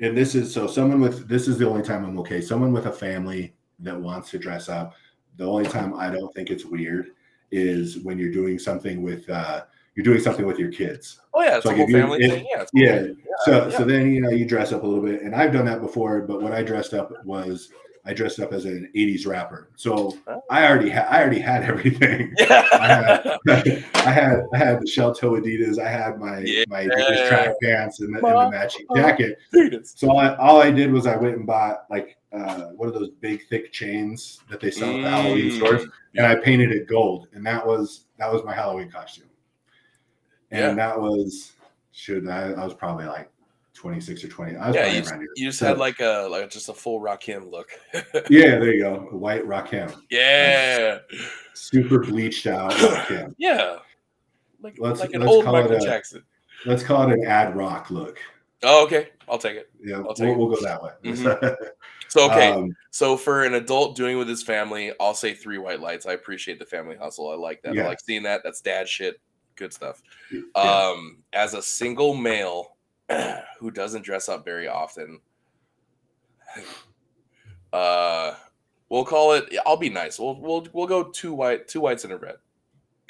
[0.00, 2.40] and this is so someone with this is the only time I'm okay.
[2.40, 4.94] Someone with a family that wants to dress up.
[5.36, 7.10] The only time I don't think it's weird
[7.50, 9.64] is when you're doing something with uh,
[9.94, 11.20] you're doing something with your kids.
[11.34, 12.46] oh yeah, it's So a whole family if- thing.
[12.50, 12.82] Yeah, it's cool.
[12.82, 13.06] Yeah,
[13.44, 13.76] so yeah.
[13.78, 16.22] so then you know you dress up a little bit, and I've done that before.
[16.22, 17.70] But what I dressed up was
[18.08, 19.68] I dressed up as an '80s rapper.
[19.76, 20.40] So Oh.
[20.50, 22.32] I already had I already had everything.
[22.38, 22.66] yeah.
[23.44, 25.78] I had I had the shell toe Adidas.
[25.78, 26.64] I had my Yeah.
[26.68, 29.38] my Adidas track pants and the, and the matching jacket.
[29.84, 32.94] So all I, all I did was I went and bought like uh, one of
[32.94, 35.56] those big thick chains that they sell at the Halloween Mm.
[35.56, 35.84] stores,
[36.16, 39.28] and I painted it gold, and that was that was my Halloween costume.
[40.50, 40.74] And Yeah.
[40.74, 41.52] that was
[41.92, 43.30] shoot, I, I was probably like
[43.76, 44.56] twenty six or twenty.
[44.56, 45.28] I was Yeah, you just, around here.
[45.36, 47.68] you just So- had like a like just a full Rakim look.
[48.30, 50.98] yeah, there you go, a white Rakim, yeah.
[51.54, 53.34] super bleached out Rakim.
[53.38, 53.76] Yeah.
[54.62, 56.22] Like, Let's- like an let's old call it Michael a- Jackson.
[56.64, 58.18] Let's call it an Ad-Rock look.
[58.62, 59.10] Oh, okay.
[59.28, 59.68] I'll take it.
[59.80, 60.38] Yeah, I'll we'll, it.
[60.38, 60.92] we'll go that way.
[62.08, 62.50] So okay.
[62.52, 66.06] Um, so for an adult doing with his family, I'll say three white lights.
[66.06, 67.28] I appreciate the family hustle.
[67.30, 67.74] I like that.
[67.74, 67.82] Yeah.
[67.82, 68.42] I like seeing that.
[68.44, 69.20] That's dad shit.
[69.56, 70.00] Good stuff.
[70.30, 70.40] yeah.
[70.54, 72.75] Um, as a single male
[73.58, 75.20] who doesn't dress up very often,
[77.72, 78.34] uh,
[78.88, 79.44] we'll call it.
[79.66, 80.18] I'll be nice.
[80.18, 82.36] We'll we'll we'll go two white, two whites and a red.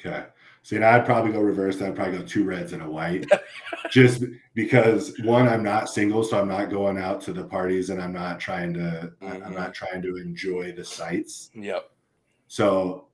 [0.00, 0.26] Okay.
[0.62, 1.80] See, now I'd probably go reverse.
[1.80, 3.24] I'd probably go two reds and a white,
[3.90, 4.24] just
[4.54, 8.12] because one, I'm not single, so I'm not going out to the parties, and I'm
[8.12, 9.12] not trying to.
[9.22, 11.50] I- I'm not trying to enjoy the sights.
[11.54, 11.90] Yep.
[12.48, 13.06] So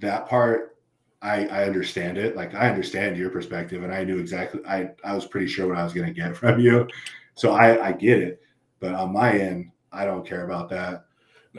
[0.00, 0.76] that part,
[1.22, 2.36] I I understand it.
[2.36, 4.60] Like I understand your perspective, and I knew exactly.
[4.66, 6.86] I I was pretty sure what I was going to get from you,
[7.34, 8.40] so I I get it.
[8.80, 11.06] But on my end, I don't care about that.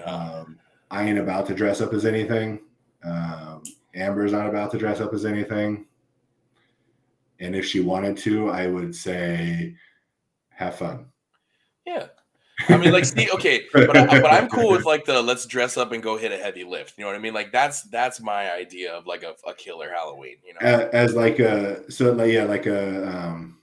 [0.05, 0.57] Um,
[0.91, 2.61] I ain't about to dress up as anything.
[3.03, 3.63] Um,
[3.95, 5.85] Amber's not about to dress up as anything.
[7.39, 9.75] And if she wanted to, I would say,
[10.49, 11.05] have fun.
[11.85, 12.07] Yeah.
[12.67, 15.77] I mean, like, see, okay, but, I, but I'm cool with like the let's dress
[15.77, 16.97] up and go hit a heavy lift.
[16.97, 17.33] You know what I mean?
[17.33, 20.35] Like that's that's my idea of like a, a killer Halloween.
[20.45, 20.59] You know?
[20.67, 23.59] A- as like a so like yeah like a um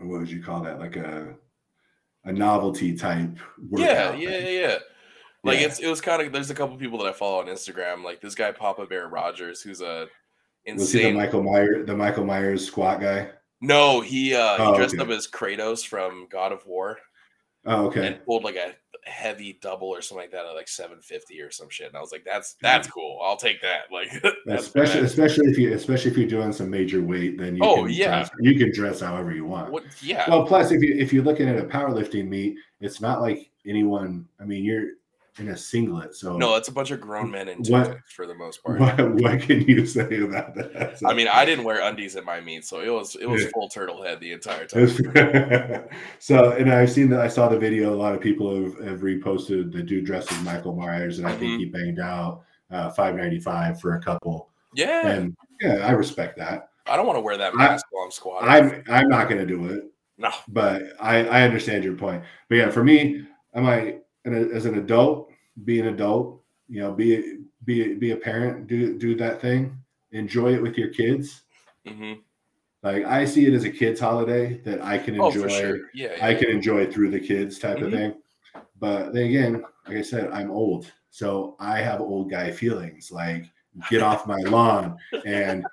[0.00, 1.34] what would you call that like a
[2.24, 3.30] a novelty type
[3.72, 4.60] yeah, workout yeah, yeah, thing.
[4.60, 4.78] yeah.
[5.42, 5.66] Like Yeah.
[5.66, 8.20] it's it was kind of there's a couple people that I follow on Instagram, like
[8.20, 10.08] this guy Papa Bear Rogers, who's a was
[10.66, 11.16] he the insane.
[11.16, 13.30] Michael Myers the Michael Myers squat guy
[13.60, 15.02] no, he uh he Oh, dressed okay.
[15.02, 16.98] up as Kratos from God of War
[17.66, 18.74] oh okay and pulled like a
[19.06, 21.88] heavy double or something like that at like 750 or some shit.
[21.88, 23.20] And I was like, that's that's cool.
[23.22, 23.82] I'll take that.
[23.92, 24.08] Like
[24.48, 25.04] especially bad.
[25.04, 28.06] especially if you especially if you're doing some major weight then you Oh, can yeah.
[28.20, 30.24] dress, you can dress however you want what yeah.
[30.28, 34.26] Well, plus if you if you're looking at a powerlifting meet, it's not like anyone.
[34.40, 34.88] I mean, you're
[35.38, 38.34] in a singlet, so No, it's a bunch of grown men in What- for the
[38.34, 38.78] most part.
[38.78, 40.98] what what can you say about that?
[41.04, 43.48] I mean, I didn't wear undies at my meet, so it was it was Yeah.
[43.52, 44.86] full turtle head the entire time.
[46.18, 47.20] so, and I've seen that.
[47.20, 47.92] I saw the video.
[47.92, 51.32] A lot of people have, have reposted the dude dressed as Michael Myers, and I
[51.34, 51.38] Mhm.
[51.38, 54.50] think he banged out uh, five ninety five for a couple.
[54.74, 56.68] Yeah, And yeah, I respect that.
[56.86, 58.48] I don't want to wear that I- mask while I'm squatting.
[58.48, 59.84] I'm I'm not going to do it.
[60.18, 62.22] no, but I, I understand your point.
[62.48, 65.30] But yeah, for me, I'm I an, as an adult,
[65.64, 69.76] be an adult, you know, be be be a parent, do do that thing,
[70.12, 71.42] enjoy it with your kids.
[71.86, 72.14] hmm
[72.82, 75.42] Like I see it as a kids' holiday that I can oh enjoy.
[75.42, 76.26] for sure, yeah, yeah.
[76.26, 77.84] I can enjoy through the kids type Mhm.
[77.86, 78.14] of thing.
[78.78, 83.10] But then again, like I said, I'm old, so I have old guy feelings.
[83.12, 83.44] Like
[83.90, 84.96] get off my lawn
[85.26, 85.64] and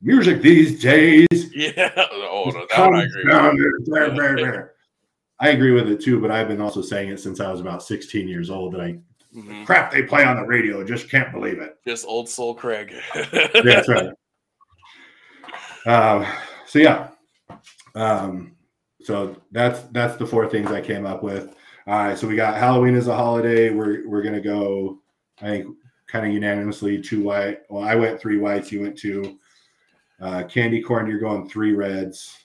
[0.00, 1.92] music these days yeah.
[1.96, 3.30] Oh no, that one I agree.
[3.30, 4.68] down With.
[5.40, 7.82] I agree with it too, but I've been also saying it since I was about
[7.82, 8.98] 16 years old that I
[9.34, 9.66] Mhm.
[9.66, 11.76] crap they play on the radio, just can't believe it.
[11.86, 12.94] Just old soul Craig.
[13.14, 14.10] That's right.
[15.86, 16.26] Um,
[16.66, 17.08] so yeah,
[17.94, 18.56] um,
[19.02, 21.54] so that's that's the four things I came up with.
[21.86, 23.70] All right, so we got Halloween as a holiday.
[23.70, 24.98] We're we're gonna go,
[25.40, 27.60] I think, kind of unanimously two white.
[27.70, 29.38] Well, I went three whites, you went two.
[30.20, 32.36] Uh, candy corn, you're going three reds.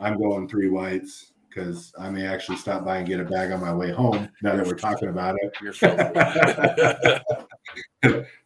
[0.00, 3.60] I'm going three whites because I may actually stop by and get a bag on
[3.60, 4.28] my way home.
[4.42, 5.52] Now that we're talking about it,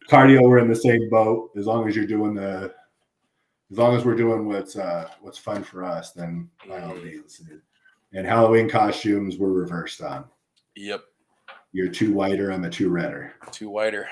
[0.09, 1.51] cardio, we're in the same boat.
[1.55, 2.73] As long as you're doing the,
[3.71, 7.41] as long as we're doing what's uh, what's fun for us, then by all means.
[8.13, 10.25] And Halloween costumes, we're reversed on.
[10.75, 11.01] yep.
[11.73, 13.33] You're two whiter, I'm a two redder.
[13.51, 14.07] Two whiter.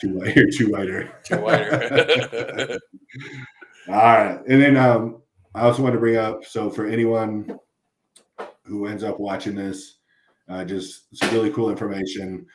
[0.00, 1.12] Two whiter, two whiter.
[1.22, 2.78] Two whiter.
[3.88, 4.40] All right.
[4.48, 5.20] And then um,
[5.54, 7.58] I also want to bring up so for anyone
[8.64, 9.98] who ends up watching this,
[10.48, 12.46] uh, just some really cool information.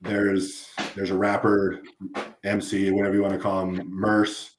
[0.00, 1.82] There's there's a rapper,
[2.44, 4.52] MC, whatever you want to call him, Murs.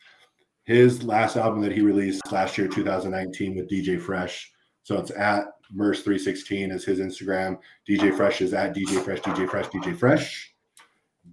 [0.63, 4.51] His last album that he released last year, 2019, with DJ Fresh.
[4.83, 5.45] So it's at
[5.75, 7.57] Murs316 is his Instagram.
[7.87, 10.53] DJ Fresh is at DJ Fresh, DJ Fresh, DJ Fresh.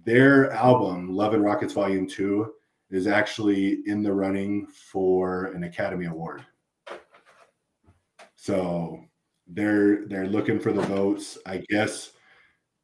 [0.05, 2.51] Their album, Love and Rockets Volume 2,
[2.91, 6.45] is actually in the running for an Academy Award.
[8.35, 9.03] So
[9.49, 12.11] they're they're looking for the votes, I guess.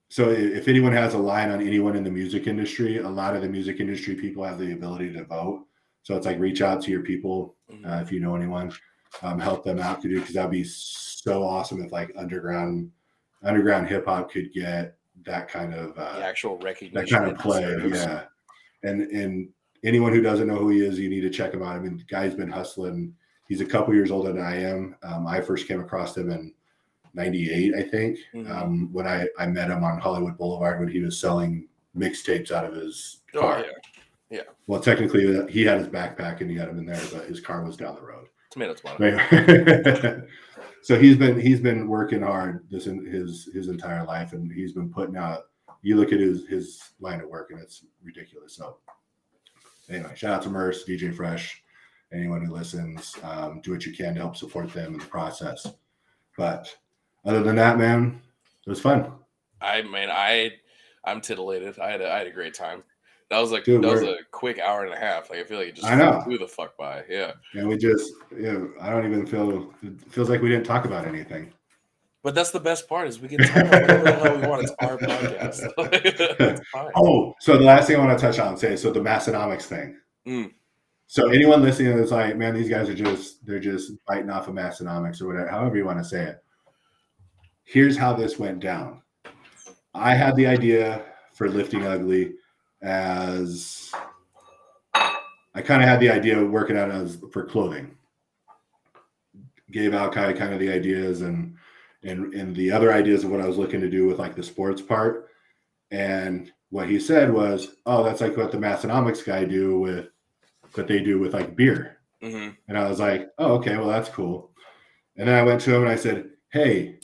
[0.10, 3.42] So if anyone has a line on anyone in the music industry, a lot of
[3.42, 5.66] the music industry people have the ability to vote.
[6.04, 8.72] So it's like reach out to your people uh, if you know anyone,
[9.22, 12.92] um, help them out to do because that'd be so awesome if like underground
[13.44, 17.38] underground hip hop could get that kind of uh, the actual recognition, that kind of
[17.40, 17.62] play.
[17.88, 18.24] Yeah.
[18.84, 19.50] And and
[19.84, 21.76] anyone who doesn't know who he is, you need to check him out.
[21.76, 23.14] I mean, the guy's been hustling.
[23.48, 24.96] He's a couple years older than I am.
[25.04, 26.54] Um, I first came across him in
[27.14, 28.50] '98, I think, Mhm.
[28.50, 32.66] um, when I, I met him on Hollywood Boulevard when he was selling mixtapes out
[32.66, 33.66] of his Oh, car.
[34.32, 34.42] yeah.
[34.68, 37.40] Well, technically, uh, he had his backpack and he had him in there, but his
[37.40, 38.28] car was down the road.
[38.50, 40.28] Tomato, tomato.
[40.82, 44.74] So he's been he's been working hard this in his his entire life, and he's
[44.74, 45.44] been putting out.
[45.82, 48.54] You look at his his line of work, and it's ridiculous.
[48.58, 48.80] So
[49.90, 51.63] anyway, shout out to Murs, DJ Fresh,
[52.14, 53.16] anyone who listens.
[53.24, 55.66] Um, do what you can to help support them in the process.
[56.38, 56.76] But
[57.26, 58.22] other than that, man,
[58.66, 59.12] it was fun.
[59.62, 60.52] I mean, I
[61.04, 61.80] I'm titillated.
[61.80, 62.84] I had a, I had a great time.
[63.30, 65.30] That was like Dude, that was a quick hour and a half.
[65.30, 66.22] Like I feel like it just I know.
[66.22, 67.04] flew the fuck by.
[67.10, 70.66] Yeah, And we just, you know, I don't even feel, it feels like we didn't
[70.66, 71.52] talk about anything.
[72.22, 74.64] but that's the best part is we can talk about whatever the hell we want.
[74.64, 75.74] It's our podcast.
[75.94, 76.92] it's fine.
[76.96, 79.98] Oh, so the last thing I want to touch on, say, so the Massenomics thing.
[80.28, 80.52] Mm.
[81.14, 84.56] So anyone listening is like, man, these guys are just, they're just biting off of
[84.56, 86.44] Massenomics or whatever, however you want to say it.
[87.66, 89.04] Here's how this went down.
[89.94, 92.34] I had the idea for lifting ugly
[92.82, 93.92] as
[94.96, 97.96] I kind of had the idea of working out as for clothing.
[99.70, 101.56] Gave kind kind of the ideas and
[102.02, 104.42] and and the other ideas of what I was looking to do with like the
[104.42, 105.28] sports part.
[105.92, 110.08] And what he said was, "Oh, that's like what the Massenomics guy do with
[110.76, 114.10] what they do with like beer." hmm And I was like, "Oh, okay, well that's
[114.10, 114.52] cool."
[115.18, 117.00] And then I went to him and I said, "Hey,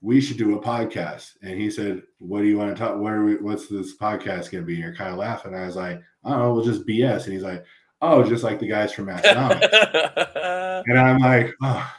[0.00, 2.98] we should do a podcast." And he said, "What do you want to talk?
[2.98, 3.36] What are we?
[3.36, 5.54] What's this podcast going to be?" And You're kind of laughing.
[5.54, 7.64] I was like, "I don't know, we'll just BS." And he's like,
[8.00, 11.92] "Oh, just like the guys from Massenomics." and I'm like, "Oh,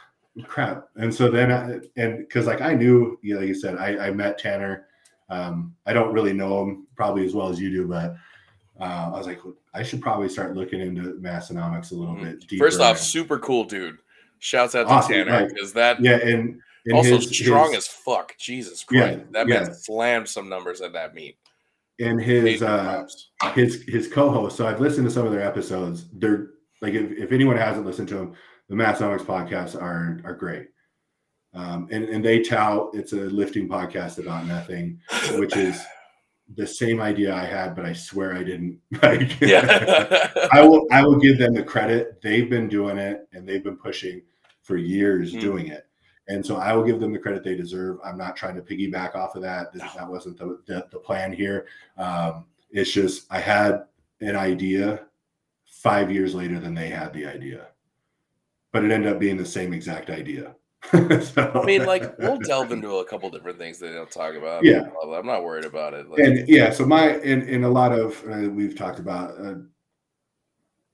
[0.44, 3.76] crap!" And so then, I, and because like I knew, you know, like you said,
[3.76, 4.86] I, I met Tanner.
[5.30, 8.14] Um, I don't really know him probably as well as you do, but
[8.80, 9.40] uh, I was like,
[9.72, 12.22] I should probably start looking into Massenomics a little Mhm.
[12.24, 12.64] bit deeper.
[12.64, 13.98] First off, and- super cool dude.
[14.40, 15.48] Shouts out to Awesome, Tanner right.
[15.48, 18.36] because that yeah, and, and also his- strong his- as fuck.
[18.38, 19.60] Jesus Yeah, Christ, that yeah.
[19.60, 21.38] man slammed some numbers at that meet.
[22.00, 23.06] and his uh,
[23.54, 24.56] his his co-host.
[24.56, 26.06] So I've listened to some of their episodes.
[26.12, 26.48] They're
[26.82, 28.34] like if, if anyone hasn't listened to them,
[28.68, 30.66] the Massenomics podcasts are are great.
[31.54, 35.00] Um, and and they tout it's a lifting podcast about nothing,
[35.38, 35.80] which is
[36.54, 38.78] the same idea I had, but I swear I didn't.
[39.02, 40.30] Like, yeah.
[40.52, 42.20] I will I will give them the credit.
[42.22, 44.22] They've been doing it and they've been pushing
[44.62, 45.40] for years Mhm.
[45.40, 45.86] doing it.
[46.28, 47.98] And so I will give them the credit they deserve.
[48.04, 49.72] I'm not trying to piggyback off of that.
[49.74, 51.66] This, that wasn't the, the, the plan here.
[51.98, 53.84] Um, it's just I had
[54.20, 55.06] an idea
[55.66, 57.66] five years later than they had the idea,
[58.72, 60.54] but it ended up being the same exact idea.
[60.90, 64.64] So- I mean, like we'll delve into a couple different things they don't talk about.
[64.64, 64.88] Yeah.
[65.02, 66.08] I'm not worried about it.
[66.08, 69.54] Like, and yeah so my in, in a lot of uh, we've talked about uh,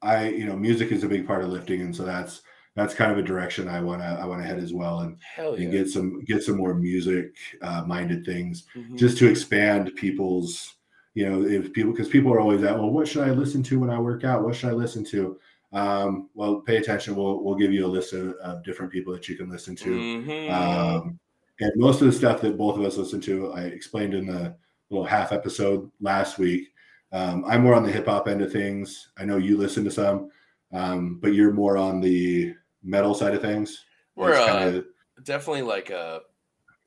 [0.03, 2.43] i you know music is a big part of lifting and so that's
[2.77, 5.19] that's kind of a direction i want to i want to head as well and,
[5.37, 5.45] yeah.
[5.65, 8.97] and get some get some more music uh, minded things Mhm.
[8.97, 10.77] just to expand people's
[11.15, 13.79] you know if people because people are always at well what should i listen to
[13.79, 15.39] when i work out what should i listen to
[15.73, 19.29] um, well pay attention we'll, we'll give you a list of, of different people that
[19.29, 20.51] you can listen to Mhm.
[20.51, 21.19] um,
[21.61, 24.57] and most of the stuff that both of us listen to, I explained in the
[24.89, 26.69] little half episode last week.
[27.13, 29.11] Um, I'm more on the hip hop end of things.
[29.19, 30.31] I know you listen to some.
[30.73, 33.85] Um, but you're more on the metal side of things.
[34.15, 34.85] We're uh, kinda-
[35.25, 36.23] definitely like a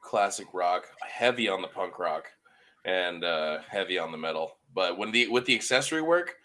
[0.01, 2.25] classic rock, heavy on the punk rock,
[2.83, 4.57] and uh, heavy on the metal.
[4.73, 6.35] But when the with the accessory work,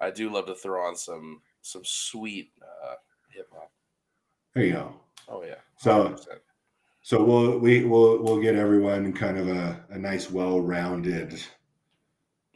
[0.00, 2.94] I do love to throw on some some sweet uh,
[3.30, 3.70] hip hop.
[4.54, 4.94] there you go.
[5.28, 5.54] Oh yeah.
[5.78, 6.26] So 100%.
[7.02, 11.40] so we'll we we'll we'll get everyone kind of a, a nice well-rounded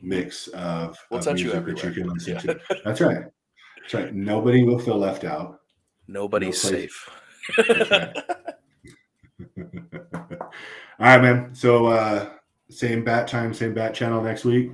[0.02, 2.40] mix of, We'll of touch you music that you can listen Yeah.
[2.40, 2.60] to.
[2.84, 3.24] That's right.
[3.82, 4.14] That's right.
[4.14, 5.60] Nobody will feel left out.
[6.08, 7.10] nobody's No safe.
[7.58, 8.16] Right.
[11.00, 11.54] All right, man.
[11.54, 12.30] So uh
[12.70, 14.72] same bat time, same bat channel next week.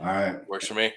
[0.00, 0.46] All right.
[0.48, 0.92] Works for me.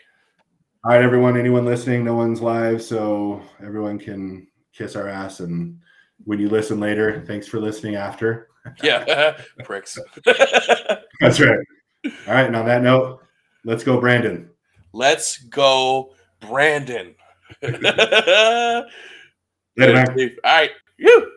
[0.88, 1.36] All right, everyone.
[1.36, 2.06] Anyone listening?
[2.06, 5.42] No one's live, so everyone can kiss our ass.
[5.42, 5.82] And
[6.24, 8.48] when you listen later, thanks for listening after.
[8.82, 10.00] Yeah, pricks.
[10.26, 11.60] That's right.
[12.06, 12.46] All right.
[12.46, 13.22] And on that note,
[13.66, 14.50] let's go, Brandon.
[14.94, 17.16] Let's go, Brandon.
[17.62, 18.86] Later.
[19.82, 20.72] All right.
[20.96, 21.32] You.